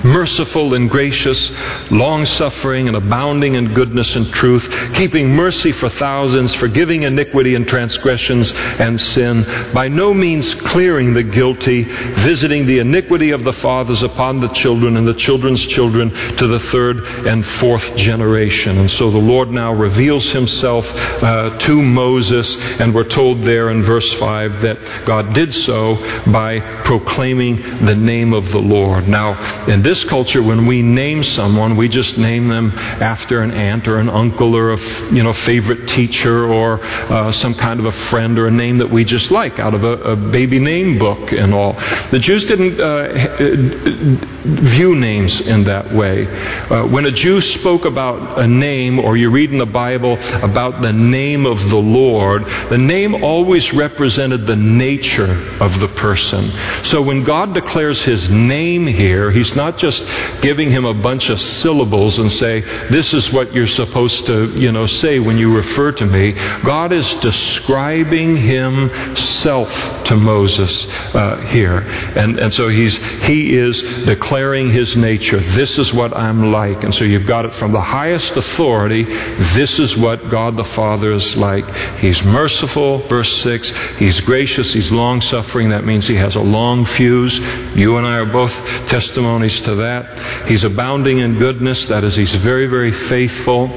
merciful 0.05 0.75
and 0.75 0.91
gracious, 0.91 1.51
long 1.91 2.25
suffering 2.27 2.89
and 2.89 2.97
abounding 2.97 3.55
in 3.55 3.75
goodness 3.75 4.15
and 4.17 4.33
truth, 4.33 4.69
keeping 4.95 5.31
mercy 5.31 5.73
for 5.73 5.89
thousands, 5.89 6.55
forgiving 6.55 7.03
iniquity 7.03 7.55
and 7.55 7.67
transgressions 7.67 8.53
and 8.53 9.01
sin, 9.01 9.43
by 9.73 9.89
no 9.89 10.13
means 10.13 10.55
clearing 10.55 11.15
the 11.15 11.23
guilty, 11.23 11.83
visiting 11.83 12.67
the 12.67 12.79
iniquity 12.79 13.31
of 13.31 13.45
the 13.45 13.53
fathers 13.53 14.03
upon 14.03 14.41
the 14.41 14.49
children 14.49 14.97
and 14.97 15.07
the 15.07 15.15
children's 15.15 15.65
children 15.67 16.11
to 16.37 16.47
the 16.47 16.61
third 16.71 16.99
and 17.27 17.45
fourth 17.45 17.97
generation. 17.97 18.79
And 18.79 18.91
so 18.91 19.11
the 19.11 19.19
Lord 19.19 19.51
now 19.51 19.73
reveals 19.73 20.31
himself 20.31 20.87
uh, 20.95 21.59
to 21.59 21.83
Moses, 21.83 22.57
and 22.81 22.95
we're 22.95 23.05
told 23.05 23.43
there 23.43 23.71
in 23.71 23.83
verse 23.83 24.13
5 24.15 24.63
that 24.63 25.07
God 25.07 25.35
did 25.35 25.53
so 25.53 25.97
by 26.31 26.83
proclaiming 26.85 27.85
the 27.85 27.95
name 27.95 28.33
of 28.33 28.51
the 28.51 28.59
Lord. 28.59 29.09
Now, 29.09 29.35
in 29.77 29.83
this 29.83 30.05
culture, 30.05 30.43
when 30.43 30.65
we 30.65 30.81
name 30.81 31.23
someone, 31.23 31.77
we 31.77 31.87
just 31.87 32.17
name 32.17 32.49
them 32.49 32.73
after 32.79 33.43
an 33.43 33.51
aunt 33.51 33.87
or 33.87 33.99
an 33.99 34.09
uncle 34.09 34.57
or 34.57 34.73
a 34.73 34.79
you 35.13 35.23
know 35.23 35.35
favorite 35.35 35.87
teacher 35.87 36.51
or 36.51 36.83
uh, 36.83 37.31
some 37.31 37.55
kind 37.55 37.79
of 37.79 37.85
a 37.85 37.93
friend 38.09 38.39
or 38.39 38.47
a 38.47 38.51
name 38.51 38.79
that 38.79 38.91
we 38.91 39.05
just 39.05 39.31
like 39.31 39.59
out 39.59 39.75
of 39.75 39.85
a, 39.85 39.93
a 40.13 40.17
baby 40.17 40.59
name 40.59 40.99
book 40.99 41.31
and 41.31 41.53
all. 41.53 41.75
The 42.11 42.19
Jews 42.19 42.47
didn't 42.47 42.81
uh, 42.81 44.71
view 44.71 44.97
names 44.97 45.43
in 45.43 45.65
that 45.65 45.93
way. 45.93 46.27
Uh, 46.27 46.87
when 46.87 47.05
a 47.05 47.13
Jew 47.13 47.43
spoke 47.43 47.85
about 47.85 48.39
a 48.39 48.47
name, 48.47 48.99
or 48.99 49.19
you 49.19 49.29
read 49.29 49.53
in 49.53 49.59
the 49.59 49.67
Bible 49.67 50.17
about 50.43 50.81
the 50.81 50.93
name 50.95 51.45
of 51.45 51.69
the 51.69 51.77
Lord, 51.77 52.47
the 52.71 52.79
name 52.79 53.23
always 53.23 53.75
represented 53.75 54.47
the 54.47 54.57
nature 54.57 55.33
of 55.61 55.79
the 55.81 55.89
person. 55.89 56.51
So 56.85 57.03
when 57.03 57.25
God 57.25 57.53
declares 57.53 58.03
his 58.03 58.31
name 58.31 58.87
here, 58.87 59.31
he's 59.31 59.55
not 59.55 59.66
just 59.77 60.03
giving 60.43 60.71
him 60.71 60.85
a 60.85 60.95
bunch 60.95 61.29
of 61.29 61.41
syllables 61.41 62.19
and 62.19 62.31
say, 62.31 62.61
this 62.89 63.13
is 63.13 63.33
what 63.33 63.53
you're 63.53 63.67
supposed 63.67 64.27
to, 64.27 64.59
you 64.59 64.73
know, 64.73 64.87
say 64.87 65.19
when 65.19 65.39
you 65.39 65.55
refer 65.55 65.93
to 65.93 66.07
me. 66.07 66.33
God 66.63 66.93
is 66.93 67.07
describing 67.17 68.37
himself 68.37 69.69
to 70.05 70.17
Moses 70.17 70.87
uh, 71.15 71.39
here. 71.49 71.79
And, 71.79 72.39
and 72.39 72.53
so 72.53 72.69
he's, 72.69 72.97
he 73.25 73.57
is 73.57 73.83
declaring 74.05 74.71
his 74.71 74.97
nature. 74.97 75.41
This 75.41 75.79
is 75.79 75.93
what 75.93 76.17
I'm 76.17 76.53
like. 76.53 76.85
And 76.85 76.95
so 76.95 77.05
you've 77.05 77.27
got 77.27 77.45
it 77.45 77.55
from 77.55 77.73
the 77.73 77.81
highest 77.81 78.37
authority. 78.37 79.05
This 79.05 79.79
is 79.79 79.97
what 79.97 80.31
God 80.31 80.57
the 80.57 80.65
Father 80.65 81.13
is 81.13 81.37
like. 81.37 81.69
He's 81.99 82.23
merciful, 82.23 83.07
verse 83.09 83.43
6. 83.43 83.71
He's 83.99 84.21
gracious. 84.21 84.73
He's 84.73 84.93
long 84.93 85.21
suffering. 85.21 85.71
That 85.71 85.85
means 85.85 86.07
he 86.07 86.17
has 86.17 86.37
a 86.37 86.41
long 86.41 86.85
fuse. 86.85 87.39
You 87.77 87.97
and 87.97 88.07
I 88.07 88.19
are 88.19 88.27
both 88.27 88.53
testimonies 88.89 89.56
to 89.63 89.75
that. 89.77 90.49
He's 90.49 90.65
abounding 90.65 91.19
in 91.19 91.39
goodness. 91.39 91.87
That 91.87 92.05
is, 92.05 92.17
he's 92.17 92.35
very, 92.35 92.67
very 92.67 92.93
faithful 92.93 93.69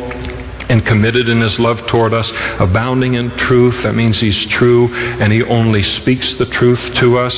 and 0.70 0.86
committed 0.86 1.28
in 1.28 1.42
his 1.42 1.60
love 1.60 1.86
toward 1.88 2.14
us, 2.14 2.32
abounding 2.60 3.16
in 3.16 3.32
truth. 3.32 3.84
That 3.84 3.96
means 3.96 4.20
he's 4.20 4.46
true 4.46 4.94
and 4.94 5.34
he 5.34 5.44
only 5.44 5.84
speaks 5.84 6.34
the 6.36 6.46
truth 6.46 6.94
to 6.96 7.18
us. 7.18 7.36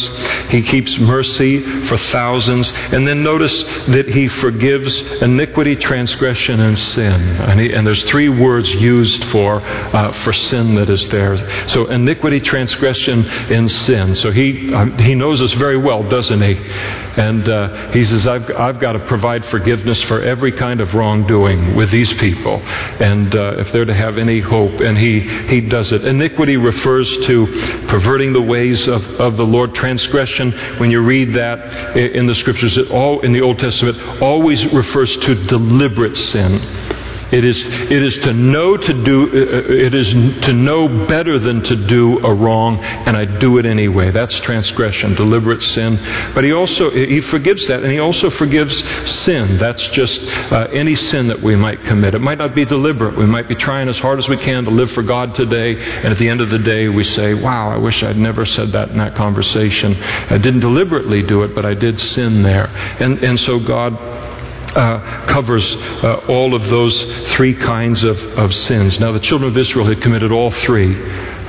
He 0.50 0.62
keeps 0.62 1.00
mercy 1.00 1.62
for 1.86 1.98
thousands. 1.98 2.70
And 2.92 3.08
then 3.08 3.24
notice 3.24 3.64
that 3.88 4.08
he 4.08 4.28
forgives 4.28 5.02
iniquity, 5.22 5.76
transgression, 5.76 6.60
and 6.60 6.78
sin. 6.78 7.14
And, 7.14 7.60
he, 7.60 7.74
and 7.74 7.88
there's 7.88 8.04
three 8.04 8.30
words 8.30 8.74
used 8.74 9.24
for, 9.26 9.62
uh, 9.62 10.12
for 10.24 10.34
sin 10.34 10.76
that 10.76 10.90
is 10.90 11.08
there. 11.10 11.38
So 11.70 11.88
iniquity, 11.88 12.40
transgression, 12.40 13.26
and 13.26 13.72
sin. 13.72 14.16
So 14.16 14.32
he, 14.32 14.74
uh, 14.74 14.86
he 14.98 15.16
knows 15.16 15.42
us 15.42 15.54
very 15.54 15.78
well, 15.78 16.08
doesn't 16.08 16.42
he? 16.42 16.56
And 16.56 17.48
uh, 17.48 17.92
he 17.92 18.04
says, 18.04 18.28
I've, 18.28 18.50
I've 18.52 18.80
got 18.80 18.94
to 18.94 19.00
provide 19.00 19.46
forgiveness 19.46 20.02
for 20.04 20.22
every 20.22 20.52
kind 20.52 20.82
of 20.82 20.94
wrongdoing 20.94 21.76
with 21.76 21.92
these 21.92 22.14
people. 22.14 22.62
And 22.62 23.21
and 23.22 23.36
uh, 23.36 23.56
if 23.60 23.72
they're 23.72 23.86
to 23.86 23.94
have 23.94 24.18
any 24.18 24.40
hope. 24.40 24.80
And 24.82 24.98
he, 24.98 25.20
he 25.48 25.62
does 25.62 25.92
it. 25.92 26.06
Iniquity 26.06 26.58
refers 26.58 27.10
to 27.26 27.46
perverting 27.88 28.34
the 28.34 28.42
ways 28.42 28.88
of, 28.88 29.04
of 29.20 29.38
the 29.38 29.46
Lord. 29.46 29.76
Transgression, 29.76 30.52
when 30.80 30.92
you 30.92 31.02
read 31.02 31.34
that 31.36 31.96
in 31.96 32.26
the 32.26 32.36
scriptures, 32.36 32.78
it 32.78 32.90
all, 32.90 33.20
in 33.22 33.32
the 33.32 33.42
Old 33.42 33.60
Testament, 33.60 34.22
always 34.22 34.66
refers 34.74 35.16
to 35.18 35.36
deliberate 35.46 36.16
sin. 36.16 36.91
It 37.32 37.46
is, 37.46 37.64
it 37.66 37.92
is 37.92 38.18
to 38.20 38.34
know 38.34 38.76
to 38.76 39.04
do, 39.04 39.24
uh, 39.24 39.58
uh, 39.58 39.74
it 39.74 39.96
is 39.96 40.12
to 40.46 40.54
know 40.54 41.08
better 41.08 41.40
than 41.40 41.62
to 41.64 41.76
do 41.88 42.20
a 42.26 42.34
wrong, 42.34 42.80
and 42.80 43.16
I 43.16 43.26
do 43.26 43.58
it 43.58 43.66
anyway. 43.66 44.12
That's 44.12 44.38
transgression, 44.42 45.16
deliberate 45.16 45.62
sin. 45.62 45.98
But 46.34 46.44
he 46.44 46.52
also, 46.52 46.90
he 46.90 47.22
forgives 47.22 47.68
that, 47.68 47.84
and 47.84 47.92
he 47.92 48.00
also 48.00 48.30
forgives 48.30 48.78
sin. 49.24 49.58
That's 49.58 49.88
just 49.90 50.22
uh, 50.52 50.68
any 50.74 50.96
sin 50.96 51.28
that 51.28 51.42
we 51.42 51.56
might 51.56 51.82
commit. 51.84 52.16
It 52.16 52.20
might 52.20 52.38
not 52.38 52.54
be 52.54 52.66
deliberate. 52.66 53.18
We 53.18 53.26
might 53.26 53.48
be 53.48 53.56
trying 53.56 53.88
as 53.88 53.98
hard 53.98 54.20
as 54.20 54.28
we 54.28 54.38
can 54.38 54.66
to 54.66 54.72
live 54.72 54.92
for 54.92 55.04
God 55.04 55.34
today, 55.34 55.76
and 55.78 56.08
at 56.08 56.18
the 56.18 56.28
end 56.28 56.42
of 56.42 56.50
the 56.50 56.60
day, 56.60 56.90
we 56.90 57.04
say, 57.04 57.34
wow, 57.34 57.72
I 57.72 57.78
wish 57.78 58.04
I'd 58.04 58.18
never 58.18 58.46
said 58.46 58.74
that 58.74 58.90
in 58.90 58.98
that 58.98 59.16
conversation. 59.16 59.96
I 60.04 60.38
didn't 60.38 60.60
deliberately 60.60 61.24
do 61.24 61.44
it, 61.44 61.56
but 61.56 61.66
I 61.66 61.76
did 61.76 62.00
sin 62.00 62.44
there. 62.44 62.68
And, 63.00 63.24
and 63.24 63.40
so 63.40 63.60
God 63.60 64.30
uh, 64.76 65.26
covers 65.28 65.76
uh, 65.76 66.26
all 66.28 66.56
of 66.56 66.68
those 66.70 67.04
three 67.34 67.56
kinds 67.56 68.04
of, 68.04 68.18
of 68.38 68.54
sins. 68.54 69.00
Now, 69.00 69.12
the 69.12 69.20
children 69.20 69.50
of 69.50 69.58
Israel 69.58 69.86
had 69.86 70.02
committed 70.02 70.32
all 70.32 70.52
three 70.52 70.96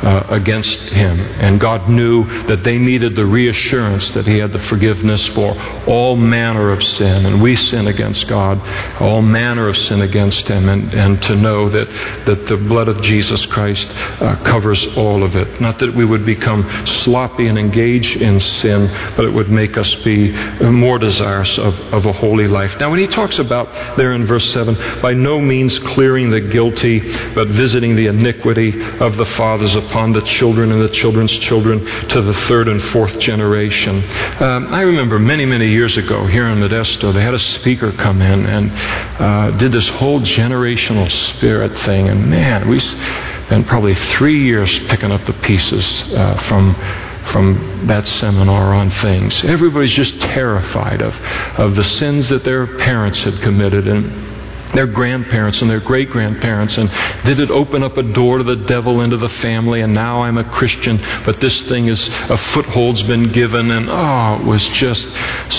uh, 0.03 0.27
against 0.31 0.79
him. 0.91 1.21
And 1.21 1.61
God 1.61 1.89
knew 1.89 2.25
that 2.47 2.65
they 2.65 2.79
needed 2.79 3.15
the 3.15 3.27
reassurance 3.27 4.11
that 4.13 4.27
he 4.27 4.39
had 4.39 4.53
the 4.53 4.59
forgiveness 4.59 5.27
for 5.29 5.55
all 5.87 6.17
manner 6.17 6.71
of 6.71 6.83
sin. 6.83 7.25
And 7.27 7.41
we 7.41 7.55
sin 7.57 7.87
against 7.87 8.27
God, 8.27 8.61
all 9.01 9.23
manner 9.23 9.69
of 9.69 9.77
sin 9.77 10.03
against 10.03 10.49
him. 10.49 10.69
And, 10.69 10.93
and 10.93 11.23
to 11.23 11.37
know 11.37 11.69
that, 11.69 11.87
that 12.27 12.47
the 12.47 12.57
blood 12.57 12.89
of 12.89 13.01
Jesus 13.03 13.47
Christ 13.47 13.89
uh, 14.21 14.43
covers 14.45 14.85
all 14.97 15.23
of 15.23 15.37
it. 15.37 15.61
Not 15.61 15.79
that 15.79 15.95
we 15.95 16.05
would 16.05 16.27
become 16.27 16.69
sloppy 16.87 17.47
and 17.47 17.59
engage 17.59 18.17
in 18.17 18.41
sin, 18.41 18.89
but 19.17 19.25
it 19.25 19.33
would 19.33 19.51
make 19.51 19.77
us 19.77 19.95
be 19.97 20.33
more 20.63 20.99
desirous 20.99 21.59
of, 21.59 21.79
of 21.93 22.07
a 22.07 22.13
holy 22.13 22.49
life. 22.49 22.79
Now, 22.81 22.91
when 22.91 22.99
he 22.99 23.07
talks 23.07 23.39
about 23.39 23.97
there 23.97 24.13
in 24.13 24.27
verse 24.27 24.53
7, 24.53 25.01
by 25.01 25.15
no 25.15 25.41
means 25.41 25.79
clearing 25.79 26.31
the 26.31 26.41
guilty, 26.41 27.01
but 27.35 27.49
visiting 27.49 27.95
the 27.95 28.09
iniquity 28.09 28.83
of 28.99 29.17
the 29.17 29.27
fathers 29.27 29.75
upon 29.75 29.92
upon 29.93 30.11
the 30.13 30.23
children 30.23 30.73
and 30.73 30.81
the 30.81 30.89
children's 30.89 31.33
children 31.33 31.79
to 32.09 32.23
the 32.23 32.33
third 32.49 32.67
and 32.67 32.83
fourth 32.83 33.19
generation. 33.19 33.97
Um, 34.41 34.73
I 34.73 34.81
remember 34.81 35.19
many, 35.19 35.45
many 35.45 35.69
years 35.69 35.99
ago 35.99 36.27
here 36.27 36.47
in 36.47 36.61
Modesto, 36.61 37.13
they 37.13 37.21
had 37.21 37.35
a 37.35 37.39
speaker 37.39 37.93
come 37.93 38.23
in 38.23 38.47
and 38.47 38.71
uh, 39.21 39.51
did 39.59 39.71
this 39.71 39.89
whole 39.89 40.21
generational 40.21 41.11
spirit 41.11 41.79
thing. 41.81 42.09
And 42.09 42.31
man, 42.31 42.69
we 42.69 42.79
spent 42.79 43.67
probably 43.67 43.95
three 43.95 44.43
years 44.43 44.79
picking 44.89 45.13
up 45.13 45.27
the 45.27 45.35
pieces 45.35 45.85
uh, 46.15 46.39
from 46.49 46.75
from 47.23 47.87
that 47.87 48.05
seminar 48.05 48.75
on 48.75 48.91
things. 48.91 49.45
Everybody's 49.45 49.93
just 49.93 50.21
terrified 50.21 51.01
of, 51.03 51.15
of 51.57 51.77
the 51.77 51.85
sins 51.85 52.31
that 52.31 52.43
their 52.43 52.67
parents 52.79 53.23
had 53.23 53.35
committed 53.35 53.87
and 53.87 54.32
their 54.75 54.87
grandparents 54.87 55.61
and 55.63 55.71
their 55.71 55.81
great 55.81 56.11
grandparents? 56.11 56.79
And 56.79 56.91
did 57.25 57.41
it 57.41 57.51
open 57.51 57.83
up 57.83 57.97
a 57.97 58.03
door 58.03 58.39
to 58.39 58.45
the 58.45 58.57
devil 58.57 59.01
into 59.01 59.17
the 59.17 59.29
family? 59.29 59.81
And 59.81 59.95
now 59.95 60.23
I'm 60.23 60.39
a 60.39 60.45
Christian, 60.45 60.99
but 61.25 61.41
this 61.41 61.63
thing 61.63 61.87
is 61.87 62.09
a 62.09 62.37
foothold's 62.37 63.03
been 63.03 63.33
given. 63.33 63.71
And 63.71 63.89
oh, 63.91 64.39
it 64.41 64.45
was 64.45 64.67
just 64.69 65.07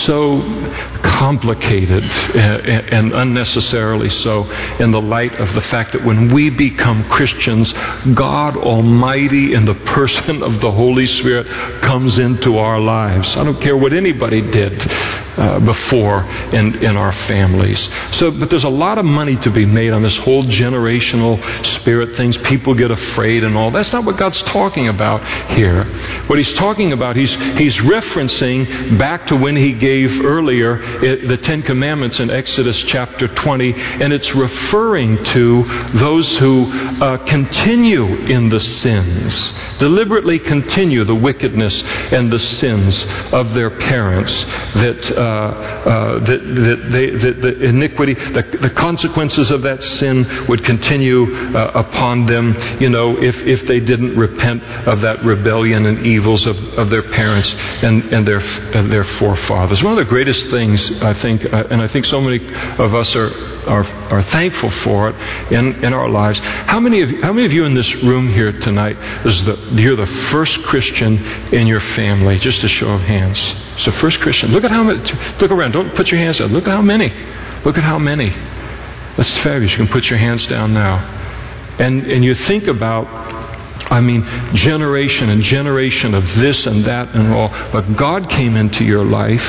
so 0.05 0.41
complicated 1.03 2.03
and 2.03 3.13
unnecessarily 3.13 4.09
so 4.09 4.43
in 4.79 4.91
the 4.91 5.01
light 5.01 5.35
of 5.35 5.53
the 5.53 5.61
fact 5.61 5.93
that 5.93 6.03
when 6.03 6.33
we 6.33 6.49
become 6.49 7.07
Christians, 7.09 7.71
God 8.13 8.57
Almighty 8.57 9.53
in 9.53 9.65
the 9.65 9.75
person 9.75 10.43
of 10.43 10.59
the 10.61 10.71
Holy 10.71 11.05
Spirit 11.05 11.47
comes 11.81 12.19
into 12.19 12.57
our 12.57 12.79
lives. 12.79 13.35
I 13.35 13.43
don't 13.43 13.61
care 13.61 13.77
what 13.77 13.93
anybody 13.93 14.41
did 14.41 14.81
uh, 15.37 15.59
before 15.59 16.23
in, 16.51 16.75
in 16.83 16.97
our 16.97 17.11
families. 17.11 17.89
So, 18.11 18.31
but 18.31 18.49
there's 18.49 18.63
a 18.63 18.69
lot 18.69 18.97
of 18.97 19.02
of 19.03 19.09
money 19.09 19.35
to 19.37 19.51
be 19.51 19.65
made 19.65 19.91
on 19.91 20.01
this 20.01 20.17
whole 20.17 20.43
generational 20.43 21.37
spirit 21.65 22.15
things. 22.15 22.37
People 22.37 22.73
get 22.73 22.91
afraid 22.91 23.43
and 23.43 23.57
all. 23.57 23.71
That's 23.71 23.91
not 23.93 24.05
what 24.05 24.17
God's 24.17 24.41
talking 24.43 24.87
about 24.87 25.51
here. 25.51 25.83
What 26.27 26.39
He's 26.39 26.53
talking 26.53 26.93
about, 26.93 27.15
He's, 27.15 27.35
he's 27.57 27.77
referencing 27.77 28.97
back 28.97 29.27
to 29.27 29.35
when 29.35 29.55
He 29.55 29.73
gave 29.73 30.23
earlier 30.23 30.81
it, 31.03 31.27
the 31.27 31.37
Ten 31.37 31.61
Commandments 31.61 32.19
in 32.19 32.29
Exodus 32.29 32.81
chapter 32.83 33.27
20, 33.27 33.73
and 33.73 34.13
it's 34.13 34.33
referring 34.33 35.23
to 35.25 35.63
those 35.93 36.37
who 36.37 36.71
uh, 36.71 37.17
continue 37.25 38.05
in 38.05 38.49
the 38.49 38.59
sins, 38.59 39.53
deliberately 39.79 40.39
continue 40.39 41.03
the 41.03 41.15
wickedness 41.15 41.83
and 42.11 42.31
the 42.31 42.39
sins 42.39 43.05
of 43.33 43.53
their 43.53 43.69
parents 43.69 44.43
that 44.73 45.11
uh, 45.11 45.21
uh, 45.23 46.19
that, 46.19 46.39
that, 46.39 46.91
they, 46.91 47.09
that 47.09 47.41
the 47.41 47.63
iniquity, 47.63 48.13
the, 48.13 48.57
the 48.61 48.69
consequences 48.93 49.49
of 49.49 49.63
that 49.63 49.81
sin 49.81 50.23
would 50.47 50.63
continue 50.63 51.25
uh, 51.57 51.71
upon 51.73 52.27
them, 52.27 52.55
you 52.79 52.89
know, 52.89 53.17
if, 53.17 53.35
if 53.41 53.65
they 53.65 53.79
didn't 53.79 54.15
repent 54.15 54.61
of 54.87 55.01
that 55.01 55.23
rebellion 55.25 55.87
and 55.87 56.05
evils 56.05 56.45
of, 56.45 56.55
of 56.77 56.91
their 56.91 57.01
parents 57.01 57.51
and, 57.81 58.03
and, 58.13 58.27
their, 58.27 58.39
and 58.77 58.91
their 58.91 59.03
forefathers. 59.03 59.81
One 59.81 59.93
of 59.93 59.97
the 59.97 60.09
greatest 60.09 60.45
things, 60.51 61.01
I 61.01 61.15
think, 61.15 61.43
uh, 61.51 61.67
and 61.71 61.81
I 61.81 61.87
think 61.87 62.05
so 62.05 62.21
many 62.21 62.37
of 62.77 62.93
us 62.93 63.15
are, 63.15 63.33
are, 63.67 63.83
are 64.13 64.23
thankful 64.23 64.69
for 64.69 65.09
it 65.09 65.15
in, 65.51 65.83
in 65.83 65.91
our 65.91 66.07
lives. 66.07 66.37
How 66.39 66.79
many, 66.79 67.01
of, 67.01 67.09
how 67.23 67.33
many 67.33 67.47
of 67.47 67.51
you 67.51 67.65
in 67.65 67.73
this 67.73 67.95
room 68.03 68.31
here 68.31 68.51
tonight 68.51 68.97
is 69.25 69.43
the, 69.43 69.55
you're 69.73 69.95
the 69.95 70.05
first 70.05 70.61
Christian 70.65 71.17
in 71.51 71.65
your 71.65 71.79
family? 71.79 72.37
Just 72.37 72.63
a 72.63 72.67
show 72.67 72.91
of 72.91 73.01
hands. 73.01 73.39
The 73.83 73.91
first 73.91 74.19
Christian. 74.19 74.51
Look 74.51 74.63
at 74.63 74.69
how 74.69 74.83
many, 74.83 74.99
look 75.41 75.49
around. 75.49 75.71
Don't 75.71 75.95
put 75.95 76.11
your 76.11 76.19
hands 76.19 76.37
down. 76.37 76.53
Look 76.53 76.67
at 76.67 76.73
how 76.73 76.83
many. 76.83 77.09
Look 77.65 77.77
at 77.77 77.83
how 77.83 77.97
many. 77.97 78.29
That's 79.17 79.37
fabulous. 79.39 79.71
You 79.71 79.77
can 79.77 79.87
put 79.87 80.09
your 80.09 80.19
hands 80.19 80.47
down 80.47 80.73
now. 80.73 80.97
And, 81.79 82.05
and 82.05 82.23
you 82.23 82.35
think 82.35 82.67
about, 82.67 83.07
I 83.91 83.99
mean, 83.99 84.25
generation 84.55 85.29
and 85.29 85.41
generation 85.43 86.13
of 86.13 86.35
this 86.35 86.65
and 86.65 86.85
that 86.85 87.15
and 87.15 87.33
all. 87.33 87.49
But 87.71 87.95
God 87.95 88.29
came 88.29 88.55
into 88.55 88.83
your 88.83 89.03
life 89.03 89.43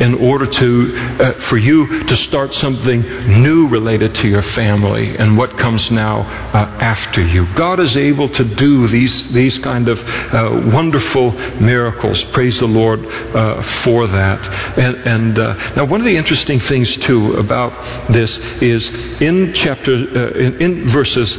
in 0.00 0.14
order 0.14 0.46
to, 0.46 0.96
uh, 0.96 1.32
for 1.40 1.56
you 1.56 2.04
to 2.04 2.16
start 2.16 2.52
something 2.54 3.00
new 3.42 3.68
related 3.68 4.14
to 4.16 4.28
your 4.28 4.42
family 4.42 5.16
and 5.16 5.36
what 5.36 5.56
comes 5.56 5.90
now 5.90 6.20
uh, 6.20 6.78
after 6.80 7.22
you. 7.22 7.46
God 7.54 7.80
is 7.80 7.96
able 7.96 8.28
to 8.30 8.44
do 8.44 8.88
these, 8.88 9.32
these 9.32 9.58
kind 9.58 9.88
of 9.88 10.02
uh, 10.02 10.70
wonderful 10.72 11.32
miracles. 11.60 12.24
Praise 12.26 12.58
the 12.58 12.66
Lord 12.66 13.04
uh, 13.04 13.62
for 13.82 14.06
that. 14.08 14.78
And, 14.78 14.96
and 14.96 15.38
uh, 15.38 15.74
now, 15.74 15.84
one 15.84 16.00
of 16.00 16.06
the 16.06 16.16
interesting 16.16 16.60
things, 16.60 16.96
too, 16.96 17.34
about 17.34 18.12
this 18.12 18.36
is 18.60 18.88
in 19.20 19.54
chapter, 19.54 19.92
uh, 19.94 20.30
in, 20.38 20.60
in, 20.60 20.88
verses 20.88 21.32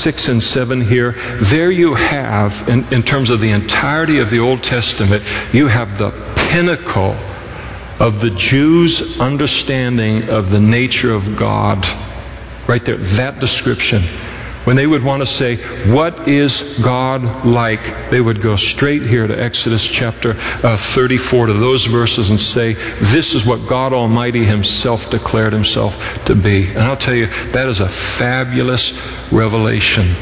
6 0.00 0.28
and 0.28 0.42
7 0.42 0.80
here, 0.86 1.12
there 1.44 1.70
you 1.70 1.94
have, 1.94 2.68
in, 2.68 2.84
in 2.92 3.02
terms 3.02 3.30
of 3.30 3.40
the 3.40 3.50
entirety 3.50 4.18
of 4.18 4.30
the 4.30 4.38
Old 4.38 4.62
Testament, 4.62 5.24
you 5.54 5.66
have 5.66 5.98
the 5.98 6.10
pinnacle 6.50 7.29
of 8.00 8.20
the 8.20 8.30
Jews' 8.30 9.20
understanding 9.20 10.30
of 10.30 10.48
the 10.48 10.58
nature 10.58 11.12
of 11.12 11.36
God. 11.36 11.86
Right 12.66 12.84
there, 12.84 12.96
that 12.96 13.40
description. 13.40 14.02
When 14.64 14.76
they 14.76 14.86
would 14.86 15.02
want 15.02 15.20
to 15.20 15.26
say, 15.26 15.56
What 15.90 16.28
is 16.28 16.78
God 16.82 17.46
like? 17.46 18.10
they 18.10 18.20
would 18.20 18.42
go 18.42 18.56
straight 18.56 19.02
here 19.02 19.26
to 19.26 19.42
Exodus 19.42 19.86
chapter 19.86 20.34
uh, 20.38 20.76
34, 20.94 21.46
to 21.46 21.52
those 21.54 21.84
verses, 21.86 22.30
and 22.30 22.40
say, 22.40 22.74
This 22.74 23.34
is 23.34 23.44
what 23.44 23.68
God 23.68 23.92
Almighty 23.92 24.44
Himself 24.44 25.08
declared 25.10 25.52
Himself 25.52 25.94
to 26.26 26.34
be. 26.34 26.68
And 26.68 26.80
I'll 26.80 26.96
tell 26.96 27.14
you, 27.14 27.26
that 27.26 27.68
is 27.68 27.80
a 27.80 27.88
fabulous 27.88 28.92
revelation. 29.30 30.14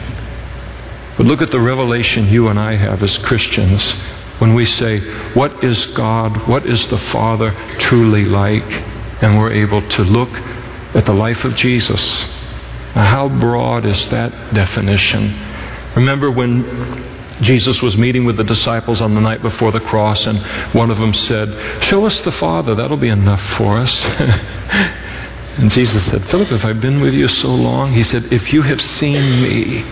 But 1.17 1.27
look 1.27 1.43
at 1.43 1.51
the 1.51 1.61
revelation 1.61 2.29
you 2.29 2.49
and 2.49 2.59
I 2.59 2.77
have 2.77 3.03
as 3.03 3.19
Christians 3.19 3.95
when 4.39 4.55
we 4.55 4.65
say, 4.65 5.01
What 5.35 5.65
is 5.65 5.87
God? 5.87 6.49
What 6.49 6.67
is 6.67 6.87
the 6.89 6.99
Father 6.99 7.51
truly 7.79 8.25
like? 8.25 8.71
And 9.23 9.39
we're 9.39 9.53
able 9.53 9.87
to 9.89 10.03
look 10.03 10.31
at 10.95 11.05
the 11.05 11.13
life 11.13 11.45
of 11.45 11.55
Jesus. 11.57 12.23
Now, 12.95 13.05
how 13.05 13.29
broad 13.29 13.85
is 13.85 14.09
that 14.11 14.55
definition? 14.55 15.35
Remember 15.97 16.31
when 16.31 17.19
Jesus 17.43 17.81
was 17.83 17.97
meeting 17.97 18.25
with 18.25 18.37
the 18.37 18.45
disciples 18.45 19.01
on 19.01 19.15
the 19.15 19.21
night 19.21 19.43
before 19.43 19.71
the 19.71 19.81
cross, 19.81 20.27
and 20.27 20.39
one 20.75 20.91
of 20.91 20.99
them 20.99 21.15
said, 21.15 21.83
Show 21.85 22.05
us 22.07 22.21
the 22.21 22.33
Father, 22.33 22.75
that'll 22.75 22.97
be 22.97 23.09
enough 23.09 23.43
for 23.55 23.79
us. 23.79 24.05
and 25.59 25.71
Jesus 25.71 26.05
said, 26.07 26.23
Philip, 26.25 26.53
if 26.53 26.65
I've 26.65 26.81
been 26.81 27.01
with 27.01 27.15
you 27.15 27.29
so 27.29 27.49
long? 27.49 27.93
He 27.93 28.03
said, 28.03 28.33
If 28.33 28.53
you 28.53 28.63
have 28.63 28.81
seen 28.81 29.43
me, 29.43 29.85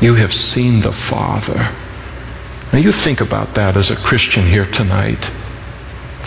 you 0.00 0.14
have 0.14 0.32
seen 0.32 0.80
the 0.80 0.92
Father. 0.92 1.76
Now, 2.72 2.78
you 2.78 2.90
think 2.90 3.20
about 3.20 3.54
that 3.54 3.76
as 3.76 3.90
a 3.90 3.96
Christian 3.96 4.46
here 4.46 4.64
tonight. 4.64 5.30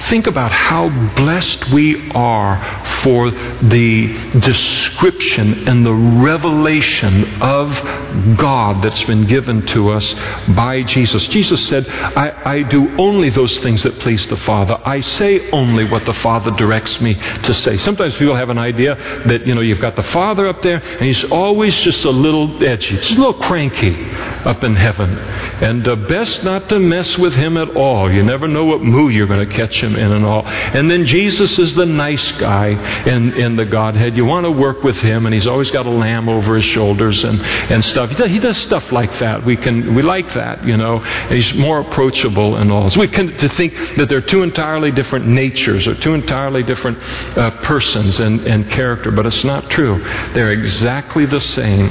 Think 0.10 0.28
about 0.28 0.52
how 0.52 0.90
blessed 1.16 1.72
we 1.72 2.12
are 2.12 2.86
for 3.02 3.32
the 3.32 4.40
description 4.40 5.68
and 5.68 5.84
the 5.84 5.94
revelation 5.94 7.42
of 7.42 8.38
God 8.38 8.84
that's 8.84 9.04
been 9.06 9.26
given 9.26 9.66
to 9.68 9.90
us 9.90 10.14
by 10.56 10.84
Jesus. 10.84 11.28
Jesus 11.30 11.68
said, 11.68 11.88
I, 11.88 12.54
I 12.54 12.62
do 12.64 12.96
only 12.98 13.32
those 13.32 13.58
things 13.60 13.82
that 13.84 13.98
please 14.00 14.28
the 14.28 14.38
Father. 14.38 14.80
I 14.86 15.00
say 15.00 15.50
only 15.50 15.86
what 15.86 16.06
the 16.06 16.14
Father 16.14 16.52
directs 16.52 17.02
me 17.02 17.16
to 17.16 17.54
say. 17.54 17.78
Sometimes 17.78 18.16
people 18.16 18.36
have 18.36 18.50
an 18.50 18.60
idea 18.60 18.96
that, 19.26 19.48
you 19.48 19.56
know, 19.56 19.62
you've 19.62 19.82
got 19.82 19.96
the 19.96 20.04
Father 20.04 20.48
up 20.48 20.62
there 20.62 20.78
and 20.78 21.02
he's 21.02 21.24
always 21.32 21.76
just 21.82 22.06
a 22.06 22.12
little 22.12 22.64
edgy, 22.64 22.96
just 22.98 23.12
a 23.12 23.16
little 23.16 23.42
cranky 23.42 24.12
up 24.46 24.64
in 24.64 24.76
heaven. 24.76 25.18
And 25.18 25.88
uh, 25.88 25.96
best 25.96 26.44
not 26.44 26.70
to 26.70 26.80
mess 26.80 27.18
with 27.18 27.36
him 27.36 27.58
at 27.58 27.76
all. 27.76 28.12
You 28.12 28.24
never 28.24 28.48
know 28.48 28.66
what 28.66 28.82
mood 28.82 29.14
you're 29.14 29.28
going 29.28 29.48
to 29.48 29.56
catch 29.56 29.82
him 29.82 29.95
in 29.96 30.12
and 30.12 30.26
all. 30.26 30.46
And 30.46 30.90
then 30.90 31.06
Jesus 31.06 31.58
is 31.60 31.74
the 31.74 31.86
nice 31.86 32.32
guy 32.34 32.70
in, 33.06 33.34
in 33.34 33.56
the 33.56 33.66
Godhead. 33.66 34.16
You 34.16 34.26
want 34.26 34.46
to 34.46 34.52
work 34.52 34.84
with 34.84 34.98
him, 34.98 35.26
and 35.26 35.34
he's 35.34 35.48
always 35.48 35.72
got 35.72 35.86
a 35.86 35.92
lamb 35.92 36.30
over 36.30 36.56
his 36.56 36.66
shoulders 36.66 37.24
and, 37.24 37.42
and 37.42 37.84
stuff. 37.84 38.10
He 38.10 38.16
does, 38.16 38.30
he 38.30 38.40
does 38.40 38.58
stuff 38.58 38.92
like 38.92 39.18
that. 39.20 39.46
We 39.46 39.56
can 39.56 39.96
we 39.96 40.02
like 40.02 40.34
that, 40.34 40.66
you 40.66 40.78
know. 40.78 41.00
He's 41.30 41.54
more 41.54 41.80
approachable 41.82 42.58
and 42.58 42.72
all. 42.72 42.90
So 42.90 43.00
we 43.00 43.08
can 43.08 43.36
to 43.38 43.50
think 43.50 43.74
that 43.98 44.10
they're 44.10 44.22
two 44.22 44.44
entirely 44.44 44.92
different 44.92 45.28
natures 45.28 45.88
or 45.88 45.96
two 45.96 46.14
entirely 46.14 46.64
different 46.64 46.98
uh, 47.38 47.52
persons 47.62 48.20
and, 48.20 48.42
and 48.42 48.70
character, 48.70 49.12
but 49.12 49.26
it's 49.26 49.44
not 49.44 49.70
true. 49.70 50.04
They're 50.34 50.52
exactly 50.52 51.26
the 51.26 51.42
same. 51.42 51.90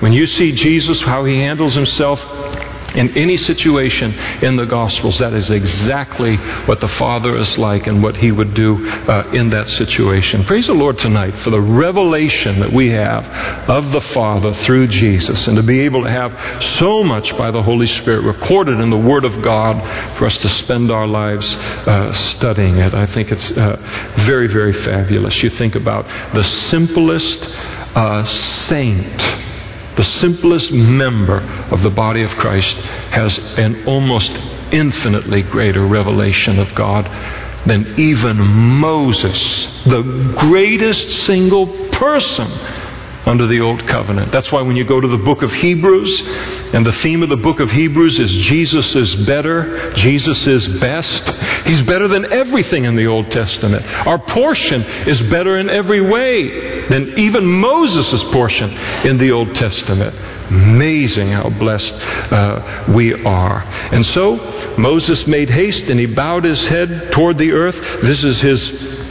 When 0.00 0.12
you 0.12 0.26
see 0.26 0.52
Jesus, 0.52 1.00
how 1.02 1.24
he 1.24 1.38
handles 1.38 1.74
himself 1.74 2.24
in 2.96 3.16
any 3.16 3.36
situation 3.36 4.12
in 4.42 4.56
the 4.56 4.66
Gospels, 4.66 5.18
that 5.18 5.32
is 5.32 5.50
exactly 5.50 6.36
what 6.66 6.80
the 6.80 6.88
Father 6.88 7.36
is 7.36 7.58
like 7.58 7.86
and 7.86 8.02
what 8.02 8.16
He 8.16 8.32
would 8.32 8.54
do 8.54 8.88
uh, 8.88 9.30
in 9.32 9.50
that 9.50 9.68
situation. 9.68 10.44
Praise 10.44 10.66
the 10.66 10.74
Lord 10.74 10.98
tonight 10.98 11.38
for 11.38 11.50
the 11.50 11.60
revelation 11.60 12.60
that 12.60 12.72
we 12.72 12.88
have 12.90 13.24
of 13.68 13.92
the 13.92 14.00
Father 14.00 14.52
through 14.52 14.88
Jesus 14.88 15.46
and 15.46 15.56
to 15.56 15.62
be 15.62 15.80
able 15.80 16.02
to 16.04 16.10
have 16.10 16.62
so 16.76 17.02
much 17.02 17.36
by 17.36 17.50
the 17.50 17.62
Holy 17.62 17.86
Spirit 17.86 18.22
recorded 18.22 18.80
in 18.80 18.90
the 18.90 18.96
Word 18.98 19.24
of 19.24 19.42
God 19.42 19.76
for 20.18 20.26
us 20.26 20.38
to 20.38 20.48
spend 20.48 20.90
our 20.90 21.06
lives 21.06 21.54
uh, 21.56 22.12
studying 22.12 22.78
it. 22.78 22.94
I 22.94 23.06
think 23.06 23.30
it's 23.30 23.50
uh, 23.52 23.76
very, 24.26 24.46
very 24.46 24.72
fabulous. 24.72 25.42
You 25.42 25.50
think 25.50 25.74
about 25.74 26.06
the 26.34 26.44
simplest 26.44 27.44
uh, 27.94 28.24
saint 28.24 29.46
the 29.96 30.04
simplest 30.04 30.72
member 30.72 31.40
of 31.70 31.82
the 31.82 31.90
body 31.90 32.22
of 32.22 32.30
Christ 32.36 32.76
has 32.76 33.38
an 33.58 33.86
almost 33.86 34.32
infinitely 34.72 35.42
greater 35.42 35.86
revelation 35.86 36.58
of 36.58 36.74
God 36.74 37.06
than 37.66 37.98
even 37.98 38.36
Moses, 38.38 39.84
the 39.84 40.34
greatest 40.38 41.24
single 41.24 41.88
person 41.90 42.48
under 43.26 43.46
the 43.46 43.60
Old 43.60 43.86
Covenant. 43.86 44.30
That's 44.30 44.52
why 44.52 44.62
when 44.62 44.76
you 44.76 44.84
go 44.84 45.00
to 45.00 45.08
the 45.08 45.18
book 45.18 45.42
of 45.42 45.52
Hebrews, 45.52 46.22
and 46.72 46.86
the 46.86 46.92
theme 46.92 47.22
of 47.22 47.28
the 47.28 47.36
book 47.36 47.58
of 47.58 47.70
Hebrews 47.70 48.20
is 48.20 48.30
Jesus 48.30 48.94
is 48.94 49.14
better, 49.26 49.92
Jesus 49.94 50.46
is 50.46 50.66
best. 50.80 51.28
He's 51.66 51.82
better 51.82 52.06
than 52.06 52.32
everything 52.32 52.84
in 52.84 52.94
the 52.94 53.06
Old 53.06 53.30
Testament. 53.30 53.84
Our 54.06 54.18
portion 54.18 54.82
is 54.82 55.20
better 55.22 55.58
in 55.58 55.68
every 55.68 56.00
way 56.00 56.88
than 56.88 57.18
even 57.18 57.44
Moses' 57.44 58.22
portion 58.32 58.70
in 59.04 59.18
the 59.18 59.32
Old 59.32 59.54
Testament. 59.54 60.14
Amazing 60.46 61.30
how 61.30 61.50
blessed 61.50 61.92
uh, 61.94 62.84
we 62.94 63.12
are. 63.24 63.64
And 63.92 64.06
so 64.06 64.36
Moses 64.78 65.26
made 65.26 65.50
haste 65.50 65.90
and 65.90 65.98
he 65.98 66.06
bowed 66.06 66.44
his 66.44 66.64
head 66.68 67.10
toward 67.10 67.38
the 67.38 67.50
earth. 67.50 67.76
This 68.02 68.22
is 68.22 68.40
his 68.40 69.05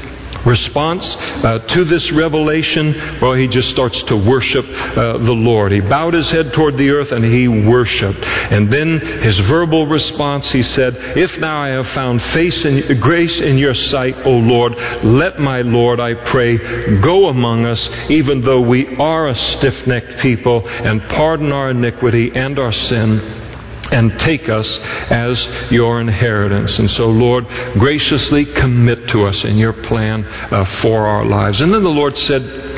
response 0.46 1.16
uh, 1.16 1.60
to 1.60 1.84
this 1.84 2.12
revelation, 2.12 3.20
well, 3.20 3.34
he 3.34 3.48
just 3.48 3.70
starts 3.70 4.02
to 4.04 4.16
worship 4.16 4.66
uh, 4.66 5.18
the 5.18 5.34
Lord. 5.34 5.72
He 5.72 5.82
bowed 5.82 6.14
his 6.14 6.30
head 6.30 6.54
toward 6.54 6.78
the 6.78 6.90
earth 6.92 7.12
and 7.12 7.24
he 7.26 7.48
worshiped. 7.48 8.24
And 8.24 8.72
then 8.72 9.00
his 9.00 9.40
verbal 9.40 9.88
response, 9.88 10.52
he 10.52 10.64
said, 10.64 10.96
If 11.18 11.38
now 11.40 11.60
I 11.60 11.70
have 11.70 11.88
found 11.90 12.22
face 12.22 12.64
and 12.66 13.02
grace 13.02 13.40
in 13.42 13.58
your 13.58 13.74
sight, 13.74 14.16
O 14.26 14.32
Lord, 14.32 14.76
let 15.04 15.40
my 15.40 15.62
Lord, 15.62 16.00
I 16.00 16.14
pray, 16.14 17.00
go 17.00 17.28
among 17.28 17.66
us, 17.66 17.90
even 18.10 18.42
though 18.42 18.62
we 18.62 18.96
are 18.98 19.28
a 19.28 19.36
stiff 19.36 19.88
necked 19.88 20.20
people, 20.20 20.68
and 20.68 21.02
pardon 21.10 21.52
our 21.52 21.72
iniquity 21.72 22.32
and 22.36 22.60
our 22.60 22.72
sin 22.72 23.45
and 23.92 24.20
take 24.20 24.50
us 24.50 24.80
as 25.10 25.48
your 25.72 26.02
inheritance. 26.02 26.80
And 26.80 26.90
so, 26.90 27.08
Lord, 27.10 27.48
graciously 27.74 28.46
commit 28.46 29.08
to 29.10 29.26
us 29.26 29.44
in 29.44 29.58
your 29.58 29.74
plan 29.74 30.26
uh, 30.26 30.66
for 30.66 31.06
our 31.08 31.26
lives. 31.26 31.62
And 31.62 31.74
then 31.74 31.84
the 31.84 31.90
Lord 31.90 32.18
said, 32.18 32.76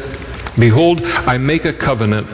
Behold, 0.60 1.04
I 1.04 1.38
make 1.38 1.66
a 1.66 1.74
covenant 1.74 2.28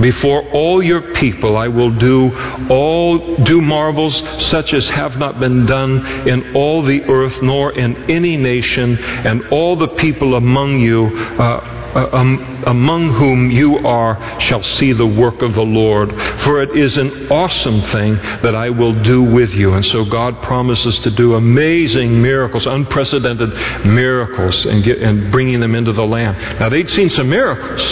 before 0.00 0.42
all 0.50 0.82
your 0.82 1.14
people. 1.14 1.56
I 1.56 1.68
will 1.68 1.90
do 1.90 2.36
all 2.68 3.36
do 3.42 3.62
marvels 3.62 4.16
such 4.44 4.74
as 4.74 4.86
have 4.90 5.16
not 5.16 5.40
been 5.40 5.64
done 5.64 6.28
in 6.28 6.54
all 6.54 6.82
the 6.82 7.02
earth, 7.04 7.40
nor 7.40 7.72
in 7.72 8.10
any 8.10 8.36
nation, 8.36 8.98
and 8.98 9.46
all 9.48 9.76
the 9.76 9.88
people 9.88 10.34
among 10.34 10.80
you. 10.80 11.06
Uh, 11.06 11.79
um, 11.94 12.62
among 12.66 13.12
whom 13.14 13.50
you 13.50 13.78
are 13.86 14.40
shall 14.40 14.62
see 14.62 14.92
the 14.92 15.06
work 15.06 15.42
of 15.42 15.54
the 15.54 15.62
Lord. 15.62 16.10
For 16.40 16.62
it 16.62 16.76
is 16.76 16.96
an 16.96 17.30
awesome 17.30 17.80
thing 17.82 18.16
that 18.16 18.54
I 18.54 18.70
will 18.70 19.00
do 19.02 19.22
with 19.22 19.54
you. 19.54 19.74
And 19.74 19.84
so 19.84 20.04
God 20.04 20.42
promises 20.42 20.98
to 21.00 21.10
do 21.10 21.34
amazing 21.34 22.20
miracles, 22.20 22.66
unprecedented 22.66 23.52
miracles, 23.86 24.66
and, 24.66 24.82
get, 24.84 24.98
and 24.98 25.30
bringing 25.32 25.60
them 25.60 25.74
into 25.74 25.92
the 25.92 26.06
land. 26.06 26.38
Now, 26.58 26.68
they'd 26.68 26.90
seen 26.90 27.10
some 27.10 27.28
miracles 27.28 27.82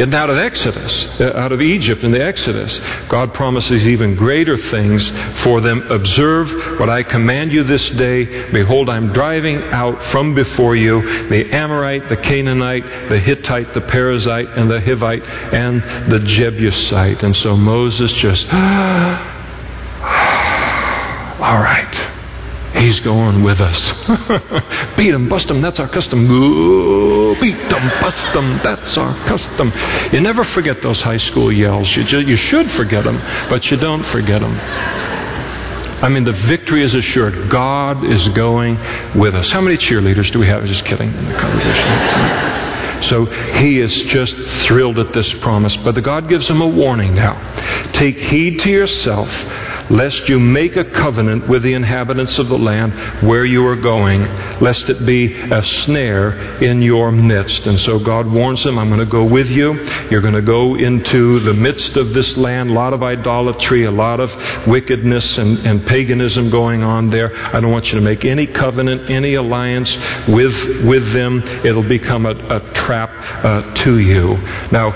getting 0.00 0.14
out 0.14 0.30
of 0.30 0.38
Exodus, 0.38 1.20
uh, 1.20 1.30
out 1.36 1.52
of 1.52 1.60
Egypt 1.60 2.02
in 2.04 2.10
the 2.10 2.24
Exodus. 2.24 2.80
God 3.10 3.34
promises 3.34 3.86
even 3.86 4.16
greater 4.16 4.56
things 4.56 5.10
for 5.42 5.60
them. 5.60 5.82
Observe 5.90 6.50
what 6.80 6.88
I 6.88 7.02
command 7.02 7.52
you 7.52 7.64
this 7.64 7.90
day. 7.90 8.50
Behold, 8.50 8.88
I'm 8.88 9.12
driving 9.12 9.58
out 9.58 10.02
from 10.04 10.34
before 10.34 10.74
you 10.74 11.02
the 11.28 11.52
Amorite, 11.52 12.08
the 12.08 12.16
Canaanite, 12.16 13.10
the 13.10 13.18
Hittite, 13.20 13.74
the 13.74 13.82
Perizzite, 13.82 14.56
and 14.56 14.70
the 14.70 14.78
Hivite, 14.78 15.28
and 15.52 15.82
the 16.10 16.20
Jebusite. 16.20 17.22
And 17.22 17.36
so 17.36 17.54
Moses 17.54 18.10
just, 18.14 18.46
all 18.52 18.58
right. 21.60 22.19
He's 22.74 23.00
going 23.00 23.42
with 23.42 23.60
us. 23.60 23.78
Beat 24.96 25.14
him, 25.14 25.28
bust 25.28 25.50
him, 25.50 25.60
that's 25.60 25.80
our 25.80 25.88
custom. 25.88 26.30
Ooh, 26.30 27.38
beat 27.40 27.56
him, 27.56 27.88
bust 28.00 28.26
him, 28.28 28.58
that's 28.62 28.96
our 28.96 29.14
custom. 29.26 29.72
You 30.12 30.20
never 30.20 30.44
forget 30.44 30.82
those 30.82 31.02
high 31.02 31.16
school 31.16 31.52
yells. 31.52 31.94
You, 31.96 32.04
you 32.20 32.36
should 32.36 32.70
forget 32.70 33.04
them, 33.04 33.18
but 33.48 33.70
you 33.70 33.76
don't 33.76 34.04
forget 34.04 34.40
them. 34.40 34.58
I 36.02 36.08
mean, 36.08 36.24
the 36.24 36.32
victory 36.32 36.82
is 36.82 36.94
assured. 36.94 37.50
God 37.50 38.04
is 38.04 38.28
going 38.30 38.76
with 39.18 39.34
us. 39.34 39.50
How 39.50 39.60
many 39.60 39.76
cheerleaders 39.76 40.32
do 40.32 40.38
we 40.38 40.46
have? 40.46 40.64
Just 40.64 40.84
kidding 40.86 41.12
in 41.12 41.26
the 41.26 41.34
congregation. 41.34 43.02
So 43.02 43.26
he 43.26 43.80
is 43.80 43.94
just 44.04 44.34
thrilled 44.66 44.98
at 44.98 45.12
this 45.12 45.32
promise. 45.34 45.76
But 45.76 45.94
the 45.94 46.02
God 46.02 46.28
gives 46.28 46.48
him 46.48 46.62
a 46.62 46.68
warning 46.68 47.14
now. 47.14 47.36
Take 47.92 48.16
heed 48.16 48.60
to 48.60 48.70
yourself 48.70 49.30
lest 49.90 50.28
you 50.28 50.38
make 50.38 50.76
a 50.76 50.84
covenant 50.84 51.48
with 51.48 51.62
the 51.62 51.74
inhabitants 51.74 52.38
of 52.38 52.48
the 52.48 52.58
land 52.58 53.26
where 53.26 53.44
you 53.44 53.66
are 53.66 53.76
going, 53.76 54.22
lest 54.60 54.88
it 54.88 55.04
be 55.04 55.34
a 55.34 55.62
snare 55.62 56.62
in 56.62 56.80
your 56.80 57.10
midst. 57.10 57.66
And 57.66 57.78
so 57.80 57.98
God 57.98 58.30
warns 58.30 58.62
them, 58.62 58.78
I'm 58.78 58.88
going 58.88 59.00
to 59.00 59.06
go 59.06 59.24
with 59.24 59.50
you. 59.50 59.74
You're 60.10 60.20
going 60.20 60.34
to 60.34 60.42
go 60.42 60.76
into 60.76 61.40
the 61.40 61.54
midst 61.54 61.96
of 61.96 62.14
this 62.14 62.36
land, 62.36 62.70
a 62.70 62.72
lot 62.72 62.92
of 62.92 63.02
idolatry, 63.02 63.84
a 63.84 63.90
lot 63.90 64.20
of 64.20 64.30
wickedness 64.68 65.38
and, 65.38 65.58
and 65.66 65.84
paganism 65.86 66.50
going 66.50 66.82
on 66.82 67.10
there. 67.10 67.36
I 67.54 67.60
don't 67.60 67.72
want 67.72 67.92
you 67.92 67.98
to 67.98 68.04
make 68.04 68.24
any 68.24 68.46
covenant, 68.46 69.10
any 69.10 69.34
alliance 69.34 69.96
with, 70.28 70.86
with 70.86 71.12
them. 71.12 71.42
It'll 71.66 71.82
become 71.82 72.26
a, 72.26 72.34
a 72.34 72.72
trap 72.74 73.10
uh, 73.44 73.74
to 73.74 73.98
you. 73.98 74.36
Now, 74.70 74.90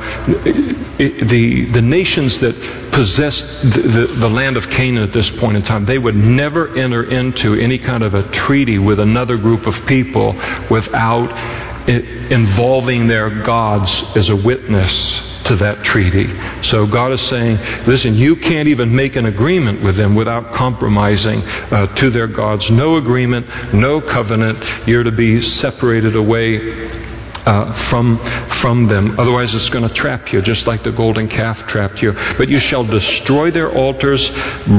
the, 0.99 1.71
the 1.73 1.83
nations 1.83 2.39
that 2.41 2.55
possessed 2.93 3.45
the, 3.63 3.83
the, 3.83 4.07
the 4.19 4.31
land 4.31 4.57
of 4.57 4.71
Canaan, 4.71 4.84
Canaan 4.85 5.03
at 5.03 5.14
this 5.14 5.30
point 5.30 5.57
in 5.57 5.62
time, 5.62 5.87
they 5.87 5.99
would 5.99 6.14
never 6.14 6.68
enter 6.76 7.05
into 7.05 7.55
any 7.55 7.78
kind 7.78 8.03
of 8.03 8.12
a 8.12 8.28
treaty 8.30 8.78
with 8.78 9.01
another 9.01 9.39
group 9.39 9.66
of 9.66 9.74
people 9.87 10.32
without 10.70 11.89
involving 11.89 13.09
their 13.09 13.43
gods 13.43 13.91
as 14.14 14.28
a 14.28 14.37
witness 14.37 15.32
to 15.45 15.57
that 15.57 15.85
treaty. 15.85 16.26
So 16.62 16.87
God 16.87 17.12
is 17.12 17.22
saying, 17.22 17.57
listen, 17.87 18.14
you 18.14 18.37
can't 18.37 18.68
even 18.68 18.95
make 18.95 19.16
an 19.16 19.24
agreement 19.24 19.82
with 19.82 19.97
them 19.97 20.14
without 20.14 20.53
compromising 20.53 21.41
uh, 21.41 21.95
to 21.95 22.11
their 22.11 22.26
gods. 22.26 22.70
No 22.70 22.97
agreement, 22.97 23.47
no 23.72 24.03
covenant. 24.03 24.62
You're 24.87 25.03
to 25.03 25.12
be 25.12 25.41
separated 25.41 26.14
away 26.14 27.14
uh, 27.47 27.73
from, 27.91 28.19
from 28.61 28.87
them. 28.87 29.19
Otherwise, 29.19 29.55
it's 29.55 29.69
going 29.69 29.87
to 29.87 29.95
trap 29.95 30.33
you, 30.33 30.41
just 30.43 30.67
like 30.67 30.83
the 30.83 30.93
golden 30.93 31.29
calf 31.29 31.59
trapped 31.67 32.03
you. 32.03 32.13
But 32.39 32.49
you 32.49 32.59
shall 32.59 32.85
destroy 32.85 33.51
their 33.51 33.73
altars, 33.73 34.31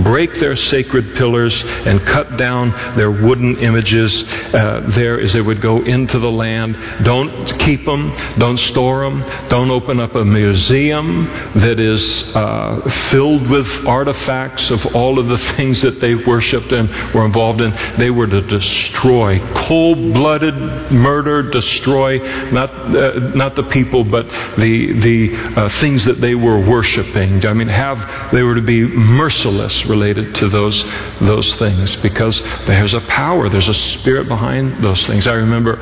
break 0.04 0.34
their 0.36 0.56
sacred 0.56 1.16
pillars, 1.16 1.64
and 1.64 2.02
cut 2.06 2.38
down 2.38 2.72
their 2.98 3.12
wooden 3.12 3.58
images 3.58 4.24
uh, 4.54 4.92
there 4.96 5.20
as 5.20 5.34
they 5.34 5.42
would 5.42 5.62
go 5.62 5.84
into 5.84 6.20
the 6.20 6.32
land. 6.32 6.76
Don't 7.04 7.60
keep 7.60 7.86
them, 7.86 8.16
don't 8.38 8.58
store 8.58 9.02
them, 9.02 9.22
don't 9.50 9.72
open 9.72 10.00
up 10.00 10.16
a 10.16 10.26
museum 10.26 11.26
that 11.56 11.80
is 11.80 12.36
uh, 12.36 12.82
filled 13.12 13.50
with 13.50 13.68
artifacts 13.86 14.72
of 14.72 14.96
all 14.96 15.20
of 15.20 15.28
the 15.28 15.38
things 15.56 15.82
that 15.82 16.00
they 16.00 16.16
worshiped 16.16 16.72
and 16.72 16.90
were 17.14 17.26
involved 17.26 17.62
in. 17.62 17.74
They 17.98 18.10
were 18.10 18.28
to 18.28 18.42
destroy, 18.42 19.40
cold 19.54 20.14
blooded 20.14 20.56
murder, 20.92 21.44
destroy 21.44 22.20
not, 22.56 22.72
uh, 22.72 23.20
not 23.36 23.56
the 23.56 23.64
people, 23.64 24.04
but 24.04 24.28
the, 24.58 24.94
the 25.00 25.36
uh, 25.36 25.70
things 25.82 26.06
that 26.06 26.20
they 26.20 26.34
were 26.34 26.60
worshiping. 26.60 27.46
I 27.46 27.54
mean, 27.54 27.68
have, 27.68 28.32
they 28.34 28.42
were 28.42 28.56
to 28.56 28.62
be 28.62 28.84
merciless 28.86 29.86
related 29.86 30.34
to 30.36 30.50
those, 30.50 30.84
those 31.20 31.54
things 31.56 31.96
because 31.98 32.42
there's 32.66 32.96
a 32.96 33.02
power, 33.02 33.50
there's 33.50 33.70
a 33.70 33.74
spirit 33.74 34.28
behind 34.28 34.84
those 34.84 35.06
things. 35.06 35.28
I 35.28 35.34
remember 35.34 35.74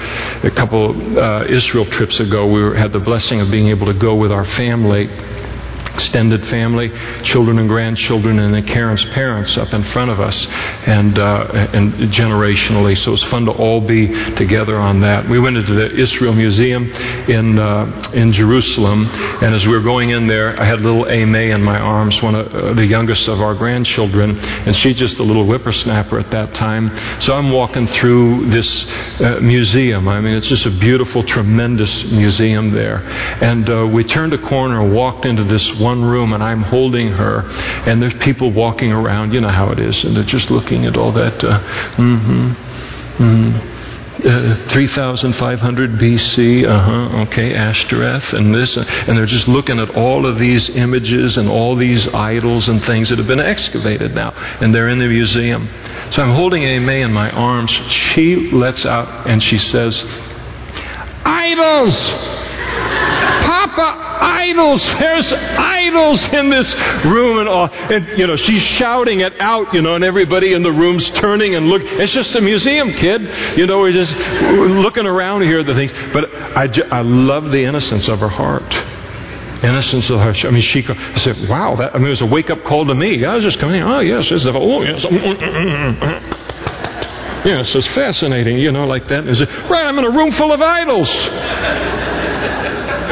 a 0.43 0.51
couple 0.51 1.17
uh, 1.17 1.45
Israel 1.45 1.85
trips 1.85 2.19
ago, 2.19 2.45
we 2.45 2.61
were, 2.61 2.75
had 2.75 2.91
the 2.91 2.99
blessing 2.99 3.39
of 3.39 3.49
being 3.49 3.69
able 3.69 3.85
to 3.87 3.93
go 3.93 4.15
with 4.15 4.31
our 4.31 4.45
family 4.45 5.07
extended 5.93 6.45
family, 6.47 6.91
children 7.23 7.59
and 7.59 7.69
grandchildren, 7.69 8.39
and 8.39 8.53
then 8.53 8.65
Karen's 8.65 9.05
parents 9.05 9.57
up 9.57 9.73
in 9.73 9.83
front 9.83 10.11
of 10.11 10.19
us, 10.19 10.47
and 10.87 11.17
uh, 11.19 11.69
and 11.73 11.93
generationally. 12.11 12.97
So 12.97 13.11
it 13.11 13.11
was 13.11 13.23
fun 13.25 13.45
to 13.45 13.51
all 13.51 13.81
be 13.81 14.07
together 14.35 14.77
on 14.77 15.01
that. 15.01 15.27
We 15.29 15.39
went 15.39 15.57
into 15.57 15.73
the 15.73 15.95
Israel 15.95 16.33
Museum 16.33 16.91
in 16.91 17.59
uh, 17.59 18.11
in 18.13 18.31
Jerusalem, 18.31 19.07
and 19.07 19.53
as 19.53 19.65
we 19.65 19.73
were 19.73 19.81
going 19.81 20.09
in 20.09 20.27
there, 20.27 20.59
I 20.59 20.65
had 20.65 20.81
little 20.81 21.07
Ame 21.07 21.35
in 21.35 21.61
my 21.61 21.79
arms, 21.79 22.21
one 22.21 22.35
of 22.35 22.53
uh, 22.53 22.73
the 22.73 22.85
youngest 22.85 23.27
of 23.27 23.41
our 23.41 23.53
grandchildren, 23.53 24.37
and 24.39 24.75
she's 24.75 24.97
just 24.97 25.19
a 25.19 25.23
little 25.23 25.45
whippersnapper 25.45 26.19
at 26.19 26.31
that 26.31 26.53
time. 26.53 26.89
So 27.21 27.35
I'm 27.35 27.51
walking 27.51 27.87
through 27.87 28.49
this 28.49 28.89
uh, 29.21 29.39
museum. 29.41 30.07
I 30.07 30.19
mean, 30.21 30.33
it's 30.33 30.47
just 30.47 30.65
a 30.65 30.71
beautiful, 30.71 31.23
tremendous 31.23 32.11
museum 32.11 32.71
there, 32.71 33.03
and 33.41 33.69
uh, 33.69 33.87
we 33.87 34.03
turned 34.03 34.33
a 34.33 34.37
corner 34.37 34.81
and 34.81 34.93
walked 34.93 35.25
into 35.25 35.43
this 35.43 35.71
one 35.83 36.03
room 36.03 36.33
and 36.33 36.43
I'm 36.43 36.61
holding 36.61 37.09
her, 37.09 37.41
and 37.85 38.01
there's 38.01 38.13
people 38.15 38.51
walking 38.51 38.91
around. 38.91 39.33
You 39.33 39.41
know 39.41 39.49
how 39.49 39.69
it 39.71 39.79
is, 39.79 40.03
and 40.03 40.15
they're 40.15 40.23
just 40.23 40.49
looking 40.49 40.85
at 40.85 40.97
all 40.97 41.11
that. 41.11 41.43
Uh, 41.43 41.59
mm-hmm, 41.95 42.53
mm-hmm. 43.23 43.73
Uh, 44.13 44.55
3500 44.69 45.99
BC, 45.99 46.65
uh 46.65 46.79
huh, 46.79 47.21
okay, 47.23 47.53
Ashtoreth, 47.55 48.31
and 48.31 48.55
this, 48.55 48.77
and 48.77 49.17
they're 49.17 49.25
just 49.25 49.49
looking 49.49 49.79
at 49.79 49.89
all 49.97 50.25
of 50.25 50.39
these 50.39 50.69
images 50.69 51.35
and 51.37 51.49
all 51.49 51.75
these 51.75 52.07
idols 52.13 52.69
and 52.69 52.81
things 52.85 53.09
that 53.09 53.17
have 53.17 53.27
been 53.27 53.41
excavated 53.41 54.15
now, 54.15 54.31
and 54.61 54.73
they're 54.73 54.87
in 54.87 54.99
the 54.99 55.07
museum. 55.07 55.67
So 56.11 56.21
I'm 56.21 56.35
holding 56.35 56.63
Ame 56.63 56.89
in 56.89 57.11
my 57.11 57.31
arms. 57.31 57.71
She 57.71 58.51
lets 58.51 58.85
out 58.85 59.27
and 59.27 59.43
she 59.43 59.57
says, 59.57 60.01
Idols! 61.25 61.97
Papa, 63.75 64.23
idols. 64.23 64.83
There's 64.99 65.31
idols 65.33 66.21
in 66.33 66.49
this 66.49 66.73
room 67.05 67.39
and 67.39 67.49
all. 67.49 67.69
And, 67.71 68.17
you 68.17 68.27
know, 68.27 68.35
she's 68.35 68.61
shouting 68.61 69.21
it 69.21 69.39
out, 69.39 69.73
you 69.73 69.81
know, 69.81 69.95
and 69.95 70.03
everybody 70.03 70.53
in 70.53 70.63
the 70.63 70.71
room's 70.71 71.09
turning 71.11 71.55
and 71.55 71.67
look. 71.67 71.81
It's 71.83 72.11
just 72.11 72.35
a 72.35 72.41
museum, 72.41 72.93
kid. 72.93 73.57
You 73.57 73.65
know, 73.65 73.79
we're 73.79 73.91
just 73.91 74.15
looking 74.15 75.05
around 75.05 75.41
here 75.43 75.59
at 75.59 75.65
the 75.65 75.75
things. 75.75 75.91
But 76.13 76.33
I, 76.35 76.69
I 76.91 77.01
love 77.01 77.51
the 77.51 77.63
innocence 77.63 78.07
of 78.07 78.19
her 78.19 78.29
heart 78.29 78.73
innocence 79.63 80.09
of 80.09 80.19
her. 80.19 80.33
I 80.45 80.51
mean, 80.51 80.61
she. 80.61 80.85
I 80.85 81.17
said, 81.19 81.47
"Wow, 81.47 81.77
that." 81.77 81.95
I 81.95 81.97
mean, 81.97 82.07
it 82.07 82.09
was 82.09 82.21
a 82.21 82.25
wake-up 82.25 82.65
call 82.65 82.85
to 82.85 82.93
me. 82.93 83.23
I 83.23 83.35
was 83.35 83.43
just 83.43 83.59
coming. 83.59 83.81
Oh 83.81 84.01
yes, 84.01 84.29
it's 84.29 84.45
oh 84.45 84.81
yes. 84.81 85.05
Mm, 85.05 85.37
mm, 85.37 85.99
mm, 85.99 87.45
yes, 87.45 87.73
it's 87.73 87.87
fascinating, 87.87 88.57
you 88.57 88.73
know, 88.73 88.85
like 88.85 89.07
that. 89.07 89.25
Is 89.25 89.39
it 89.39 89.47
right? 89.69 89.85
I'm 89.85 89.97
in 89.99 90.03
a 90.03 90.11
room 90.11 90.31
full 90.31 90.51
of 90.51 90.61
idols. 90.61 91.09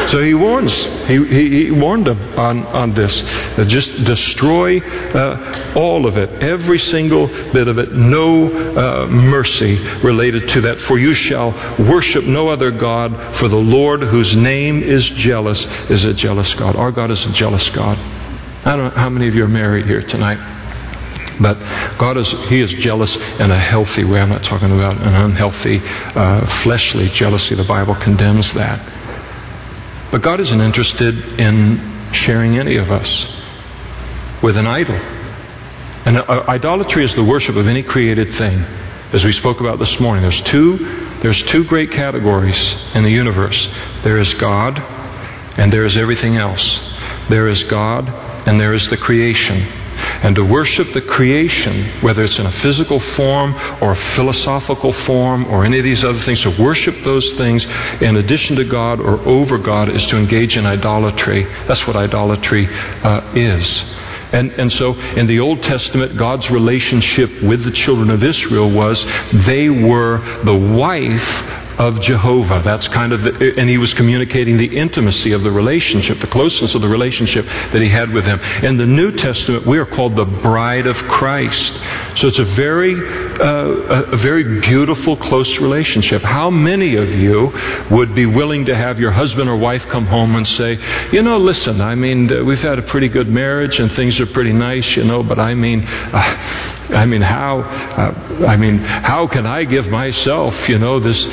So 0.09 0.21
he 0.21 0.33
warns. 0.33 0.73
He, 1.07 1.25
he, 1.25 1.65
he 1.65 1.71
warned 1.71 2.07
them 2.07 2.19
on, 2.37 2.65
on 2.65 2.93
this. 2.93 3.21
Just 3.67 4.03
destroy 4.03 4.79
uh, 4.79 5.73
all 5.75 6.05
of 6.05 6.17
it, 6.17 6.29
every 6.41 6.79
single 6.79 7.27
bit 7.27 7.67
of 7.67 7.77
it. 7.77 7.93
No 7.93 8.47
uh, 8.47 9.07
mercy 9.07 9.77
related 10.03 10.47
to 10.49 10.61
that. 10.61 10.79
For 10.81 10.97
you 10.97 11.13
shall 11.13 11.51
worship 11.79 12.25
no 12.25 12.49
other 12.49 12.71
God, 12.71 13.35
for 13.37 13.47
the 13.47 13.55
Lord, 13.55 14.03
whose 14.03 14.35
name 14.35 14.83
is 14.83 15.09
jealous, 15.11 15.65
is 15.89 16.03
a 16.03 16.13
jealous 16.13 16.53
God. 16.55 16.75
Our 16.75 16.91
God 16.91 17.11
is 17.11 17.25
a 17.25 17.31
jealous 17.33 17.69
God. 17.69 17.97
I 17.97 18.75
don't 18.75 18.93
know 18.93 19.01
how 19.01 19.09
many 19.09 19.27
of 19.27 19.35
you 19.35 19.43
are 19.43 19.49
married 19.49 19.85
here 19.85 20.01
tonight. 20.01 20.59
But 21.39 21.57
God 21.97 22.17
is, 22.17 22.29
He 22.49 22.59
is 22.59 22.71
jealous 22.73 23.15
in 23.15 23.49
a 23.49 23.57
healthy 23.57 24.03
way. 24.03 24.19
I'm 24.19 24.29
not 24.29 24.43
talking 24.43 24.71
about 24.71 24.97
an 24.97 25.13
unhealthy, 25.13 25.81
uh, 25.83 26.45
fleshly 26.61 27.09
jealousy. 27.09 27.55
The 27.55 27.63
Bible 27.63 27.95
condemns 27.95 28.53
that. 28.53 29.00
But 30.11 30.21
God 30.21 30.39
isn't 30.41 30.61
interested 30.61 31.39
in 31.39 32.09
sharing 32.11 32.59
any 32.59 32.75
of 32.75 32.91
us 32.91 33.41
with 34.43 34.57
an 34.57 34.67
idol. 34.67 34.95
And 34.95 36.17
uh, 36.17 36.45
idolatry 36.47 37.05
is 37.05 37.15
the 37.15 37.23
worship 37.23 37.55
of 37.55 37.67
any 37.67 37.83
created 37.83 38.33
thing. 38.33 38.59
As 39.13 39.23
we 39.23 39.31
spoke 39.31 39.59
about 39.59 39.79
this 39.79 39.99
morning, 39.99 40.23
there's 40.23 40.41
two, 40.41 40.77
there's 41.21 41.41
two 41.43 41.63
great 41.63 41.91
categories 41.91 42.75
in 42.95 43.03
the 43.03 43.09
universe. 43.09 43.67
There 44.03 44.17
is 44.17 44.33
God, 44.35 44.79
and 45.57 45.71
there 45.71 45.85
is 45.85 45.95
everything 45.97 46.37
else. 46.37 46.79
There 47.29 47.47
is 47.47 47.63
God, 47.65 48.09
and 48.47 48.59
there 48.59 48.73
is 48.73 48.89
the 48.89 48.97
creation. 48.97 49.80
And 50.23 50.35
to 50.35 50.43
worship 50.43 50.91
the 50.93 51.01
creation, 51.01 52.01
whether 52.01 52.23
it's 52.23 52.39
in 52.39 52.45
a 52.45 52.51
physical 52.51 52.99
form 52.99 53.53
or 53.81 53.91
a 53.91 53.95
philosophical 53.95 54.93
form 54.93 55.45
or 55.45 55.65
any 55.65 55.77
of 55.79 55.83
these 55.83 56.03
other 56.03 56.19
things, 56.19 56.41
to 56.41 56.61
worship 56.61 56.95
those 57.03 57.33
things 57.33 57.65
in 58.01 58.17
addition 58.17 58.55
to 58.57 58.63
God 58.63 58.99
or 58.99 59.19
over 59.21 59.57
God 59.57 59.89
is 59.89 60.05
to 60.07 60.17
engage 60.17 60.57
in 60.57 60.65
idolatry. 60.65 61.43
That's 61.67 61.85
what 61.87 61.95
idolatry 61.95 62.67
uh, 62.67 63.33
is. 63.35 63.83
And, 64.31 64.51
and 64.53 64.71
so 64.71 64.93
in 64.93 65.27
the 65.27 65.39
Old 65.39 65.61
Testament, 65.61 66.15
God's 66.15 66.49
relationship 66.49 67.41
with 67.41 67.63
the 67.63 67.71
children 67.71 68.09
of 68.09 68.23
Israel 68.23 68.71
was 68.71 69.05
they 69.33 69.69
were 69.69 70.19
the 70.43 70.55
wife 70.55 71.69
of 71.77 72.01
Jehovah. 72.01 72.61
That's 72.63 72.87
kind 72.87 73.13
of, 73.13 73.23
the, 73.23 73.53
and 73.57 73.69
he 73.69 73.77
was 73.77 73.93
communicating 73.93 74.57
the 74.57 74.77
intimacy 74.77 75.31
of 75.31 75.43
the 75.43 75.51
relationship, 75.51 76.19
the 76.19 76.27
closeness 76.27 76.75
of 76.75 76.81
the 76.81 76.89
relationship 76.89 77.45
that 77.45 77.81
he 77.81 77.89
had 77.89 78.11
with 78.11 78.25
him. 78.25 78.39
In 78.63 78.77
the 78.77 78.85
New 78.85 79.11
Testament, 79.11 79.65
we 79.65 79.77
are 79.77 79.85
called 79.85 80.15
the 80.15 80.25
bride 80.25 80.87
of 80.87 80.97
Christ. 81.07 81.73
So 82.15 82.27
it's 82.27 82.39
a 82.39 82.45
very, 82.45 82.93
uh, 82.95 84.13
a 84.13 84.17
very 84.17 84.59
beautiful, 84.61 85.17
close 85.17 85.59
relationship. 85.59 86.21
How 86.21 86.49
many 86.49 86.95
of 86.95 87.09
you 87.09 87.53
would 87.89 88.13
be 88.15 88.25
willing 88.25 88.65
to 88.65 88.75
have 88.75 88.99
your 88.99 89.11
husband 89.11 89.49
or 89.49 89.57
wife 89.57 89.87
come 89.87 90.05
home 90.05 90.35
and 90.35 90.47
say, 90.47 90.79
you 91.11 91.21
know, 91.21 91.37
listen, 91.37 91.81
I 91.81 91.95
mean, 91.95 92.31
uh, 92.31 92.43
we've 92.43 92.61
had 92.61 92.79
a 92.79 92.83
pretty 92.83 93.07
good 93.07 93.27
marriage 93.27 93.79
and 93.79 93.91
things 93.91 94.19
are 94.19 94.25
pretty 94.25 94.53
nice, 94.53 94.95
you 94.95 95.03
know, 95.03 95.23
but 95.23 95.39
I 95.39 95.53
mean, 95.53 95.83
uh, 95.85 96.71
I 96.89 97.05
mean, 97.05 97.21
how, 97.21 97.59
uh, 97.59 98.45
I 98.45 98.57
mean, 98.57 98.79
how 98.79 99.27
can 99.27 99.45
I 99.45 99.63
give 99.63 99.87
myself, 99.87 100.67
you 100.67 100.77
know, 100.77 100.99
this 100.99 101.25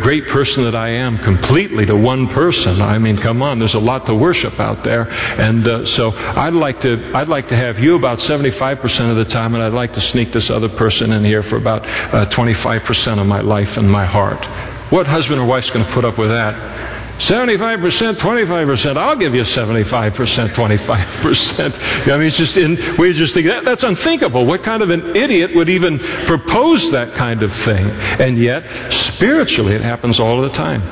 great 0.00 0.26
person 0.28 0.64
that 0.64 0.74
I 0.74 0.90
am 0.90 1.18
completely 1.18 1.86
to 1.86 1.96
one 1.96 2.28
person? 2.28 2.80
I 2.80 2.98
mean, 2.98 3.16
come 3.16 3.42
on, 3.42 3.58
there's 3.58 3.74
a 3.74 3.78
lot 3.80 4.06
to 4.06 4.14
worship 4.14 4.58
out 4.60 4.84
there. 4.84 5.08
And 5.10 5.66
uh, 5.66 5.86
so 5.86 6.10
I'd 6.10 6.54
like 6.54 6.80
to, 6.80 7.12
I'd 7.14 7.28
like 7.28 7.48
to 7.48 7.56
have 7.56 7.78
you 7.78 7.96
about 7.96 8.18
75% 8.18 9.10
of 9.10 9.16
the 9.16 9.24
time, 9.24 9.54
and 9.54 9.62
I'd 9.62 9.72
like 9.72 9.92
to 9.94 10.00
sneak 10.00 10.32
this 10.32 10.50
other 10.50 10.68
person 10.68 11.12
in 11.12 11.24
here 11.24 11.42
for 11.42 11.56
about 11.56 11.84
25% 11.84 13.06
uh, 13.06 13.20
of 13.20 13.26
my 13.26 13.40
life 13.40 13.76
and 13.76 13.90
my 13.90 14.04
heart. 14.04 14.44
What 14.90 15.06
husband 15.06 15.40
or 15.40 15.46
wife's 15.46 15.70
going 15.70 15.84
to 15.84 15.92
put 15.92 16.04
up 16.04 16.18
with 16.18 16.30
that? 16.30 17.03
75%, 17.18 18.16
25%. 18.16 18.96
I'll 18.96 19.16
give 19.16 19.34
you 19.34 19.42
75%, 19.42 20.48
25%. 20.50 22.12
I 22.12 22.16
mean, 22.16 22.26
it's 22.26 22.36
just 22.36 22.56
in, 22.56 22.96
we 22.96 23.12
just 23.12 23.34
think 23.34 23.46
that, 23.46 23.64
that's 23.64 23.82
unthinkable. 23.82 24.44
What 24.46 24.62
kind 24.62 24.82
of 24.82 24.90
an 24.90 25.14
idiot 25.14 25.54
would 25.54 25.68
even 25.68 25.98
propose 25.98 26.90
that 26.90 27.14
kind 27.14 27.42
of 27.42 27.54
thing? 27.60 27.88
And 27.88 28.36
yet, 28.38 28.92
spiritually, 28.92 29.74
it 29.74 29.82
happens 29.82 30.18
all 30.18 30.42
the 30.42 30.50
time. 30.50 30.82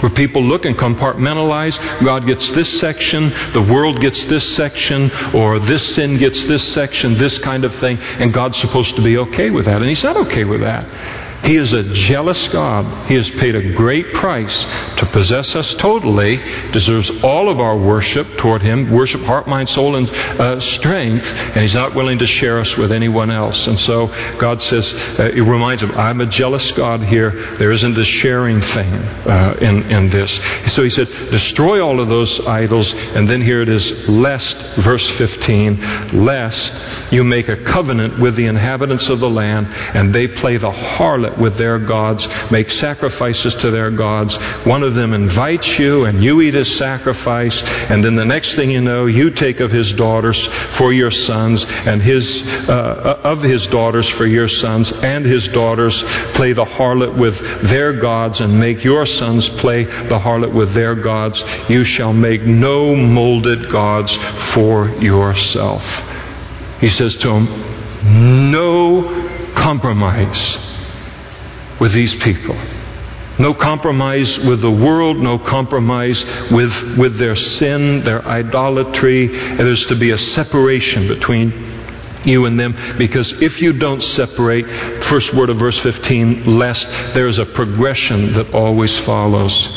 Where 0.00 0.10
people 0.10 0.42
look 0.44 0.64
and 0.64 0.76
compartmentalize, 0.76 1.76
God 2.04 2.26
gets 2.26 2.48
this 2.50 2.78
section, 2.78 3.30
the 3.52 3.62
world 3.62 4.00
gets 4.00 4.24
this 4.26 4.54
section, 4.54 5.10
or 5.34 5.58
this 5.58 5.94
sin 5.94 6.18
gets 6.18 6.44
this 6.44 6.72
section, 6.72 7.14
this 7.14 7.38
kind 7.38 7.64
of 7.64 7.74
thing, 7.76 7.98
and 7.98 8.32
God's 8.32 8.58
supposed 8.58 8.94
to 8.96 9.02
be 9.02 9.18
okay 9.18 9.50
with 9.50 9.64
that. 9.64 9.80
And 9.80 9.88
He's 9.88 10.04
not 10.04 10.16
okay 10.18 10.44
with 10.44 10.60
that. 10.60 10.86
He 11.44 11.56
is 11.56 11.72
a 11.72 11.82
jealous 11.82 12.48
God. 12.48 13.06
He 13.06 13.14
has 13.14 13.30
paid 13.30 13.54
a 13.54 13.72
great 13.72 14.12
price 14.14 14.64
to 14.98 15.08
possess 15.12 15.54
us 15.54 15.74
totally, 15.76 16.36
deserves 16.72 17.10
all 17.22 17.48
of 17.48 17.60
our 17.60 17.78
worship 17.78 18.26
toward 18.38 18.60
Him, 18.60 18.90
worship, 18.90 19.22
heart, 19.22 19.46
mind, 19.46 19.68
soul, 19.68 19.96
and 19.96 20.10
uh, 20.10 20.60
strength, 20.60 21.24
and 21.24 21.62
He's 21.62 21.74
not 21.74 21.94
willing 21.94 22.18
to 22.18 22.26
share 22.26 22.58
us 22.60 22.76
with 22.76 22.92
anyone 22.92 23.30
else. 23.30 23.66
And 23.66 23.78
so 23.80 24.08
God 24.38 24.60
says, 24.60 24.92
uh, 25.18 25.30
He 25.32 25.40
reminds 25.40 25.82
him, 25.82 25.92
I'm 25.92 26.20
a 26.20 26.26
jealous 26.26 26.70
God 26.72 27.02
here. 27.02 27.56
There 27.56 27.70
isn't 27.70 27.96
a 27.96 28.04
sharing 28.04 28.60
thing 28.60 28.94
uh, 28.94 29.56
in, 29.60 29.90
in 29.90 30.10
this. 30.10 30.34
So 30.74 30.82
He 30.82 30.90
said, 30.90 31.08
destroy 31.30 31.82
all 31.84 32.00
of 32.00 32.08
those 32.08 32.40
idols, 32.46 32.92
and 32.92 33.28
then 33.28 33.40
here 33.40 33.62
it 33.62 33.68
is, 33.68 34.08
lest, 34.08 34.56
verse 34.76 35.08
15, 35.10 36.24
lest 36.24 37.12
you 37.12 37.24
make 37.24 37.48
a 37.48 37.62
covenant 37.62 38.18
with 38.18 38.36
the 38.36 38.46
inhabitants 38.46 39.08
of 39.08 39.20
the 39.20 39.30
land, 39.30 39.66
and 39.68 40.14
they 40.14 40.26
play 40.28 40.56
the 40.56 40.70
harlot 40.70 41.27
with 41.36 41.56
their 41.56 41.78
gods, 41.78 42.26
make 42.50 42.70
sacrifices 42.70 43.54
to 43.56 43.70
their 43.70 43.90
gods. 43.90 44.36
One 44.64 44.82
of 44.82 44.94
them 44.94 45.12
invites 45.12 45.78
you, 45.78 46.04
and 46.04 46.22
you 46.22 46.40
eat 46.40 46.54
his 46.54 46.76
sacrifice, 46.76 47.62
and 47.90 48.02
then 48.02 48.14
the 48.14 48.24
next 48.24 48.54
thing 48.54 48.70
you 48.70 48.80
know, 48.80 49.06
you 49.06 49.30
take 49.30 49.60
of 49.60 49.70
his 49.70 49.92
daughters 49.92 50.46
for 50.76 50.92
your 50.92 51.10
sons, 51.10 51.64
and 51.64 52.00
his 52.00 52.46
uh, 52.68 52.72
uh 52.72 53.20
of 53.24 53.42
his 53.42 53.66
daughters 53.66 54.08
for 54.10 54.26
your 54.26 54.48
sons, 54.48 54.92
and 54.92 55.24
his 55.26 55.48
daughters 55.48 56.02
play 56.34 56.52
the 56.52 56.64
harlot 56.64 57.16
with 57.16 57.38
their 57.68 57.92
gods, 57.92 58.40
and 58.40 58.58
make 58.58 58.84
your 58.84 59.06
sons 59.06 59.48
play 59.60 59.84
the 59.84 60.18
harlot 60.18 60.52
with 60.52 60.72
their 60.74 60.94
gods. 60.94 61.42
You 61.68 61.84
shall 61.84 62.12
make 62.12 62.42
no 62.42 62.94
molded 62.94 63.70
gods 63.70 64.16
for 64.52 64.88
yourself. 65.00 65.84
He 66.80 66.88
says 66.88 67.16
to 67.16 67.30
him, 67.30 68.50
No 68.50 69.52
compromise 69.54 70.67
with 71.80 71.92
these 71.92 72.14
people. 72.16 72.56
No 73.38 73.54
compromise 73.54 74.36
with 74.38 74.60
the 74.60 74.70
world, 74.70 75.18
no 75.18 75.38
compromise 75.38 76.24
with, 76.50 76.98
with 76.98 77.18
their 77.18 77.36
sin, 77.36 78.02
their 78.02 78.26
idolatry. 78.26 79.28
There's 79.28 79.86
to 79.86 79.94
be 79.94 80.10
a 80.10 80.18
separation 80.18 81.06
between 81.06 81.52
you 82.24 82.46
and 82.46 82.58
them 82.58 82.96
because 82.98 83.30
if 83.40 83.62
you 83.62 83.72
don't 83.72 84.02
separate, 84.02 84.66
first 85.04 85.32
word 85.34 85.50
of 85.50 85.58
verse 85.58 85.78
15, 85.78 86.58
lest 86.58 86.86
there's 87.14 87.38
a 87.38 87.46
progression 87.46 88.32
that 88.32 88.52
always 88.52 88.98
follows. 89.00 89.68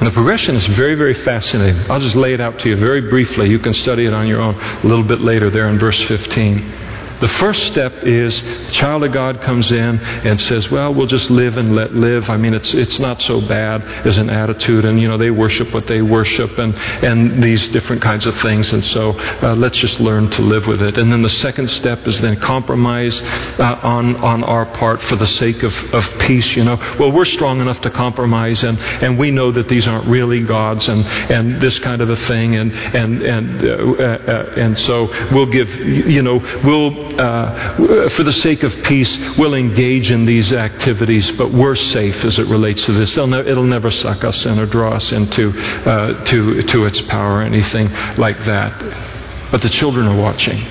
And 0.00 0.06
the 0.06 0.12
progression 0.12 0.56
is 0.56 0.66
very, 0.68 0.94
very 0.94 1.12
fascinating. 1.12 1.78
I'll 1.90 2.00
just 2.00 2.16
lay 2.16 2.32
it 2.32 2.40
out 2.40 2.58
to 2.60 2.70
you 2.70 2.76
very 2.76 3.02
briefly. 3.10 3.50
You 3.50 3.58
can 3.58 3.74
study 3.74 4.06
it 4.06 4.14
on 4.14 4.26
your 4.26 4.40
own 4.40 4.54
a 4.54 4.86
little 4.86 5.04
bit 5.04 5.20
later 5.20 5.50
there 5.50 5.68
in 5.68 5.78
verse 5.78 6.02
15. 6.04 6.89
The 7.20 7.28
first 7.28 7.66
step 7.66 7.92
is 8.02 8.40
the 8.40 8.72
child 8.72 9.04
of 9.04 9.12
God 9.12 9.42
comes 9.42 9.72
in 9.72 9.98
and 10.00 10.40
says, 10.40 10.70
Well, 10.70 10.94
we'll 10.94 11.06
just 11.06 11.30
live 11.30 11.58
and 11.58 11.74
let 11.74 11.92
live. 11.92 12.30
I 12.30 12.38
mean, 12.38 12.54
it's, 12.54 12.72
it's 12.72 12.98
not 12.98 13.20
so 13.20 13.42
bad 13.42 13.82
as 14.06 14.16
an 14.16 14.30
attitude. 14.30 14.86
And, 14.86 14.98
you 14.98 15.06
know, 15.06 15.18
they 15.18 15.30
worship 15.30 15.74
what 15.74 15.86
they 15.86 16.00
worship 16.00 16.58
and, 16.58 16.74
and 16.74 17.42
these 17.42 17.68
different 17.68 18.00
kinds 18.00 18.24
of 18.24 18.40
things. 18.40 18.72
And 18.72 18.82
so 18.82 19.10
uh, 19.42 19.54
let's 19.54 19.76
just 19.76 20.00
learn 20.00 20.30
to 20.30 20.42
live 20.42 20.66
with 20.66 20.80
it. 20.80 20.96
And 20.96 21.12
then 21.12 21.20
the 21.20 21.28
second 21.28 21.68
step 21.68 22.06
is 22.06 22.18
then 22.22 22.40
compromise 22.40 23.20
uh, 23.20 23.80
on, 23.82 24.16
on 24.16 24.42
our 24.42 24.64
part 24.64 25.02
for 25.02 25.16
the 25.16 25.26
sake 25.26 25.62
of, 25.62 25.74
of 25.92 26.18
peace. 26.20 26.56
You 26.56 26.64
know, 26.64 26.76
well, 26.98 27.12
we're 27.12 27.26
strong 27.26 27.60
enough 27.60 27.82
to 27.82 27.90
compromise 27.90 28.64
and, 28.64 28.78
and 28.78 29.18
we 29.18 29.30
know 29.30 29.52
that 29.52 29.68
these 29.68 29.86
aren't 29.86 30.06
really 30.06 30.42
gods 30.42 30.88
and, 30.88 31.04
and 31.30 31.60
this 31.60 31.78
kind 31.80 32.00
of 32.00 32.08
a 32.08 32.16
thing. 32.16 32.56
And, 32.56 32.72
and, 32.72 33.22
and, 33.22 33.62
uh, 33.62 33.66
uh, 33.66 34.02
uh 34.02 34.54
and 34.56 34.78
so 34.78 35.06
we'll 35.34 35.50
give, 35.50 35.68
you 35.68 36.22
know, 36.22 36.38
we'll 36.64 37.09
uh, 37.18 38.08
for 38.10 38.22
the 38.22 38.32
sake 38.32 38.62
of 38.62 38.72
peace, 38.84 39.16
will 39.36 39.54
engage 39.54 40.10
in 40.10 40.26
these 40.26 40.52
activities, 40.52 41.30
but 41.32 41.50
we're 41.50 41.74
safe 41.74 42.24
as 42.24 42.38
it 42.38 42.46
relates 42.46 42.84
to 42.86 42.92
this. 42.92 43.16
Ne- 43.16 43.48
it'll 43.48 43.64
never 43.64 43.90
suck 43.90 44.24
us 44.24 44.44
in 44.46 44.58
or 44.58 44.66
draw 44.66 44.92
us 44.92 45.12
into 45.12 45.50
uh, 45.50 46.24
to, 46.24 46.62
to 46.62 46.84
its 46.84 47.00
power 47.02 47.38
or 47.38 47.42
anything 47.42 47.92
like 48.16 48.38
that. 48.44 49.50
But 49.50 49.62
the 49.62 49.68
children 49.68 50.06
are 50.06 50.16
watching. 50.16 50.64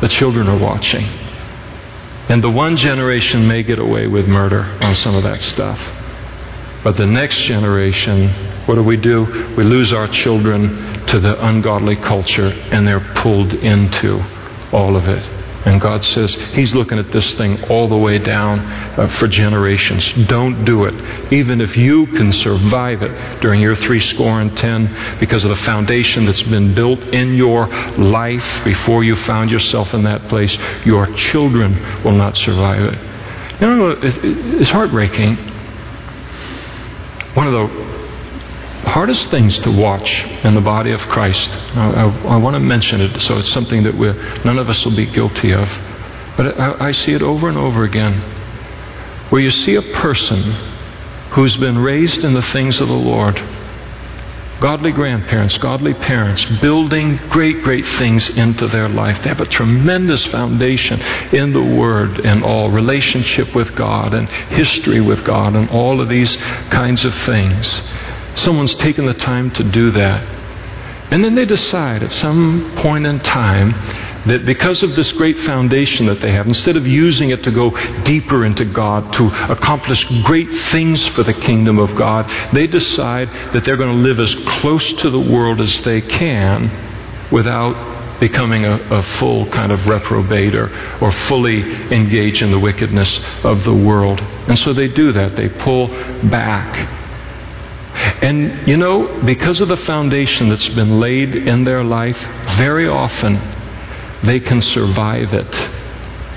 The 0.00 0.08
children 0.08 0.48
are 0.48 0.58
watching. 0.58 1.04
And 2.28 2.42
the 2.42 2.50
one 2.50 2.76
generation 2.76 3.46
may 3.46 3.62
get 3.62 3.78
away 3.78 4.06
with 4.06 4.26
murder 4.26 4.62
on 4.80 4.94
some 4.94 5.14
of 5.14 5.22
that 5.24 5.42
stuff. 5.42 5.78
But 6.82 6.96
the 6.96 7.06
next 7.06 7.40
generation, 7.42 8.28
what 8.66 8.74
do 8.74 8.82
we 8.82 8.96
do? 8.96 9.54
We 9.56 9.64
lose 9.64 9.92
our 9.92 10.08
children 10.08 11.06
to 11.06 11.20
the 11.20 11.46
ungodly 11.46 11.96
culture 11.96 12.48
and 12.48 12.86
they're 12.86 13.12
pulled 13.14 13.54
into 13.54 14.22
all 14.72 14.96
of 14.96 15.08
it. 15.08 15.43
And 15.64 15.80
God 15.80 16.04
says 16.04 16.34
He's 16.34 16.74
looking 16.74 16.98
at 16.98 17.10
this 17.10 17.34
thing 17.34 17.62
all 17.64 17.88
the 17.88 17.96
way 17.96 18.18
down 18.18 18.60
uh, 18.60 19.08
for 19.08 19.26
generations. 19.28 20.12
Don't 20.28 20.64
do 20.64 20.84
it. 20.84 21.32
Even 21.32 21.60
if 21.60 21.76
you 21.76 22.06
can 22.06 22.32
survive 22.32 23.02
it 23.02 23.40
during 23.40 23.60
your 23.60 23.74
three 23.74 24.00
score 24.00 24.40
and 24.40 24.54
ten 24.56 25.18
because 25.18 25.42
of 25.44 25.50
the 25.50 25.56
foundation 25.64 26.26
that's 26.26 26.42
been 26.42 26.74
built 26.74 27.00
in 27.06 27.34
your 27.34 27.66
life 27.96 28.64
before 28.64 29.04
you 29.04 29.16
found 29.16 29.50
yourself 29.50 29.94
in 29.94 30.02
that 30.04 30.28
place, 30.28 30.56
your 30.84 31.06
children 31.14 32.02
will 32.04 32.12
not 32.12 32.36
survive 32.36 32.82
it. 32.82 33.60
You 33.60 33.66
know, 33.68 33.96
it's 34.02 34.70
heartbreaking. 34.70 35.36
One 37.34 37.46
of 37.46 37.52
the 37.52 37.93
hardest 38.84 39.30
things 39.30 39.58
to 39.60 39.70
watch 39.70 40.24
in 40.44 40.54
the 40.54 40.60
body 40.60 40.92
of 40.92 41.00
Christ. 41.02 41.50
I, 41.76 41.90
I, 41.90 42.34
I 42.34 42.36
want 42.36 42.54
to 42.54 42.60
mention 42.60 43.00
it 43.00 43.20
so 43.20 43.38
it's 43.38 43.52
something 43.52 43.82
that 43.84 43.96
we're, 43.96 44.14
none 44.44 44.58
of 44.58 44.68
us 44.68 44.84
will 44.84 44.96
be 44.96 45.06
guilty 45.06 45.52
of. 45.52 45.68
But 46.36 46.58
I, 46.58 46.88
I 46.88 46.92
see 46.92 47.12
it 47.12 47.22
over 47.22 47.48
and 47.48 47.58
over 47.58 47.84
again. 47.84 48.20
Where 49.30 49.40
you 49.40 49.50
see 49.50 49.74
a 49.76 49.82
person 49.82 50.40
who's 51.30 51.56
been 51.56 51.78
raised 51.78 52.24
in 52.24 52.34
the 52.34 52.42
things 52.42 52.80
of 52.80 52.88
the 52.88 52.94
Lord, 52.94 53.36
godly 54.60 54.92
grandparents, 54.92 55.58
godly 55.58 55.94
parents, 55.94 56.44
building 56.60 57.16
great, 57.28 57.62
great 57.62 57.86
things 57.86 58.28
into 58.30 58.68
their 58.68 58.88
life. 58.88 59.22
They 59.22 59.28
have 59.28 59.40
a 59.40 59.46
tremendous 59.46 60.24
foundation 60.26 61.00
in 61.32 61.52
the 61.52 61.62
Word 61.62 62.20
and 62.20 62.44
all 62.44 62.70
relationship 62.70 63.54
with 63.54 63.74
God 63.74 64.14
and 64.14 64.28
history 64.28 65.00
with 65.00 65.24
God 65.24 65.56
and 65.56 65.68
all 65.70 66.00
of 66.00 66.08
these 66.08 66.36
kinds 66.70 67.04
of 67.04 67.14
things. 67.22 67.82
Someone's 68.36 68.74
taken 68.74 69.06
the 69.06 69.14
time 69.14 69.50
to 69.52 69.64
do 69.64 69.90
that. 69.92 70.34
And 71.10 71.22
then 71.22 71.34
they 71.34 71.44
decide 71.44 72.02
at 72.02 72.12
some 72.12 72.72
point 72.78 73.06
in 73.06 73.20
time 73.20 73.70
that 74.26 74.46
because 74.46 74.82
of 74.82 74.96
this 74.96 75.12
great 75.12 75.38
foundation 75.40 76.06
that 76.06 76.20
they 76.20 76.32
have, 76.32 76.46
instead 76.46 76.76
of 76.76 76.86
using 76.86 77.30
it 77.30 77.44
to 77.44 77.50
go 77.50 77.70
deeper 78.02 78.44
into 78.44 78.64
God, 78.64 79.12
to 79.12 79.26
accomplish 79.52 80.04
great 80.24 80.50
things 80.70 81.06
for 81.08 81.22
the 81.22 81.34
kingdom 81.34 81.78
of 81.78 81.94
God, 81.94 82.28
they 82.54 82.66
decide 82.66 83.28
that 83.52 83.64
they're 83.64 83.76
going 83.76 83.96
to 83.96 84.02
live 84.02 84.18
as 84.18 84.34
close 84.60 84.92
to 84.94 85.10
the 85.10 85.20
world 85.20 85.60
as 85.60 85.80
they 85.82 86.00
can 86.00 87.30
without 87.30 87.94
becoming 88.18 88.64
a, 88.64 88.80
a 88.90 89.02
full 89.02 89.46
kind 89.50 89.72
of 89.72 89.86
reprobate 89.86 90.54
or, 90.54 90.70
or 91.00 91.12
fully 91.12 91.60
engage 91.92 92.42
in 92.42 92.50
the 92.50 92.58
wickedness 92.58 93.20
of 93.44 93.64
the 93.64 93.74
world. 93.74 94.20
And 94.20 94.58
so 94.58 94.72
they 94.72 94.88
do 94.88 95.12
that. 95.12 95.36
They 95.36 95.48
pull 95.48 95.88
back 96.30 97.03
and 97.94 98.66
you 98.66 98.76
know, 98.76 99.22
because 99.24 99.60
of 99.60 99.68
the 99.68 99.76
foundation 99.76 100.48
that's 100.48 100.68
been 100.70 100.98
laid 101.00 101.36
in 101.36 101.64
their 101.64 101.84
life, 101.84 102.18
very 102.56 102.88
often 102.88 103.40
they 104.24 104.40
can 104.40 104.60
survive 104.60 105.32
it. 105.32 105.70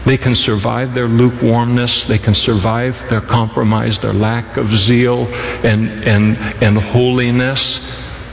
They 0.06 0.18
can 0.18 0.36
survive 0.36 0.94
their 0.94 1.08
lukewarmness. 1.08 2.06
They 2.06 2.18
can 2.18 2.34
survive 2.34 2.96
their 3.10 3.22
compromise, 3.22 4.00
their 4.00 4.14
lack 4.14 4.56
of 4.56 4.70
zeal 4.70 5.28
and, 5.28 5.90
and, 6.04 6.38
and 6.64 6.78
holiness. 6.78 7.80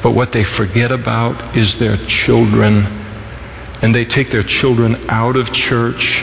But 0.02 0.12
what 0.12 0.32
they 0.32 0.44
forget 0.44 0.92
about 0.92 1.56
is 1.56 1.76
their 1.78 1.96
children. 2.06 2.86
And 3.82 3.94
they 3.94 4.04
take 4.04 4.30
their 4.30 4.42
children 4.42 5.10
out 5.10 5.36
of 5.36 5.52
church 5.52 6.22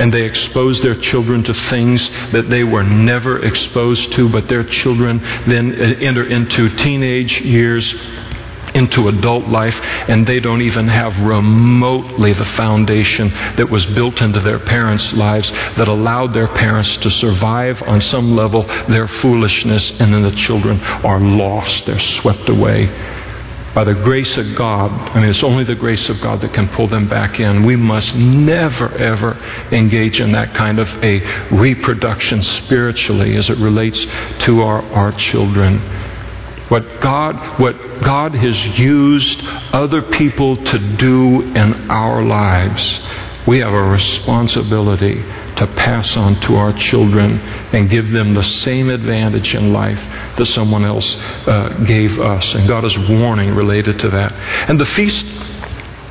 and 0.00 0.12
they 0.12 0.22
expose 0.22 0.80
their 0.80 0.96
children 0.96 1.44
to 1.44 1.52
things 1.52 2.08
that 2.32 2.48
they 2.48 2.64
were 2.64 2.82
never 2.82 3.44
exposed 3.44 4.12
to, 4.14 4.30
but 4.30 4.48
their 4.48 4.64
children 4.64 5.18
then 5.46 5.72
uh, 5.72 5.84
enter 6.00 6.24
into 6.24 6.74
teenage 6.76 7.40
years 7.42 7.94
into 8.74 9.08
adult 9.08 9.48
life, 9.48 9.78
and 10.08 10.26
they 10.26 10.40
don't 10.40 10.62
even 10.62 10.86
have 10.86 11.18
remotely 11.20 12.32
the 12.32 12.44
foundation 12.44 13.28
that 13.56 13.68
was 13.68 13.84
built 13.86 14.20
into 14.22 14.40
their 14.40 14.60
parents' 14.60 15.12
lives 15.12 15.50
that 15.50 15.88
allowed 15.88 16.32
their 16.32 16.48
parents 16.48 16.96
to 16.98 17.10
survive 17.10 17.82
on 17.82 18.00
some 18.00 18.36
level 18.36 18.62
their 18.88 19.08
foolishness, 19.08 19.90
and 20.00 20.14
then 20.14 20.22
the 20.22 20.36
children 20.36 20.80
are 20.80 21.20
lost. 21.20 21.86
They're 21.86 21.98
swept 21.98 22.48
away 22.48 23.18
by 23.74 23.84
the 23.84 23.94
grace 23.94 24.36
of 24.36 24.56
God, 24.56 24.90
I 24.90 25.20
mean, 25.20 25.30
it's 25.30 25.44
only 25.44 25.62
the 25.62 25.76
grace 25.76 26.08
of 26.08 26.20
God 26.20 26.40
that 26.40 26.52
can 26.52 26.68
pull 26.68 26.88
them 26.88 27.08
back 27.08 27.38
in. 27.38 27.64
We 27.64 27.76
must 27.76 28.14
never, 28.16 28.90
ever 28.96 29.34
engage 29.70 30.20
in 30.20 30.32
that 30.32 30.54
kind 30.54 30.80
of 30.80 30.88
a 31.04 31.20
reproduction 31.54 32.42
spiritually 32.42 33.36
as 33.36 33.48
it 33.48 33.58
relates 33.58 34.04
to 34.44 34.62
our, 34.62 34.82
our 34.92 35.12
children. 35.12 35.78
What 36.68 37.00
God, 37.00 37.60
what 37.60 38.02
God 38.02 38.34
has 38.34 38.78
used 38.78 39.40
other 39.72 40.02
people 40.02 40.56
to 40.56 40.78
do 40.96 41.42
in 41.42 41.90
our 41.90 42.22
lives, 42.24 43.00
we 43.50 43.58
have 43.58 43.72
a 43.72 43.82
responsibility 43.82 45.14
to 45.56 45.66
pass 45.74 46.16
on 46.16 46.40
to 46.40 46.54
our 46.54 46.72
children 46.72 47.40
and 47.74 47.90
give 47.90 48.08
them 48.10 48.32
the 48.32 48.44
same 48.44 48.88
advantage 48.88 49.56
in 49.56 49.72
life 49.72 49.98
that 50.36 50.46
someone 50.46 50.84
else 50.84 51.16
uh, 51.48 51.70
gave 51.84 52.20
us. 52.20 52.54
And 52.54 52.68
God 52.68 52.84
is 52.84 52.96
warning 52.96 53.52
related 53.52 53.98
to 53.98 54.10
that. 54.10 54.30
And 54.70 54.78
the 54.78 54.86
feast 54.86 55.26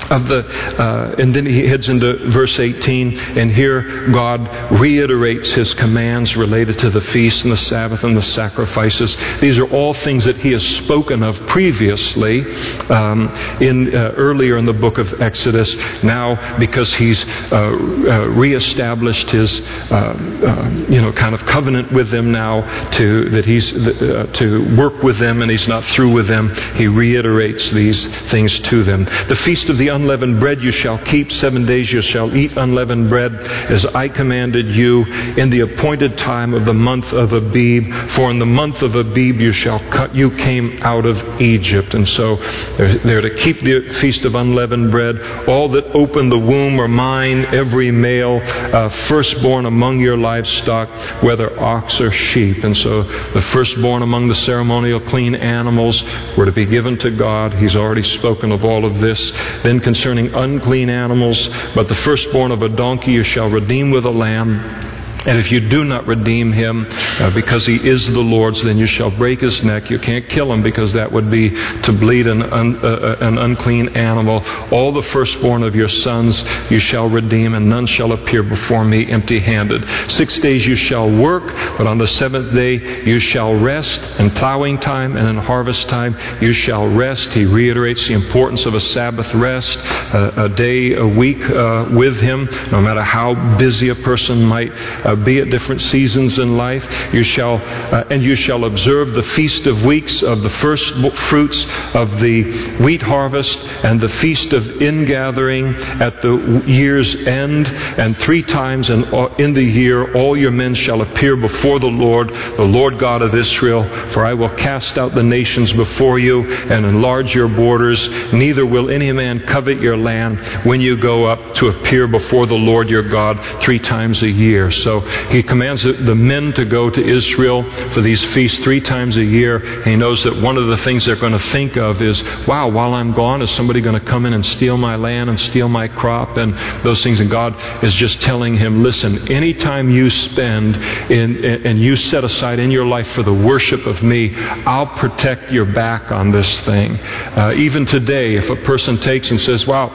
of 0.10 0.28
the, 0.28 0.46
uh, 0.82 1.16
and 1.18 1.36
then 1.36 1.46
he 1.46 1.68
heads 1.68 1.90
into 1.90 2.30
verse 2.30 2.60
18, 2.60 3.18
and 3.38 3.52
here 3.52 4.10
God 4.12 4.72
reiterates 4.80 5.52
his 5.52 5.74
commands 5.74 6.36
related 6.36 6.80
to 6.80 6.90
the 6.90 7.02
feast 7.02 7.44
and 7.44 7.52
the 7.52 7.58
Sabbath 7.58 8.04
and 8.04 8.16
the 8.16 8.22
sacrifices. 8.22 9.16
These 9.40 9.58
are 9.58 9.70
all 9.72 9.94
things 9.94 10.26
that 10.26 10.38
he 10.38 10.52
has 10.52 10.66
spoken 10.78 11.24
of 11.24 11.36
previously 11.48 12.42
um, 12.90 13.30
in 13.62 13.96
uh, 13.96 14.14
earlier 14.16 14.58
in 14.58 14.66
the 14.66 14.74
book 14.74 14.98
of 14.98 15.22
Exodus. 15.22 15.76
Now, 16.04 16.58
because 16.58 16.94
he's 16.96 17.24
uh, 17.52 17.56
uh 17.56 18.28
reestablished 18.30 19.30
his, 19.32 19.62
uh, 19.92 19.96
uh, 19.96 20.86
you 20.90 21.02
know, 21.02 21.12
kind 21.14 21.34
of 21.36 21.46
covenant 21.46 21.92
with 21.92 22.10
them 22.10 22.32
now 22.32 22.90
to 22.92 23.30
that 23.30 23.46
he's 23.46 23.72
to 23.72 24.76
work 24.78 25.04
with 25.04 25.20
them, 25.20 25.42
and 25.42 25.52
he's 25.52 25.68
not 25.68 25.84
through 25.86 26.12
with 26.12 26.28
them. 26.28 26.54
He 26.76 26.88
reiterates 26.88 27.72
these 27.72 28.08
things 28.30 28.60
to 28.60 28.84
them. 28.84 29.06
The 29.06 29.40
feast 29.44 29.70
of 29.70 29.78
the 29.78 29.90
unleavened 30.00 30.40
bread 30.40 30.62
you 30.62 30.72
shall 30.72 30.98
keep. 31.04 31.32
Seven 31.32 31.66
days 31.66 31.92
you 31.92 32.02
shall 32.02 32.36
eat 32.36 32.56
unleavened 32.56 33.10
bread, 33.10 33.34
as 33.70 33.86
I 33.86 34.08
commanded 34.08 34.68
you, 34.68 35.04
in 35.04 35.50
the 35.50 35.62
appointed 35.62 36.18
time 36.18 36.54
of 36.54 36.66
the 36.66 36.74
month 36.74 37.12
of 37.12 37.34
Abib. 37.34 37.92
For 38.12 38.32
in 38.32 38.40
the 38.40 38.46
month 38.46 38.82
of 38.82 38.96
Abib 38.96 39.40
you 39.40 39.52
shall 39.52 39.80
cut. 39.90 40.16
You 40.16 40.32
came 40.32 40.80
out 40.82 41.06
of 41.06 41.42
Egypt. 41.42 41.94
And 41.94 42.08
so 42.08 42.38
they're, 42.78 42.98
they're 43.00 43.22
to 43.22 43.36
keep 43.36 43.60
the 43.60 43.94
feast 44.00 44.24
of 44.24 44.36
unleavened 44.36 44.92
bread. 44.92 45.20
All 45.50 45.68
that 45.70 45.86
open 45.88 46.30
the 46.30 46.40
womb 46.40 46.80
are 46.80 46.88
mine, 46.88 47.46
every 47.54 47.92
male, 47.92 48.40
uh, 48.44 48.90
firstborn 49.08 49.66
among 49.66 50.00
your 50.00 50.18
livestock, 50.18 50.90
whether 51.22 51.60
ox 51.60 52.00
or 52.00 52.12
sheep. 52.12 52.64
And 52.64 52.76
so 52.76 53.04
the 53.34 53.42
firstborn 53.42 54.02
among 54.02 54.28
the 54.28 54.36
ceremonial 54.36 55.02
clean 55.02 55.36
animals 55.36 56.04
were 56.38 56.46
to 56.46 56.52
be 56.54 56.66
given 56.66 56.98
to 57.00 57.12
God. 57.12 57.54
He's 57.54 57.76
already 57.76 58.04
spoken 58.04 58.52
of 58.52 58.64
all 58.64 58.86
of 58.86 59.00
this. 59.00 59.32
Then 59.64 59.80
concerning 59.90 60.32
unclean 60.36 60.88
animals, 60.88 61.48
but 61.74 61.88
the 61.88 61.96
firstborn 61.96 62.52
of 62.52 62.62
a 62.62 62.70
donkey 62.70 63.12
you 63.12 63.24
shall 63.24 63.50
redeem 63.50 63.90
with 63.90 64.06
a 64.06 64.12
lamb. 64.12 64.99
And 65.26 65.38
if 65.38 65.52
you 65.52 65.60
do 65.60 65.84
not 65.84 66.08
redeem 66.08 66.54
him 66.54 66.86
uh, 66.90 67.30
because 67.32 67.66
he 67.66 67.76
is 67.76 68.08
the 68.12 68.22
Lord's, 68.22 68.64
then 68.64 68.78
you 68.78 68.86
shall 68.86 69.12
break 69.12 69.42
his 69.42 69.64
neck. 69.64 69.90
You 69.90 70.00
can't 70.00 70.28
kill 70.30 70.52
him 70.52 70.64
because 70.64 70.94
that 70.94 71.12
would 71.12 71.30
be 71.30 71.50
to 71.50 71.92
bleed 71.92 72.26
an, 72.28 72.42
un, 72.42 72.78
uh, 72.78 72.88
uh 72.88 73.18
an 73.20 73.38
unclean 73.38 73.90
animal. 73.98 74.42
All 74.72 74.94
the 74.94 75.02
firstborn 75.02 75.64
of 75.64 75.76
your 75.76 75.90
sons 75.90 76.42
you 76.72 76.80
shall 76.80 77.10
redeem, 77.10 77.54
and 77.54 77.70
none 77.70 77.86
shall 77.86 78.14
appear 78.14 78.44
before 78.44 78.86
me 78.86 79.12
empty 79.12 79.40
handed. 79.40 79.84
Six 80.10 80.40
days 80.40 80.66
you 80.66 80.78
shall 80.78 81.12
work, 81.12 81.48
but 81.78 81.86
on 81.86 81.98
the 81.98 82.08
seventh 82.08 82.54
day 82.54 83.04
you 83.04 83.20
shall 83.20 83.54
rest. 83.60 84.02
In 84.20 84.32
plowing 84.32 84.80
time 84.80 85.18
and 85.18 85.28
in 85.28 85.38
harvest 85.38 85.90
time 85.90 86.18
you 86.42 86.54
shall 86.54 86.88
rest. 86.88 87.34
He 87.34 87.44
reiterates 87.46 88.08
the 88.08 88.14
importance 88.14 88.66
of 88.66 88.74
a 88.74 88.80
Sabbath 88.80 89.34
rest, 89.36 89.78
uh, 90.14 90.32
a 90.38 90.50
day 90.50 90.94
a 90.94 91.06
week 91.06 91.42
uh, 91.50 91.90
with 91.92 92.22
him, 92.22 92.48
no 92.72 92.82
matter 92.82 93.04
how 93.04 93.58
busy 93.58 93.90
a 93.90 93.96
person 93.96 94.44
might 94.44 94.72
uh, 95.10 95.16
be 95.16 95.40
at 95.40 95.50
different 95.50 95.82
seasons 95.82 96.38
in 96.38 96.56
life. 96.56 96.86
You 97.14 97.24
shall, 97.24 97.56
uh, 97.56 98.06
and 98.10 98.22
you 98.22 98.36
shall 98.36 98.66
observe 98.66 99.14
the 99.14 99.24
feast 99.24 99.66
of 99.66 99.84
weeks 99.84 100.22
of 100.22 100.42
the 100.42 100.50
first 100.50 100.94
fruits 101.30 101.66
of 101.96 102.20
the 102.20 102.78
wheat 102.78 103.02
harvest 103.02 103.60
and 103.84 104.00
the 104.00 104.10
feast 104.10 104.54
of 104.54 104.82
ingathering 104.82 105.76
at 105.76 106.22
the 106.22 106.64
year's 106.68 107.16
end. 107.28 107.68
And 107.68 108.18
three 108.18 108.44
times 108.44 108.90
in, 108.90 109.06
uh, 109.06 109.34
in 109.40 109.54
the 109.54 109.64
year 109.64 110.14
all 110.16 110.38
your 110.38 110.52
men 110.52 110.76
shall 110.76 111.02
appear 111.02 111.36
before 111.36 111.80
the 111.80 111.88
Lord, 111.88 112.30
the 112.30 112.66
Lord 112.66 113.00
God 113.00 113.22
of 113.22 113.34
Israel. 113.34 113.84
For 114.12 114.26
I 114.26 114.34
will 114.34 114.56
cast 114.56 114.98
out 114.98 115.16
the 115.16 115.24
nations 115.24 115.74
before 115.74 116.20
you 116.20 116.44
and 116.44 116.86
enlarge 116.86 117.34
your 117.34 117.48
borders. 117.48 118.08
Neither 118.32 118.66
will 118.66 118.90
any 118.90 119.12
man 119.12 119.40
covet 119.46 119.82
your 119.82 119.98
land 119.98 120.66
when 120.66 120.82
you 120.82 120.98
go 120.98 121.26
up 121.26 121.56
to 121.56 121.70
appear 121.70 122.08
before 122.08 122.46
the 122.46 122.56
Lord 122.56 122.90
your 122.90 123.10
God 123.10 123.64
three 123.64 123.80
times 123.80 124.22
a 124.24 124.30
year. 124.30 124.72
So 124.72 124.99
he 125.30 125.44
commands 125.44 125.84
the 125.84 126.16
men 126.16 126.54
to 126.54 126.66
go 126.66 126.90
to 126.90 127.10
Israel 127.10 127.64
for 127.92 128.02
these 128.02 128.24
feasts 128.34 128.60
three 128.60 128.82
times 128.82 129.18
a 129.18 129.24
year. 129.24 129.84
He 129.84 129.96
knows 129.96 130.24
that 130.24 130.36
one 130.36 130.58
of 130.58 130.68
the 130.68 130.78
things 130.78 131.06
they're 131.06 131.16
going 131.16 131.34
to 131.34 131.40
think 131.40 131.78
of 131.78 132.02
is, 132.02 132.24
wow, 132.48 132.70
while 132.70 132.94
I'm 132.94 133.14
gone, 133.14 133.42
is 133.42 133.52
somebody 133.52 133.82
going 133.82 134.00
to 134.00 134.06
come 134.06 134.26
in 134.26 134.34
and 134.34 134.46
steal 134.46 134.78
my 134.78 134.96
land 134.96 135.30
and 135.30 135.40
steal 135.40 135.70
my 135.70 135.88
crop 135.88 136.38
and 136.38 136.54
those 136.84 137.04
things? 137.04 137.20
And 137.20 137.30
God 137.30 137.56
is 137.84 137.94
just 137.94 138.22
telling 138.22 138.56
him, 138.58 138.84
listen, 138.84 139.32
any 139.32 139.54
time 139.54 139.90
you 139.90 140.10
spend 140.10 140.76
in, 141.12 141.44
and 141.66 141.80
you 141.80 141.96
set 141.96 142.24
aside 142.24 142.60
in 142.60 142.72
your 142.72 142.86
life 142.86 143.08
for 143.12 143.24
the 143.24 143.34
worship 143.34 143.86
of 143.86 144.02
me, 144.04 144.36
I'll 144.36 144.88
protect 144.98 145.52
your 145.52 145.66
back 145.66 146.12
on 146.12 146.32
this 146.32 146.60
thing. 146.62 146.98
Uh, 146.98 147.54
even 147.58 147.86
today, 147.86 148.36
if 148.36 148.50
a 148.50 148.56
person 148.58 148.98
takes 148.98 149.32
and 149.32 149.40
says, 149.40 149.66
wow, 149.68 149.88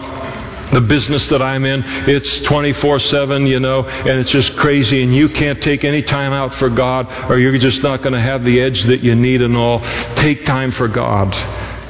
the 0.75 0.81
business 0.81 1.29
that 1.29 1.41
I'm 1.41 1.65
in, 1.65 1.83
it's 2.09 2.41
24 2.41 2.99
7, 2.99 3.47
you 3.47 3.61
know, 3.61 3.85
and 3.85 4.21
it's 4.21 4.31
just 4.31 4.57
crazy, 4.57 5.03
and 5.03 5.15
you 5.15 5.29
can't 5.29 5.63
take 5.63 5.85
any 5.85 6.03
time 6.03 6.33
out 6.33 6.55
for 6.55 6.69
God, 6.69 7.31
or 7.31 7.39
you're 7.39 7.57
just 7.59 7.83
not 7.83 8.03
going 8.03 8.13
to 8.13 8.21
have 8.21 8.45
the 8.45 8.61
edge 8.61 8.85
that 8.85 9.01
you 9.01 9.15
need 9.15 9.43
and 9.43 9.57
all. 9.57 9.81
Take 10.17 10.45
time 10.45 10.73
for 10.73 10.89
God. 10.89 11.35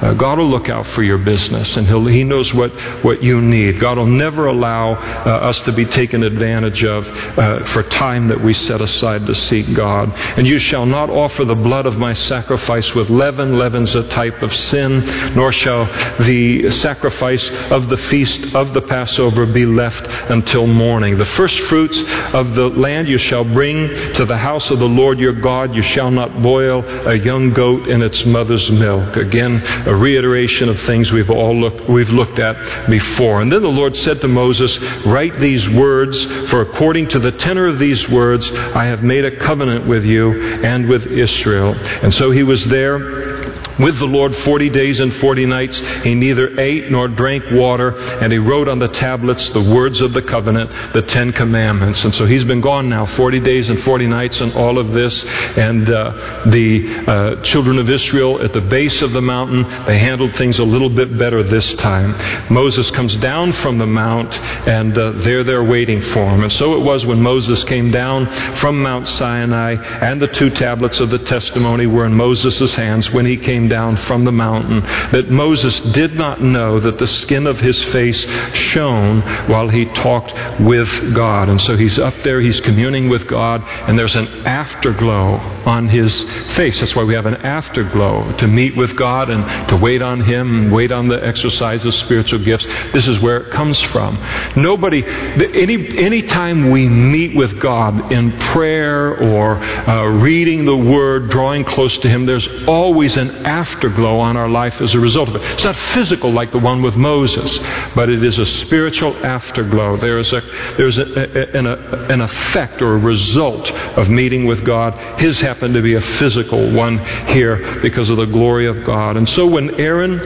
Uh, 0.01 0.15
God 0.15 0.39
will 0.39 0.49
look 0.49 0.69
out 0.69 0.87
for 0.89 1.03
your 1.03 1.19
business, 1.19 1.77
and 1.77 1.87
He 2.09 2.25
knows 2.25 2.53
what, 2.53 2.73
what 3.05 3.23
you 3.23 3.41
need. 3.41 3.81
God 3.81 3.99
will 3.99 4.07
never 4.07 4.47
allow 4.47 4.95
uh, 4.95 5.49
us 5.49 5.61
to 5.61 5.73
be 5.73 5.85
taken 5.87 6.23
advantage 6.23 6.85
of 6.85 7.07
uh, 7.39 7.65
for 7.67 7.83
time 7.83 8.29
that 8.29 8.43
we 8.43 8.53
set 8.53 8.81
aside 8.81 9.27
to 9.27 9.35
seek 9.35 9.75
God. 9.75 10.13
And 10.37 10.47
you 10.47 10.59
shall 10.59 10.87
not 10.87 11.11
offer 11.11 11.45
the 11.45 11.55
blood 11.55 11.87
of 11.87 11.97
my 11.97 12.13
sacrifice 12.13 12.95
with 12.95 13.11
leaven. 13.11 13.59
Leaven's 13.59 13.95
a 13.95 14.09
type 14.09 14.43
of 14.43 14.53
sin, 14.55 15.05
nor 15.35 15.53
shall 15.53 15.85
the 16.19 16.71
sacrifice 16.71 17.49
of 17.71 17.89
the 17.89 17.97
feast 17.97 18.55
of 18.55 18.75
the 18.75 18.83
Passover 18.83 19.47
be 19.47 19.67
left 19.67 20.07
until 20.31 20.67
morning. 20.67 21.17
The 21.17 21.25
first 21.25 21.59
fruits 21.61 21.99
of 22.35 22.55
the 22.55 22.69
land 22.69 23.09
you 23.09 23.19
shall 23.19 23.45
bring 23.45 23.89
to 24.15 24.25
the 24.25 24.37
house 24.37 24.71
of 24.71 24.79
the 24.79 24.89
Lord 24.89 25.19
your 25.19 25.33
God. 25.33 25.75
You 25.75 25.83
shall 25.83 26.11
not 26.11 26.43
boil 26.43 26.85
a 27.09 27.15
young 27.15 27.53
goat 27.53 27.89
in 27.89 28.03
its 28.03 28.25
mother's 28.25 28.71
milk. 28.71 29.17
Again, 29.17 29.63
a 29.87 29.95
reiteration 29.95 30.69
of 30.69 30.81
things 30.83 31.13
we've 31.13 31.31
all 31.31 31.55
looked, 31.55 31.89
we've 31.89 32.11
looked 32.11 32.39
at 32.39 32.89
before. 32.89 33.41
And 33.41 33.53
then 33.53 33.63
the 33.63 33.69
Lord 33.69 33.97
said 33.97 34.21
to 34.21 34.29
Moses, 34.29 34.79
Write 35.05 35.39
these 35.39 35.69
words, 35.69 36.25
for 36.51 36.61
according 36.61 37.09
to 37.09 37.19
the 37.19 37.33
tenor 37.33 37.67
of 37.67 37.79
these 37.79 38.09
words, 38.09 38.51
I 38.53 38.87
have 38.87 39.03
made 39.03 39.25
a 39.25 39.37
covenant 39.37 39.87
with 39.87 40.05
you 40.05 40.33
and 40.63 40.89
with 40.89 41.07
Israel. 41.07 41.75
And 41.75 42.13
so 42.13 42.31
he 42.31 42.43
was 42.43 42.65
there 42.67 43.44
with 43.79 43.99
the 43.99 44.07
Lord 44.07 44.35
40 44.35 44.71
days 44.71 45.01
and 45.01 45.13
40 45.13 45.47
nights. 45.47 45.79
He 46.03 46.15
neither 46.15 46.59
ate 46.59 46.91
nor 46.91 47.09
drank 47.09 47.45
water, 47.51 47.97
and 48.21 48.33
he 48.33 48.39
wrote 48.39 48.69
on 48.69 48.79
the 48.79 48.89
tablets 48.89 49.49
the 49.51 49.75
words 49.75 50.01
of 50.01 50.13
the 50.13 50.23
covenant, 50.23 50.71
the 50.93 51.03
Ten 51.03 51.33
Commandments. 51.33 52.05
And 52.05 52.15
so 52.15 52.27
he's 52.27 52.45
been 52.45 52.61
gone 52.61 52.89
now 52.89 53.07
40 53.07 53.41
days 53.41 53.71
and 53.71 53.83
40 53.83 54.07
nights 54.07 54.41
and 54.41 54.53
all 54.55 54.79
of 54.79 54.93
this. 54.93 55.25
And 55.57 55.89
uh, 55.91 56.45
the 56.47 57.05
uh, 57.07 57.43
children 57.43 57.79
of 57.79 57.91
Israel 57.91 58.43
at 58.43 58.53
the 58.53 58.61
base 58.61 59.03
of 59.03 59.13
the 59.13 59.23
mountain, 59.23 59.63
they 59.87 59.99
handled 59.99 60.37
things 60.37 60.59
a 60.59 60.65
little 60.65 60.91
bit 60.91 61.17
better 61.19 61.43
this 61.43 61.75
time. 61.75 62.15
Moses 62.53 62.91
comes 62.91 63.17
down 63.17 63.53
from 63.53 63.79
the 63.79 63.87
mount, 63.87 64.39
and 64.69 64.97
uh, 64.97 65.11
they're 65.23 65.45
there 65.45 65.65
waiting 65.65 66.01
for 66.01 66.25
him. 66.29 66.43
And 66.43 66.53
so 66.53 66.75
it 66.75 66.81
was 66.81 67.05
when 67.07 67.21
Moses 67.21 67.65
came 67.65 67.91
down 67.91 68.27
from 68.57 68.83
Mount 68.83 69.09
Sinai, 69.09 69.75
and 69.75 70.21
the 70.21 70.29
two 70.29 70.51
tablets 70.51 71.01
of 71.01 71.11
the 71.11 71.19
testimony 71.19 71.87
were 71.87 72.07
in 72.07 72.15
Moses' 72.15 72.75
hands 72.75 73.11
when 73.11 73.27
he 73.27 73.37
came 73.37 73.54
came 73.55 73.69
down 73.69 73.97
from 73.97 74.25
the 74.25 74.33
mountain, 74.33 74.81
that 75.13 75.31
Moses 75.31 75.81
did 75.93 76.17
not 76.17 76.43
know 76.43 76.81
that 76.81 76.99
the 76.99 77.07
skin 77.07 77.47
of 77.47 77.61
his 77.61 77.81
face 77.85 78.27
shone 78.53 79.21
while 79.49 79.69
he 79.69 79.85
talked 79.85 80.33
with 80.61 81.15
God. 81.15 81.49
And 81.49 81.61
so 81.61 81.77
he's 81.77 81.97
up 82.01 82.15
there, 82.25 82.41
he's 82.41 82.61
communing 82.61 83.09
with 83.09 83.29
God, 83.29 83.63
and 83.89 83.97
there's 83.97 84.17
an 84.17 84.27
afterglow 84.45 85.37
on 85.67 85.89
his 85.89 86.13
face. 86.57 86.81
That's 86.81 86.97
why 86.97 87.05
we 87.05 87.15
have 87.15 87.27
an 87.27 87.37
afterglow 87.37 88.37
to 88.39 88.49
meet 88.49 88.77
with 88.77 88.97
God 88.97 89.31
and 89.31 89.69
to 89.69 89.77
wait 89.77 90.03
on 90.03 90.21
Him 90.21 90.71
wait 90.71 90.91
on 90.91 91.09
the 91.09 91.25
exercise 91.25 91.85
of 91.85 91.95
spiritual 91.95 92.41
gifts. 92.41 92.67
This 92.93 93.07
is 93.07 93.21
where 93.21 93.39
it 93.39 93.51
comes 93.53 93.81
from. 93.81 94.17
Nobody, 94.57 95.05
any, 95.05 95.97
any 95.97 96.23
time 96.23 96.71
we 96.71 96.89
meet 96.89 97.37
with 97.37 97.61
God 97.61 98.13
in 98.13 98.37
prayer 98.39 99.17
or 99.17 99.57
uh, 99.57 100.07
reading 100.07 100.65
the 100.65 100.77
Word, 100.77 101.31
drawing 101.31 101.65
close 101.65 101.97
to 101.99 102.09
Him, 102.09 102.27
there's 102.27 102.49
always 102.65 103.17
an 103.17 103.44
afterglow 103.45 104.19
on 104.19 104.37
our 104.37 104.49
life 104.49 104.81
as 104.81 104.95
a 104.95 105.01
result 105.01 105.29
of 105.29 105.37
it. 105.37 105.43
It's 105.53 105.65
not 105.65 105.77
physical 105.77 106.33
like 106.33 106.53
the 106.53 106.59
one 106.59 106.83
with 106.83 106.97
Moses, 106.97 107.59
but 107.95 108.09
it 108.09 108.23
is 108.23 108.39
a 108.39 108.47
spiritual 108.47 109.15
afterglow. 109.25 109.97
There 109.97 110.19
is, 110.19 110.33
a, 110.33 110.41
there's 110.77 110.99
a, 110.99 111.05
a, 111.05 111.59
an, 111.59 111.67
an 111.67 112.21
effect 112.21 112.83
or 112.83 112.95
a 112.95 112.99
result 112.99 113.71
of 113.71 114.11
meeting 114.11 114.47
with 114.47 114.65
God. 114.65 115.21
His 115.21 115.41
happened 115.41 115.75
to 115.75 115.83
be 115.83 115.95
a 115.95 116.01
physical 116.01 116.73
one 116.73 116.99
here 117.29 117.81
because 117.81 118.11
of 118.11 118.17
the 118.17 118.27
glory 118.27 118.67
of 118.67 118.85
God. 118.85 119.17
And 119.17 119.29
so 119.29 119.47
when 119.47 119.79
Aaron 119.81 120.19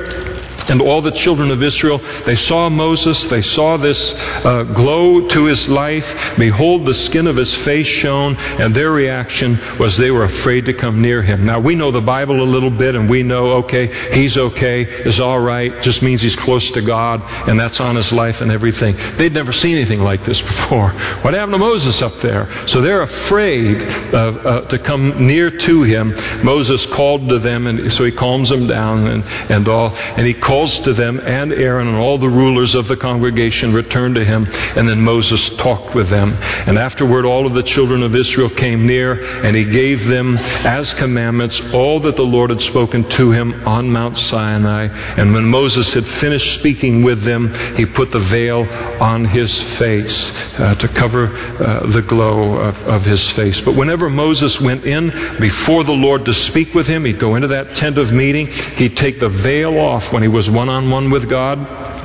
and 0.68 0.80
all 0.80 1.02
the 1.02 1.12
children 1.12 1.50
of 1.50 1.62
Israel, 1.62 1.98
they 2.26 2.36
saw 2.36 2.68
Moses, 2.68 3.24
they 3.26 3.42
saw 3.42 3.76
this 3.76 4.12
uh, 4.12 4.64
glow 4.64 5.28
to 5.28 5.44
his 5.44 5.68
life. 5.68 6.06
Behold, 6.38 6.84
the 6.84 6.94
skin 6.94 7.26
of 7.26 7.36
his 7.36 7.54
face 7.56 7.86
shone, 7.86 8.36
and 8.36 8.74
their 8.74 8.90
reaction 8.90 9.78
was 9.78 9.96
they 9.96 10.10
were 10.10 10.24
afraid 10.24 10.66
to 10.66 10.74
come 10.74 11.00
near 11.00 11.22
him. 11.22 11.44
Now, 11.44 11.60
we 11.60 11.74
know 11.74 11.90
the 11.90 12.00
Bible 12.00 12.42
a 12.42 12.44
little 12.44 12.70
bit, 12.70 12.94
and 12.94 13.08
we 13.08 13.22
know, 13.22 13.52
okay, 13.62 14.12
he's 14.14 14.36
okay, 14.36 14.82
is 14.82 15.20
all 15.20 15.40
right, 15.40 15.82
just 15.82 16.02
means 16.02 16.22
he's 16.22 16.36
close 16.36 16.70
to 16.72 16.82
God, 16.82 17.22
and 17.48 17.58
that's 17.58 17.80
on 17.80 17.96
his 17.96 18.12
life 18.12 18.40
and 18.40 18.50
everything. 18.50 18.96
They'd 19.16 19.32
never 19.32 19.52
seen 19.52 19.76
anything 19.76 20.00
like 20.00 20.24
this 20.24 20.40
before. 20.40 20.94
What 21.18 21.34
happened 21.34 21.54
to 21.54 21.58
Moses 21.58 22.00
up 22.00 22.14
there? 22.22 22.48
So 22.68 22.80
they're 22.80 23.02
afraid 23.02 23.82
uh, 23.82 24.62
to 24.68 24.78
come 24.78 25.26
near 25.26 25.50
to 25.50 25.82
him. 25.82 26.14
Moses 26.44 26.86
called 26.86 27.28
to 27.28 27.38
them, 27.38 27.66
and 27.66 27.92
so 27.92 28.04
he 28.04 28.12
calms 28.12 28.50
them 28.50 28.66
down 28.66 29.06
and, 29.06 29.24
and 29.24 29.68
all, 29.68 29.94
and 29.96 30.26
he 30.26 30.34
calls 30.59 30.80
to 30.80 30.92
them, 30.92 31.20
and 31.20 31.52
Aaron 31.52 31.86
and 31.86 31.96
all 31.96 32.18
the 32.18 32.28
rulers 32.28 32.74
of 32.74 32.88
the 32.88 32.96
congregation 32.96 33.72
returned 33.72 34.16
to 34.16 34.24
him. 34.24 34.44
And 34.76 34.88
then 34.88 35.00
Moses 35.00 35.50
talked 35.50 35.94
with 35.94 36.11
them. 36.11 36.32
And 36.32 36.76
afterward, 36.76 37.24
all 37.24 37.46
of 37.46 37.54
the 37.54 37.62
children 37.62 38.02
of 38.02 38.16
Israel 38.16 38.50
came 38.50 38.84
near, 38.84 39.44
and 39.44 39.54
he 39.54 39.64
gave 39.64 40.04
them 40.06 40.36
as 40.36 40.92
commandments 40.94 41.61
all 41.72 42.00
that 42.00 42.16
the 42.16 42.24
Lord 42.24 42.50
had 42.50 42.61
spoken 42.61 43.09
to 43.11 43.30
him 43.30 43.68
on 43.68 43.88
Mount 43.88 44.18
Sinai. 44.18 44.86
And 45.16 45.32
when 45.32 45.44
Moses 45.44 45.92
had 45.92 46.04
finished 46.04 46.59
speaking 46.59 47.04
with 47.04 47.22
them, 47.22 47.54
he 47.76 47.86
put 47.86 48.11
the 48.11 48.18
veil 48.18 48.66
on 49.00 49.26
his 49.26 49.62
face 49.78 50.32
uh, 50.59 50.74
to 50.74 50.88
cover 50.88 51.28
uh, 51.28 51.86
the 51.86 52.02
glow 52.02 52.56
of, 52.56 52.76
of 52.78 53.04
his 53.04 53.30
face. 53.30 53.61
But 53.61 53.76
whenever 53.76 54.11
Moses 54.11 54.61
went 54.61 54.84
in 54.84 55.38
before 55.38 55.84
the 55.84 55.92
Lord 55.92 56.24
to 56.24 56.34
speak 56.34 56.74
with 56.74 56.88
him, 56.88 57.04
he'd 57.04 57.20
go 57.20 57.36
into 57.36 57.48
that 57.48 57.76
tent 57.76 57.96
of 57.96 58.12
meeting, 58.12 58.48
he'd 58.48 58.96
take 58.96 59.20
the 59.20 59.28
veil 59.28 59.78
off 59.78 60.12
when 60.12 60.22
he 60.22 60.28
was 60.28 60.47
one 60.51 60.68
on 60.68 60.90
one 60.90 61.11
with 61.11 61.28
God. 61.28 61.97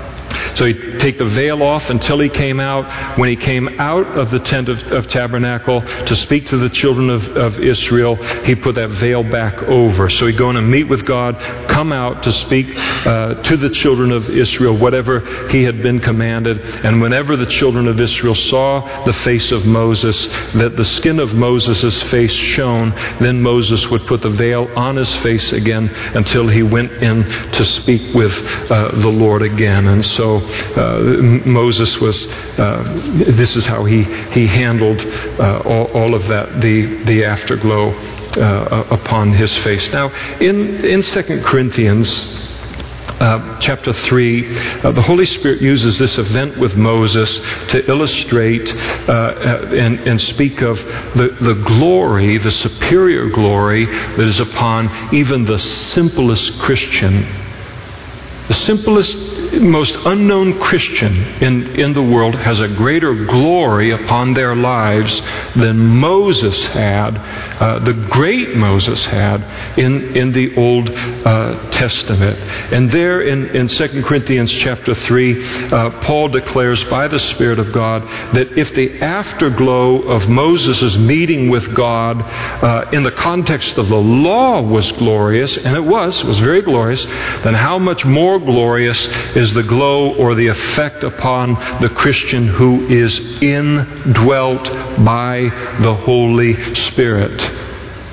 So 0.56 0.66
he'd 0.66 1.00
take 1.00 1.18
the 1.18 1.26
veil 1.26 1.64
off 1.64 1.90
until 1.90 2.20
he 2.20 2.30
came 2.30 2.60
out. 2.60 3.18
When 3.18 3.30
he 3.30 3.36
came 3.36 3.68
out 3.80 4.06
of 4.18 4.30
the 4.32 4.40
tent 4.40 4.70
of, 4.70 4.84
of 4.92 5.08
tabernacle 5.08 5.82
to 5.82 6.16
speak 6.16 6.48
to 6.48 6.58
the 6.58 6.70
children 6.70 7.10
of, 7.10 7.28
of 7.36 7.60
Israel, 7.60 8.16
he 8.44 8.56
put 8.56 8.76
that 8.76 8.90
veil 8.90 9.24
back 9.24 9.62
over. 9.64 10.10
So 10.10 10.28
he'd 10.28 10.38
go 10.38 10.50
in 10.50 10.58
and 10.58 10.70
meet 10.70 10.86
with 10.86 11.06
God, 11.06 11.38
come 11.70 11.92
out 11.92 12.24
to 12.24 12.32
speak 12.32 12.68
uh, 12.76 13.42
to 13.44 13.58
the 13.58 13.70
children 13.70 14.12
of 14.12 14.30
Israel, 14.30 14.78
whatever 14.78 15.50
he 15.50 15.64
had 15.64 15.82
been 15.82 16.00
commanded. 16.00 16.60
And 16.86 17.02
whenever 17.02 17.36
the 17.36 17.46
children 17.46 17.88
of 17.88 18.00
Israel 18.00 18.36
saw 18.36 19.04
the 19.06 19.14
face 19.14 19.52
of 19.52 19.66
Moses, 19.66 20.28
that 20.54 20.76
the 20.78 20.86
skin 20.86 21.20
of 21.20 21.34
Moses' 21.34 22.02
face 22.04 22.34
shone, 22.34 22.92
then 23.20 23.42
Moses 23.42 23.90
would 23.90 24.02
put 24.08 24.22
the 24.22 24.30
veil 24.30 24.70
on 24.76 24.96
his 24.96 25.14
face 25.18 25.52
again 25.54 25.90
until 26.16 26.48
he 26.48 26.64
went 26.64 26.92
in 27.04 27.24
to 27.52 27.66
speak 27.66 28.14
with 28.14 28.34
uh, 28.72 28.92
the 29.00 29.10
Lord 29.10 29.42
again. 29.42 29.88
And 29.88 30.04
so 30.04 30.23
uh, 30.24 31.00
Moses 31.46 32.00
was, 32.00 32.28
uh, 32.58 32.84
this 33.28 33.56
is 33.56 33.66
how 33.66 33.86
he, 33.86 34.04
he 34.32 34.48
handled 34.48 35.02
uh, 35.02 35.62
all, 35.66 35.86
all, 35.94 36.16
of 36.16 36.28
that, 36.28 36.62
the, 36.62 37.04
the 37.04 37.26
afterglow 37.26 37.94
upon 38.90 39.32
his 39.32 39.56
face. 39.58 39.92
Now, 39.92 40.10
in, 40.40 40.84
in 40.84 41.02
2 41.02 41.44
Corinthians, 41.44 42.44
uh, 43.20 43.60
chapter 43.60 43.94
3, 43.94 44.58
uh, 44.58 44.92
the 44.92 45.02
Holy 45.02 45.26
Spirit 45.26 45.62
uses 45.62 46.00
this 46.00 46.18
event 46.18 46.58
with 46.58 46.76
Moses 46.76 47.40
to 47.70 47.88
illustrate 47.90 48.74
uh, 49.08 49.68
and, 49.72 50.00
and, 50.02 50.20
speak 50.20 50.62
of 50.62 50.78
the, 51.16 51.38
the 51.40 51.54
glory, 51.66 52.38
the 52.38 52.52
superior 52.52 53.30
glory 53.30 53.86
that 53.86 54.20
is 54.20 54.40
upon 54.40 55.14
even 55.14 55.46
the 55.46 55.60
simplest 55.60 56.60
Christian 56.60 57.43
the 58.48 58.54
simplest, 58.54 59.18
most 59.54 59.96
unknown 60.06 60.60
Christian 60.60 61.16
in, 61.42 61.80
in 61.80 61.94
the 61.94 62.04
world 62.04 62.36
has 62.36 62.60
a 62.60 62.68
greater 62.68 63.14
glory 63.26 63.92
upon 63.92 64.34
their 64.34 64.56
lives 64.56 65.22
than 65.56 65.78
Moses 65.78 66.66
had, 66.68 67.18
uh, 67.18 67.80
the 67.80 67.94
great 67.94 68.56
Moses 68.56 69.06
had 69.06 69.78
in, 69.78 70.16
in 70.18 70.32
the 70.32 70.56
Old 70.56 70.90
uh, 70.90 71.70
Testament. 71.72 72.38
And 72.74 72.92
there 72.92 73.22
in, 73.22 73.56
in 73.56 73.68
2 73.68 74.04
Corinthians 74.04 74.52
chapter 74.52 74.94
3, 74.94 75.70
uh, 75.72 76.02
Paul 76.02 76.30
declares 76.30 76.84
by 76.86 77.08
the 77.08 77.20
Spirit 77.20 77.60
of 77.60 77.72
God 77.72 78.04
that 78.34 78.58
if 78.58 78.74
the 78.74 79.00
afterglow 79.02 80.02
of 80.04 80.28
Moses' 80.28 80.98
meeting 80.98 81.50
with 81.50 81.74
God 81.74 82.22
uh, 82.22 82.90
in 82.92 83.04
the 83.04 83.12
context 83.12 83.78
of 83.78 83.88
the 83.88 83.96
law 83.96 84.62
was 84.62 84.92
glorious, 84.94 85.58
and 85.58 85.76
it 85.76 85.84
was, 85.84 86.22
it 86.22 86.28
was 86.28 86.40
very 86.40 86.62
glorious, 86.62 87.04
then 87.44 87.54
how 87.54 87.80
much 87.80 88.04
more 88.06 88.33
more 88.40 88.46
glorious 88.48 89.06
is 89.36 89.54
the 89.54 89.62
glow 89.62 90.16
or 90.16 90.34
the 90.34 90.48
effect 90.48 91.04
upon 91.04 91.54
the 91.82 91.90
Christian 91.90 92.48
who 92.48 92.88
is 92.88 93.20
indwelt 93.44 94.64
by 95.06 95.42
the 95.82 95.94
Holy 95.94 96.74
Spirit, 96.74 97.40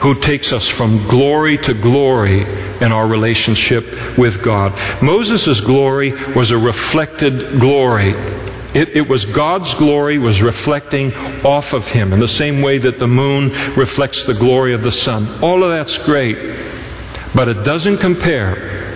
who 0.02 0.20
takes 0.20 0.52
us 0.52 0.68
from 0.68 1.08
glory 1.08 1.56
to 1.56 1.72
glory 1.72 2.42
in 2.42 2.92
our 2.92 3.08
relationship 3.08 4.18
with 4.18 4.42
God. 4.42 5.02
Moses' 5.02 5.58
glory 5.60 6.12
was 6.34 6.50
a 6.50 6.58
reflected 6.58 7.58
glory. 7.58 8.10
It, 8.78 8.90
it, 8.90 9.08
was 9.08 9.24
God's 9.24 9.72
glory 9.76 10.18
was 10.18 10.42
reflecting 10.42 11.14
off 11.46 11.72
of 11.72 11.86
him 11.86 12.12
in 12.12 12.20
the 12.20 12.28
same 12.28 12.60
way 12.60 12.76
that 12.76 12.98
the 12.98 13.08
moon 13.08 13.74
reflects 13.74 14.22
the 14.24 14.34
glory 14.34 14.74
of 14.74 14.82
the 14.82 14.92
sun. 14.92 15.42
All 15.42 15.64
of 15.64 15.70
that's 15.70 15.96
great, 16.04 16.36
but 17.34 17.48
it 17.48 17.64
doesn't 17.64 17.98
compare 17.98 18.89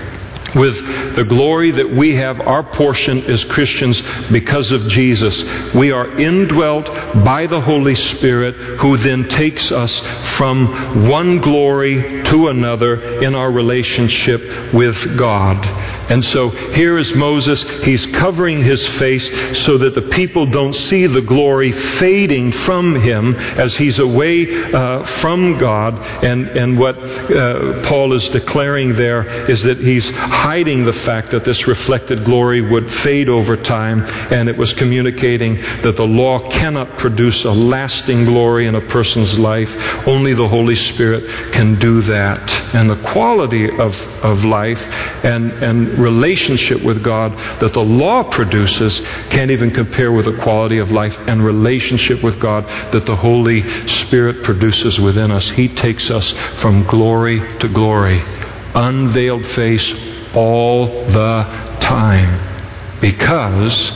with 0.54 0.76
the 1.16 1.24
glory 1.24 1.70
that 1.72 1.90
we 1.90 2.14
have, 2.14 2.40
our 2.40 2.62
portion 2.62 3.18
as 3.24 3.44
Christians 3.44 4.02
because 4.30 4.72
of 4.72 4.88
Jesus. 4.88 5.42
We 5.74 5.90
are 5.90 6.18
indwelt 6.18 6.86
by 7.24 7.46
the 7.46 7.60
Holy 7.60 7.94
Spirit, 7.94 8.54
who 8.80 8.96
then 8.96 9.28
takes 9.28 9.72
us 9.72 9.98
from 10.36 11.08
one 11.08 11.40
glory 11.40 12.22
to 12.24 12.48
another 12.48 13.22
in 13.22 13.34
our 13.34 13.50
relationship 13.50 14.72
with 14.72 15.18
God. 15.18 15.64
And 16.10 16.22
so 16.22 16.50
here 16.50 16.98
is 16.98 17.14
Moses. 17.14 17.62
He's 17.80 18.04
covering 18.06 18.62
his 18.62 18.86
face 18.98 19.26
so 19.64 19.78
that 19.78 19.94
the 19.94 20.02
people 20.02 20.44
don't 20.46 20.74
see 20.74 21.06
the 21.06 21.22
glory 21.22 21.72
fading 21.72 22.52
from 22.52 23.00
him 23.00 23.34
as 23.34 23.74
he's 23.76 23.98
away 23.98 24.72
uh, 24.72 25.04
from 25.20 25.58
God. 25.58 25.94
And, 26.22 26.48
and 26.48 26.78
what 26.78 26.98
uh, 26.98 27.88
Paul 27.88 28.12
is 28.12 28.28
declaring 28.28 28.96
there 28.96 29.48
is 29.50 29.62
that 29.62 29.78
he's 29.78 30.10
hiding 30.44 30.84
the 30.84 30.92
fact 30.92 31.30
that 31.30 31.42
this 31.42 31.66
reflected 31.66 32.22
glory 32.22 32.60
would 32.60 32.86
fade 32.96 33.30
over 33.30 33.56
time. 33.56 34.02
And 34.30 34.46
it 34.46 34.58
was 34.58 34.74
communicating 34.74 35.54
that 35.80 35.94
the 35.96 36.06
law 36.06 36.50
cannot 36.50 36.98
produce 36.98 37.46
a 37.46 37.50
lasting 37.50 38.26
glory 38.26 38.66
in 38.66 38.74
a 38.74 38.80
person's 38.82 39.38
life. 39.38 39.70
Only 40.06 40.34
the 40.34 40.46
Holy 40.46 40.76
Spirit 40.76 41.24
can 41.54 41.78
do 41.78 42.02
that. 42.02 42.50
And 42.74 42.90
the 42.90 43.10
quality 43.10 43.70
of, 43.70 43.98
of 44.22 44.44
life 44.44 44.82
and, 45.24 45.50
and 45.64 45.98
relationship 45.98 46.82
with 46.82 47.02
God 47.02 47.32
that 47.62 47.72
the 47.72 47.82
law 47.82 48.22
produces 48.22 49.00
can't 49.30 49.50
even 49.50 49.70
compare 49.70 50.12
with 50.12 50.26
the 50.26 50.36
quality 50.42 50.76
of 50.76 50.90
life 50.90 51.16
and 51.26 51.42
relationship 51.42 52.22
with 52.22 52.38
God 52.38 52.66
that 52.92 53.06
the 53.06 53.16
Holy 53.16 53.62
Spirit 53.88 54.44
produces 54.44 55.00
within 55.00 55.30
us. 55.30 55.48
He 55.48 55.68
takes 55.68 56.10
us 56.10 56.32
from 56.60 56.86
glory 56.86 57.40
to 57.60 57.68
glory, 57.68 58.22
unveiled 58.74 59.44
face 59.46 59.92
all 60.34 60.86
the 60.86 61.76
time 61.80 63.00
because 63.00 63.92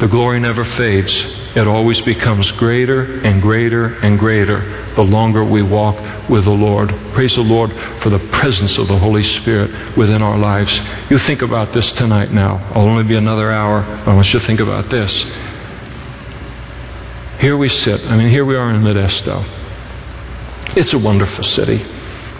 the 0.00 0.06
glory 0.06 0.38
never 0.40 0.64
fades. 0.64 1.12
It 1.56 1.66
always 1.66 2.00
becomes 2.02 2.52
greater 2.52 3.20
and 3.20 3.40
greater 3.40 3.94
and 4.00 4.18
greater 4.18 4.94
the 4.94 5.02
longer 5.02 5.44
we 5.44 5.62
walk 5.62 6.28
with 6.28 6.44
the 6.44 6.50
Lord. 6.50 6.90
Praise 7.14 7.34
the 7.34 7.42
Lord 7.42 7.72
for 8.02 8.10
the 8.10 8.18
presence 8.30 8.76
of 8.76 8.88
the 8.88 8.98
Holy 8.98 9.22
Spirit 9.22 9.96
within 9.96 10.22
our 10.22 10.36
lives. 10.36 10.78
You 11.10 11.18
think 11.18 11.42
about 11.42 11.72
this 11.72 11.92
tonight 11.92 12.30
now. 12.30 12.56
I'll 12.74 12.86
only 12.86 13.04
be 13.04 13.14
another 13.14 13.50
hour. 13.50 13.82
I 13.82 14.14
want 14.14 14.32
you 14.32 14.38
to 14.38 14.46
think 14.46 14.60
about 14.60 14.90
this. 14.90 15.24
Here 17.38 17.56
we 17.56 17.68
sit. 17.68 18.04
I 18.06 18.16
mean, 18.16 18.28
here 18.28 18.44
we 18.44 18.56
are 18.56 18.70
in 18.70 18.82
Modesto. 18.82 19.44
It's 20.76 20.92
a 20.92 20.98
wonderful 20.98 21.44
city, 21.44 21.78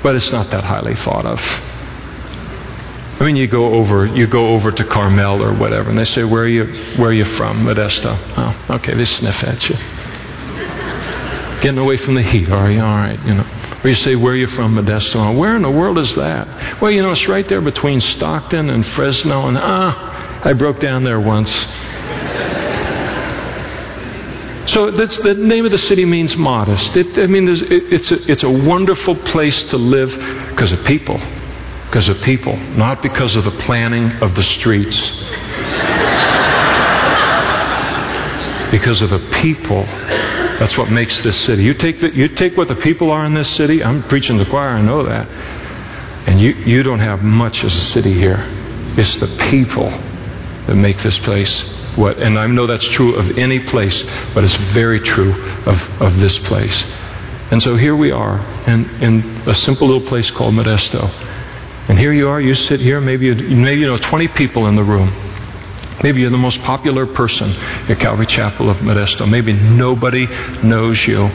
but 0.03 0.14
it's 0.14 0.32
not 0.32 0.51
that 0.51 0.64
highly 0.64 0.94
thought 0.94 1.26
of. 1.26 1.40
I 3.18 3.24
mean, 3.24 3.36
you 3.36 3.47
go 3.47 3.72
over, 3.74 4.05
you 4.05 4.26
go 4.26 4.49
over 4.49 4.70
to 4.70 4.84
Carmel 4.84 5.42
or 5.42 5.55
whatever, 5.55 5.88
and 5.88 5.99
they 5.99 6.05
say, 6.05 6.22
"Where 6.22 6.42
are 6.42 6.49
you? 6.49 6.66
Where 6.97 7.09
are 7.09 7.14
you 7.14 7.24
from, 7.24 7.64
Modesto?" 7.64 8.14
Oh, 8.36 8.74
okay, 8.76 8.94
they 8.94 9.07
sniff 9.07 9.42
at 9.42 9.68
you. 9.70 9.76
Getting 11.62 11.78
away 11.78 11.97
from 11.97 12.14
the 12.14 12.22
heat, 12.22 12.51
are 12.51 12.70
you? 12.70 12.80
All 12.80 12.97
right, 12.97 13.18
you 13.24 13.32
know. 13.32 13.47
Or 13.82 13.88
you 13.88 13.94
say, 13.94 14.16
"Where 14.16 14.34
are 14.34 14.36
you 14.36 14.47
from, 14.47 14.74
Modesto?" 14.74 15.34
Where 15.34 15.57
in 15.57 15.62
the 15.62 15.70
world 15.70 15.97
is 15.97 16.14
that? 16.16 16.80
Well, 16.82 16.90
you 16.90 17.01
know, 17.01 17.11
it's 17.11 17.26
right 17.26 17.49
there 17.49 17.62
between 17.62 18.03
Stockton 18.03 18.68
and 18.68 18.84
Fresno, 18.84 19.49
and 19.49 19.57
ah, 19.59 20.42
I 20.44 20.53
broke 20.53 20.78
down 20.78 21.03
there 21.03 21.18
once. 21.18 21.55
So 24.67 24.91
the 24.91 25.35
name 25.35 25.64
of 25.64 25.71
the 25.71 25.79
city 25.79 26.05
means 26.05 26.37
modest. 26.37 26.97
It, 26.97 27.19
I 27.19 27.27
mean, 27.27 27.49
it, 27.49 27.62
it's, 27.71 28.11
a, 28.11 28.31
it's 28.31 28.43
a 28.43 28.51
wonderful 28.51 29.14
place 29.14 29.62
to 29.64 29.77
live 29.77 30.11
because 30.51 30.73
of 30.73 30.85
people 30.85 31.21
because 31.87 32.09
of 32.09 32.21
people, 32.23 32.57
not 32.77 33.01
because 33.01 33.37
of 33.37 33.45
the 33.45 33.51
planning 33.53 34.11
of 34.21 34.35
the 34.35 34.43
streets. 34.43 34.97
because 38.71 39.03
of 39.03 39.11
the 39.11 39.21
people. 39.41 39.85
That's 40.59 40.77
what 40.77 40.91
makes 40.91 41.23
this 41.23 41.39
city. 41.47 41.62
You 41.62 41.75
take, 41.75 42.01
the, 42.01 42.14
you 42.14 42.29
take 42.29 42.57
what 42.57 42.69
the 42.69 42.77
people 42.77 43.11
are 43.11 43.25
in 43.25 43.35
this 43.35 43.55
city, 43.55 43.85
I'm 43.85 44.03
preaching 44.09 44.37
the 44.37 44.47
choir, 44.47 44.71
I 44.71 44.83
know 44.83 45.05
that. 45.05 45.29
And 46.29 46.41
you, 46.41 46.53
you 46.53 46.83
don't 46.83 46.99
have 46.99 47.23
much 47.23 47.62
as 47.62 47.75
a 47.75 47.81
city 47.81 48.12
here. 48.12 48.45
It's 48.99 49.17
the 49.17 49.29
people 49.51 49.89
that 49.89 50.75
make 50.75 50.99
this 50.99 51.19
place 51.21 51.62
what. 51.97 52.18
And 52.18 52.38
I 52.38 52.47
know 52.47 52.66
that's 52.66 52.88
true 52.88 53.14
of 53.14 53.38
any 53.38 53.61
place, 53.61 54.03
but 54.34 54.44
it's 54.44 54.57
very 54.72 55.01
true 55.01 55.32
of, 55.64 55.80
of 56.01 56.18
this 56.18 56.38
place. 56.38 56.84
And 57.51 57.62
so 57.62 57.76
here 57.76 57.97
we 57.97 58.11
are 58.11 58.38
in, 58.68 58.84
in 59.03 59.49
a 59.49 59.55
simple 59.55 59.86
little 59.86 60.07
place 60.07 60.30
called 60.30 60.55
Modesto. 60.55 61.09
And 61.88 61.99
here 61.99 62.12
you 62.12 62.28
are, 62.28 62.40
you 62.40 62.55
sit 62.55 62.80
here, 62.80 63.01
maybe 63.01 63.26
you, 63.26 63.34
maybe 63.34 63.80
you 63.80 63.86
know 63.86 63.99
20 63.99 64.28
people 64.28 64.66
in 64.66 64.74
the 64.74 64.82
room. 64.82 65.09
Maybe 66.03 66.20
you're 66.20 66.30
the 66.30 66.36
most 66.36 66.61
popular 66.61 67.07
person 67.07 67.51
at 67.51 67.99
Calvary 67.99 68.26
Chapel 68.26 68.68
of 68.68 68.78
Modesto. 68.78 69.28
Maybe 69.28 69.53
nobody 69.53 70.26
knows 70.62 71.07
you, 71.07 71.26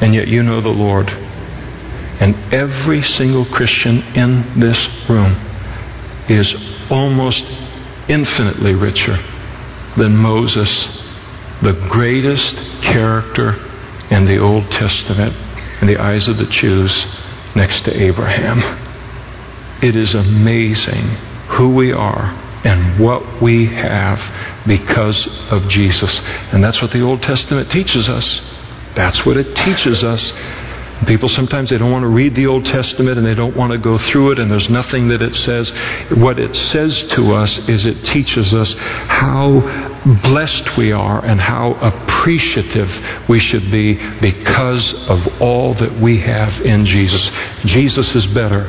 and 0.00 0.14
yet 0.14 0.28
you 0.28 0.42
know 0.42 0.60
the 0.60 0.68
Lord. 0.68 1.10
And 1.10 2.36
every 2.52 3.02
single 3.02 3.46
Christian 3.46 4.02
in 4.14 4.60
this 4.60 4.88
room 5.08 5.32
is 6.28 6.54
almost 6.90 7.46
infinitely 8.08 8.74
richer 8.74 9.18
than 9.96 10.16
Moses, 10.16 10.86
the 11.62 11.72
greatest 11.88 12.56
character 12.82 13.54
in 14.10 14.24
the 14.24 14.38
Old 14.38 14.70
Testament 14.70 15.34
in 15.80 15.86
the 15.86 15.98
eyes 15.98 16.28
of 16.28 16.36
the 16.36 16.46
Jews 16.46 17.06
next 17.54 17.82
to 17.82 18.02
Abraham. 18.02 18.60
It 19.82 19.94
is 19.96 20.14
amazing 20.14 21.04
who 21.48 21.74
we 21.74 21.92
are 21.92 22.24
and 22.64 22.98
what 22.98 23.40
we 23.40 23.66
have 23.66 24.20
because 24.66 25.26
of 25.50 25.68
Jesus. 25.68 26.20
And 26.52 26.62
that's 26.62 26.82
what 26.82 26.90
the 26.90 27.00
Old 27.02 27.22
Testament 27.22 27.70
teaches 27.70 28.08
us. 28.08 28.40
That's 28.94 29.24
what 29.24 29.36
it 29.36 29.54
teaches 29.54 30.02
us. 30.02 30.32
People 31.06 31.28
sometimes 31.28 31.70
they 31.70 31.78
don't 31.78 31.92
want 31.92 32.02
to 32.02 32.08
read 32.08 32.34
the 32.34 32.46
Old 32.46 32.64
Testament 32.64 33.18
and 33.18 33.26
they 33.26 33.34
don't 33.34 33.56
want 33.56 33.72
to 33.72 33.78
go 33.78 33.98
through 33.98 34.32
it 34.32 34.38
and 34.38 34.50
there's 34.50 34.68
nothing 34.68 35.08
that 35.08 35.22
it 35.22 35.34
says. 35.34 35.70
What 36.10 36.38
it 36.38 36.54
says 36.54 37.04
to 37.08 37.34
us 37.34 37.56
is 37.68 37.86
it 37.86 38.04
teaches 38.04 38.52
us 38.52 38.74
how 38.74 39.60
blessed 40.22 40.76
we 40.76 40.92
are 40.92 41.24
and 41.24 41.40
how 41.40 41.74
appreciative 41.74 43.28
we 43.28 43.38
should 43.38 43.70
be 43.70 43.94
because 44.20 44.92
of 45.08 45.40
all 45.40 45.74
that 45.74 46.00
we 46.00 46.18
have 46.18 46.60
in 46.62 46.84
Jesus. 46.84 47.30
Jesus 47.64 48.14
is 48.14 48.26
better. 48.28 48.66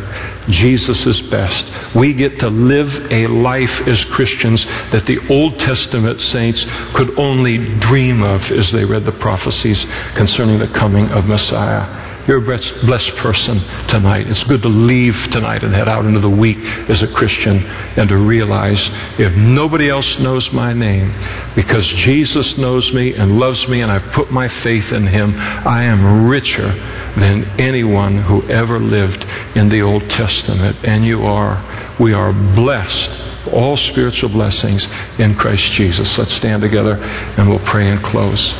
Jesus 0.50 1.06
is 1.06 1.22
best. 1.24 1.72
We 1.96 2.14
get 2.14 2.40
to 2.40 2.50
live 2.50 3.12
a 3.12 3.28
life 3.28 3.88
as 3.88 4.04
Christians 4.06 4.66
that 4.92 5.06
the 5.06 5.28
Old 5.30 5.60
Testament 5.60 6.20
saints 6.20 6.66
could 6.94 7.18
only 7.18 7.58
dream 7.80 8.22
of 8.22 8.52
as 8.52 8.72
they 8.72 8.86
read 8.86 9.06
the 9.06 9.12
prophecies 9.14 9.86
concerning 10.16 10.60
the 10.60 10.68
coming 10.68 11.10
of 11.10 11.26
Messiah. 11.26 12.09
You're 12.30 12.38
a 12.38 12.86
blessed 12.86 13.16
person 13.16 13.58
tonight. 13.88 14.30
It's 14.30 14.44
good 14.44 14.62
to 14.62 14.68
leave 14.68 15.16
tonight 15.32 15.64
and 15.64 15.74
head 15.74 15.90
out 15.90 16.06
into 16.06 16.20
the 16.20 16.30
week 16.30 16.60
as 16.88 17.02
a 17.02 17.08
Christian 17.08 17.66
and 17.66 18.08
to 18.08 18.18
realize 18.18 18.88
if 19.18 19.36
nobody 19.36 19.90
else 19.90 20.20
knows 20.20 20.54
my 20.54 20.72
name, 20.72 21.12
because 21.56 21.88
Jesus 21.88 22.56
knows 22.56 22.94
me 22.94 23.16
and 23.16 23.40
loves 23.40 23.68
me 23.68 23.82
and 23.82 23.92
I've 23.92 24.12
put 24.12 24.30
my 24.32 24.48
faith 24.48 24.92
in 24.92 25.08
Him, 25.08 25.34
I 25.40 25.86
am 25.86 26.28
richer 26.28 26.72
than 27.18 27.46
anyone 27.60 28.22
who 28.22 28.48
ever 28.48 28.80
lived 28.80 29.26
in 29.56 29.70
the 29.70 29.82
Old 29.82 30.08
Testament. 30.12 30.78
And 30.84 31.04
you 31.04 31.24
are. 31.24 31.98
We 32.00 32.14
are 32.14 32.32
blessed 32.32 33.10
all 33.52 33.76
spiritual 33.76 34.30
blessings 34.30 34.88
in 35.18 35.34
Christ 35.34 35.72
Jesus. 35.72 36.16
Let's 36.16 36.34
stand 36.34 36.62
together 36.62 36.94
and 36.94 37.50
we'll 37.50 37.58
pray 37.66 37.90
and 37.90 38.04
close 38.04 38.54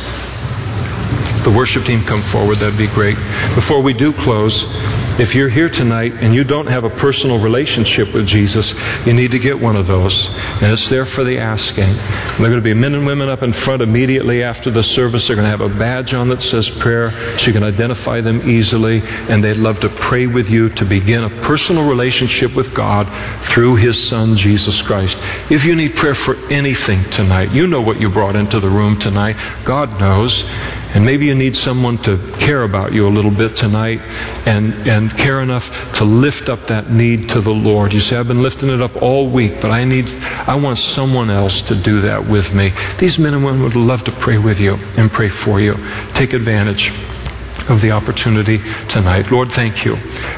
the 1.44 1.50
worship 1.50 1.84
team 1.84 2.04
come 2.04 2.22
forward, 2.22 2.58
that'd 2.58 2.78
be 2.78 2.86
great. 2.86 3.16
Before 3.54 3.82
we 3.82 3.92
do 3.92 4.12
close, 4.12 4.64
if 5.18 5.34
you're 5.34 5.48
here 5.48 5.68
tonight 5.68 6.12
and 6.14 6.34
you 6.34 6.44
don't 6.44 6.66
have 6.66 6.84
a 6.84 6.90
personal 6.90 7.40
relationship 7.40 8.12
with 8.12 8.26
Jesus, 8.26 8.72
you 9.06 9.12
need 9.12 9.30
to 9.30 9.38
get 9.38 9.58
one 9.58 9.76
of 9.76 9.86
those. 9.86 10.28
And 10.28 10.72
it's 10.72 10.88
there 10.88 11.06
for 11.06 11.24
the 11.24 11.38
asking. 11.38 11.84
And 11.84 12.38
there 12.38 12.46
are 12.46 12.50
going 12.50 12.52
to 12.54 12.60
be 12.60 12.74
men 12.74 12.94
and 12.94 13.06
women 13.06 13.28
up 13.28 13.42
in 13.42 13.52
front 13.52 13.82
immediately 13.82 14.42
after 14.42 14.70
the 14.70 14.82
service. 14.82 15.26
They're 15.26 15.36
going 15.36 15.50
to 15.50 15.50
have 15.50 15.60
a 15.60 15.78
badge 15.78 16.14
on 16.14 16.28
that 16.28 16.42
says 16.42 16.68
prayer 16.70 17.38
so 17.38 17.46
you 17.46 17.52
can 17.52 17.64
identify 17.64 18.20
them 18.20 18.48
easily. 18.48 19.00
And 19.02 19.42
they'd 19.42 19.56
love 19.56 19.80
to 19.80 19.88
pray 19.88 20.26
with 20.26 20.48
you 20.48 20.68
to 20.70 20.84
begin 20.84 21.24
a 21.24 21.42
personal 21.42 21.88
relationship 21.88 22.54
with 22.54 22.74
God 22.74 23.06
through 23.46 23.76
His 23.76 24.08
Son, 24.08 24.36
Jesus 24.36 24.80
Christ. 24.82 25.18
If 25.50 25.64
you 25.64 25.74
need 25.74 25.96
prayer 25.96 26.14
for 26.14 26.36
anything 26.50 27.08
tonight, 27.10 27.52
you 27.52 27.66
know 27.66 27.80
what 27.80 28.00
you 28.00 28.10
brought 28.10 28.36
into 28.36 28.60
the 28.60 28.68
room 28.68 28.98
tonight. 28.98 29.64
God 29.64 29.98
knows. 30.00 30.44
And 30.92 31.04
maybe 31.04 31.26
you 31.26 31.36
need 31.36 31.54
someone 31.56 31.98
to 31.98 32.32
care 32.38 32.64
about 32.64 32.92
you 32.92 33.06
a 33.06 33.10
little 33.10 33.30
bit 33.30 33.54
tonight 33.54 34.00
and, 34.46 34.88
and 35.00 35.16
care 35.16 35.40
enough 35.40 35.66
to 35.94 36.04
lift 36.04 36.48
up 36.48 36.68
that 36.68 36.90
need 36.90 37.30
to 37.30 37.40
the 37.40 37.50
Lord. 37.50 37.92
You 37.92 38.00
say, 38.00 38.16
I've 38.16 38.28
been 38.28 38.42
lifting 38.42 38.68
it 38.68 38.82
up 38.82 38.96
all 38.96 39.30
week, 39.30 39.60
but 39.60 39.70
I 39.70 39.84
need, 39.84 40.10
I 40.12 40.54
want 40.56 40.78
someone 40.78 41.30
else 41.30 41.62
to 41.62 41.74
do 41.74 42.02
that 42.02 42.28
with 42.28 42.52
me. 42.52 42.72
These 42.98 43.18
men 43.18 43.34
and 43.34 43.44
women 43.44 43.62
would 43.62 43.76
love 43.76 44.04
to 44.04 44.12
pray 44.12 44.36
with 44.36 44.60
you 44.60 44.74
and 44.74 45.10
pray 45.10 45.30
for 45.30 45.58
you. 45.58 45.74
Take 46.12 46.34
advantage 46.34 46.90
of 47.68 47.80
the 47.80 47.92
opportunity 47.92 48.58
tonight. 48.88 49.30
Lord, 49.30 49.52
thank 49.52 49.84
you 49.84 49.96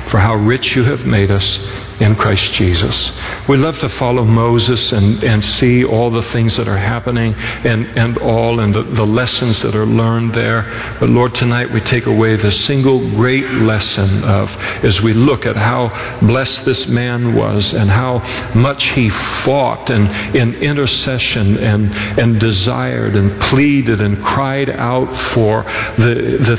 for 0.09 0.19
how 0.19 0.35
rich 0.35 0.77
you 0.77 0.85
have 0.85 1.05
made 1.07 1.31
us 1.31 1.59
in 2.01 2.17
Christ 2.17 2.53
Jesus. 2.53 3.13
We 3.49 3.57
love 3.57 3.79
to 3.81 3.89
follow 3.89 4.25
Moses 4.25 4.93
and, 4.93 5.23
and 5.25 5.43
see 5.43 5.85
all 5.85 6.11
the 6.11 6.23
things 6.23 6.57
that 6.57 6.69
are 6.69 6.77
happening 6.77 7.35
and, 7.35 7.87
and 7.99 8.19
all 8.19 8.61
and 8.61 8.75
the, 8.75 8.83
the 8.83 9.07
lessons 9.07 9.63
that 9.63 9.75
are 9.75 9.87
learned 9.87 10.35
there. 10.35 10.63
But 11.01 11.09
Lord, 11.09 11.35
tonight 11.35 11.73
we 11.73 11.81
take 11.81 12.07
away 12.07 12.37
the 12.37 12.53
single 12.53 13.11
great 13.11 13.49
lesson 13.51 14.25
of 14.25 14.51
as 14.85 15.01
we 15.01 15.13
look 15.13 15.47
at 15.47 15.57
how 15.57 16.19
blessed 16.21 16.65
this 16.65 16.87
man 16.87 17.35
was 17.35 17.73
and 17.75 17.91
how 17.91 18.19
much 18.55 18.85
he 18.91 19.09
fought 19.09 19.91
and 19.91 20.37
in 20.37 20.55
intercession 20.55 21.59
and, 21.59 21.95
and 22.19 22.41
desired 22.41 23.17
and 23.17 23.41
pleaded 23.43 24.01
and 24.01 24.23
cried 24.25 24.71
out 24.71 25.15
for 25.33 25.63
the, 25.99 26.39
the 26.41 26.57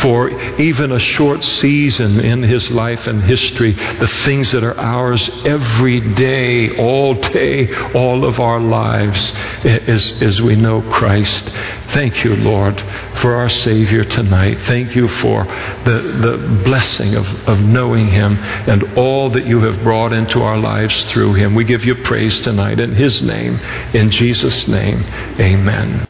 for 0.00 0.30
even 0.60 0.92
a 0.92 0.98
short 0.98 1.42
season 1.42 2.20
in 2.20 2.42
his 2.42 2.70
life 2.70 3.06
and 3.06 3.22
history, 3.22 3.72
the 3.72 4.08
things 4.24 4.52
that 4.52 4.64
are 4.64 4.75
ours 4.76 5.28
every 5.44 6.00
day, 6.14 6.76
all 6.76 7.14
day, 7.14 7.74
all 7.92 8.24
of 8.24 8.40
our 8.40 8.60
lives 8.60 9.32
as, 9.64 10.22
as 10.22 10.40
we 10.42 10.56
know 10.56 10.82
Christ. 10.90 11.48
Thank 11.92 12.24
you, 12.24 12.36
Lord, 12.36 12.78
for 13.16 13.34
our 13.36 13.48
Savior 13.48 14.04
tonight. 14.04 14.60
Thank 14.62 14.94
you 14.94 15.08
for 15.08 15.44
the, 15.44 16.18
the 16.20 16.62
blessing 16.64 17.14
of, 17.14 17.26
of 17.48 17.60
knowing 17.60 18.08
Him 18.08 18.36
and 18.36 18.96
all 18.98 19.30
that 19.30 19.46
you 19.46 19.60
have 19.60 19.82
brought 19.82 20.12
into 20.12 20.42
our 20.42 20.58
lives 20.58 21.04
through 21.10 21.34
Him. 21.34 21.54
We 21.54 21.64
give 21.64 21.84
you 21.84 21.94
praise 22.02 22.40
tonight 22.40 22.80
in 22.80 22.94
His 22.94 23.22
name, 23.22 23.58
in 23.94 24.10
Jesus' 24.10 24.68
name. 24.68 25.02
Amen. 25.40 26.00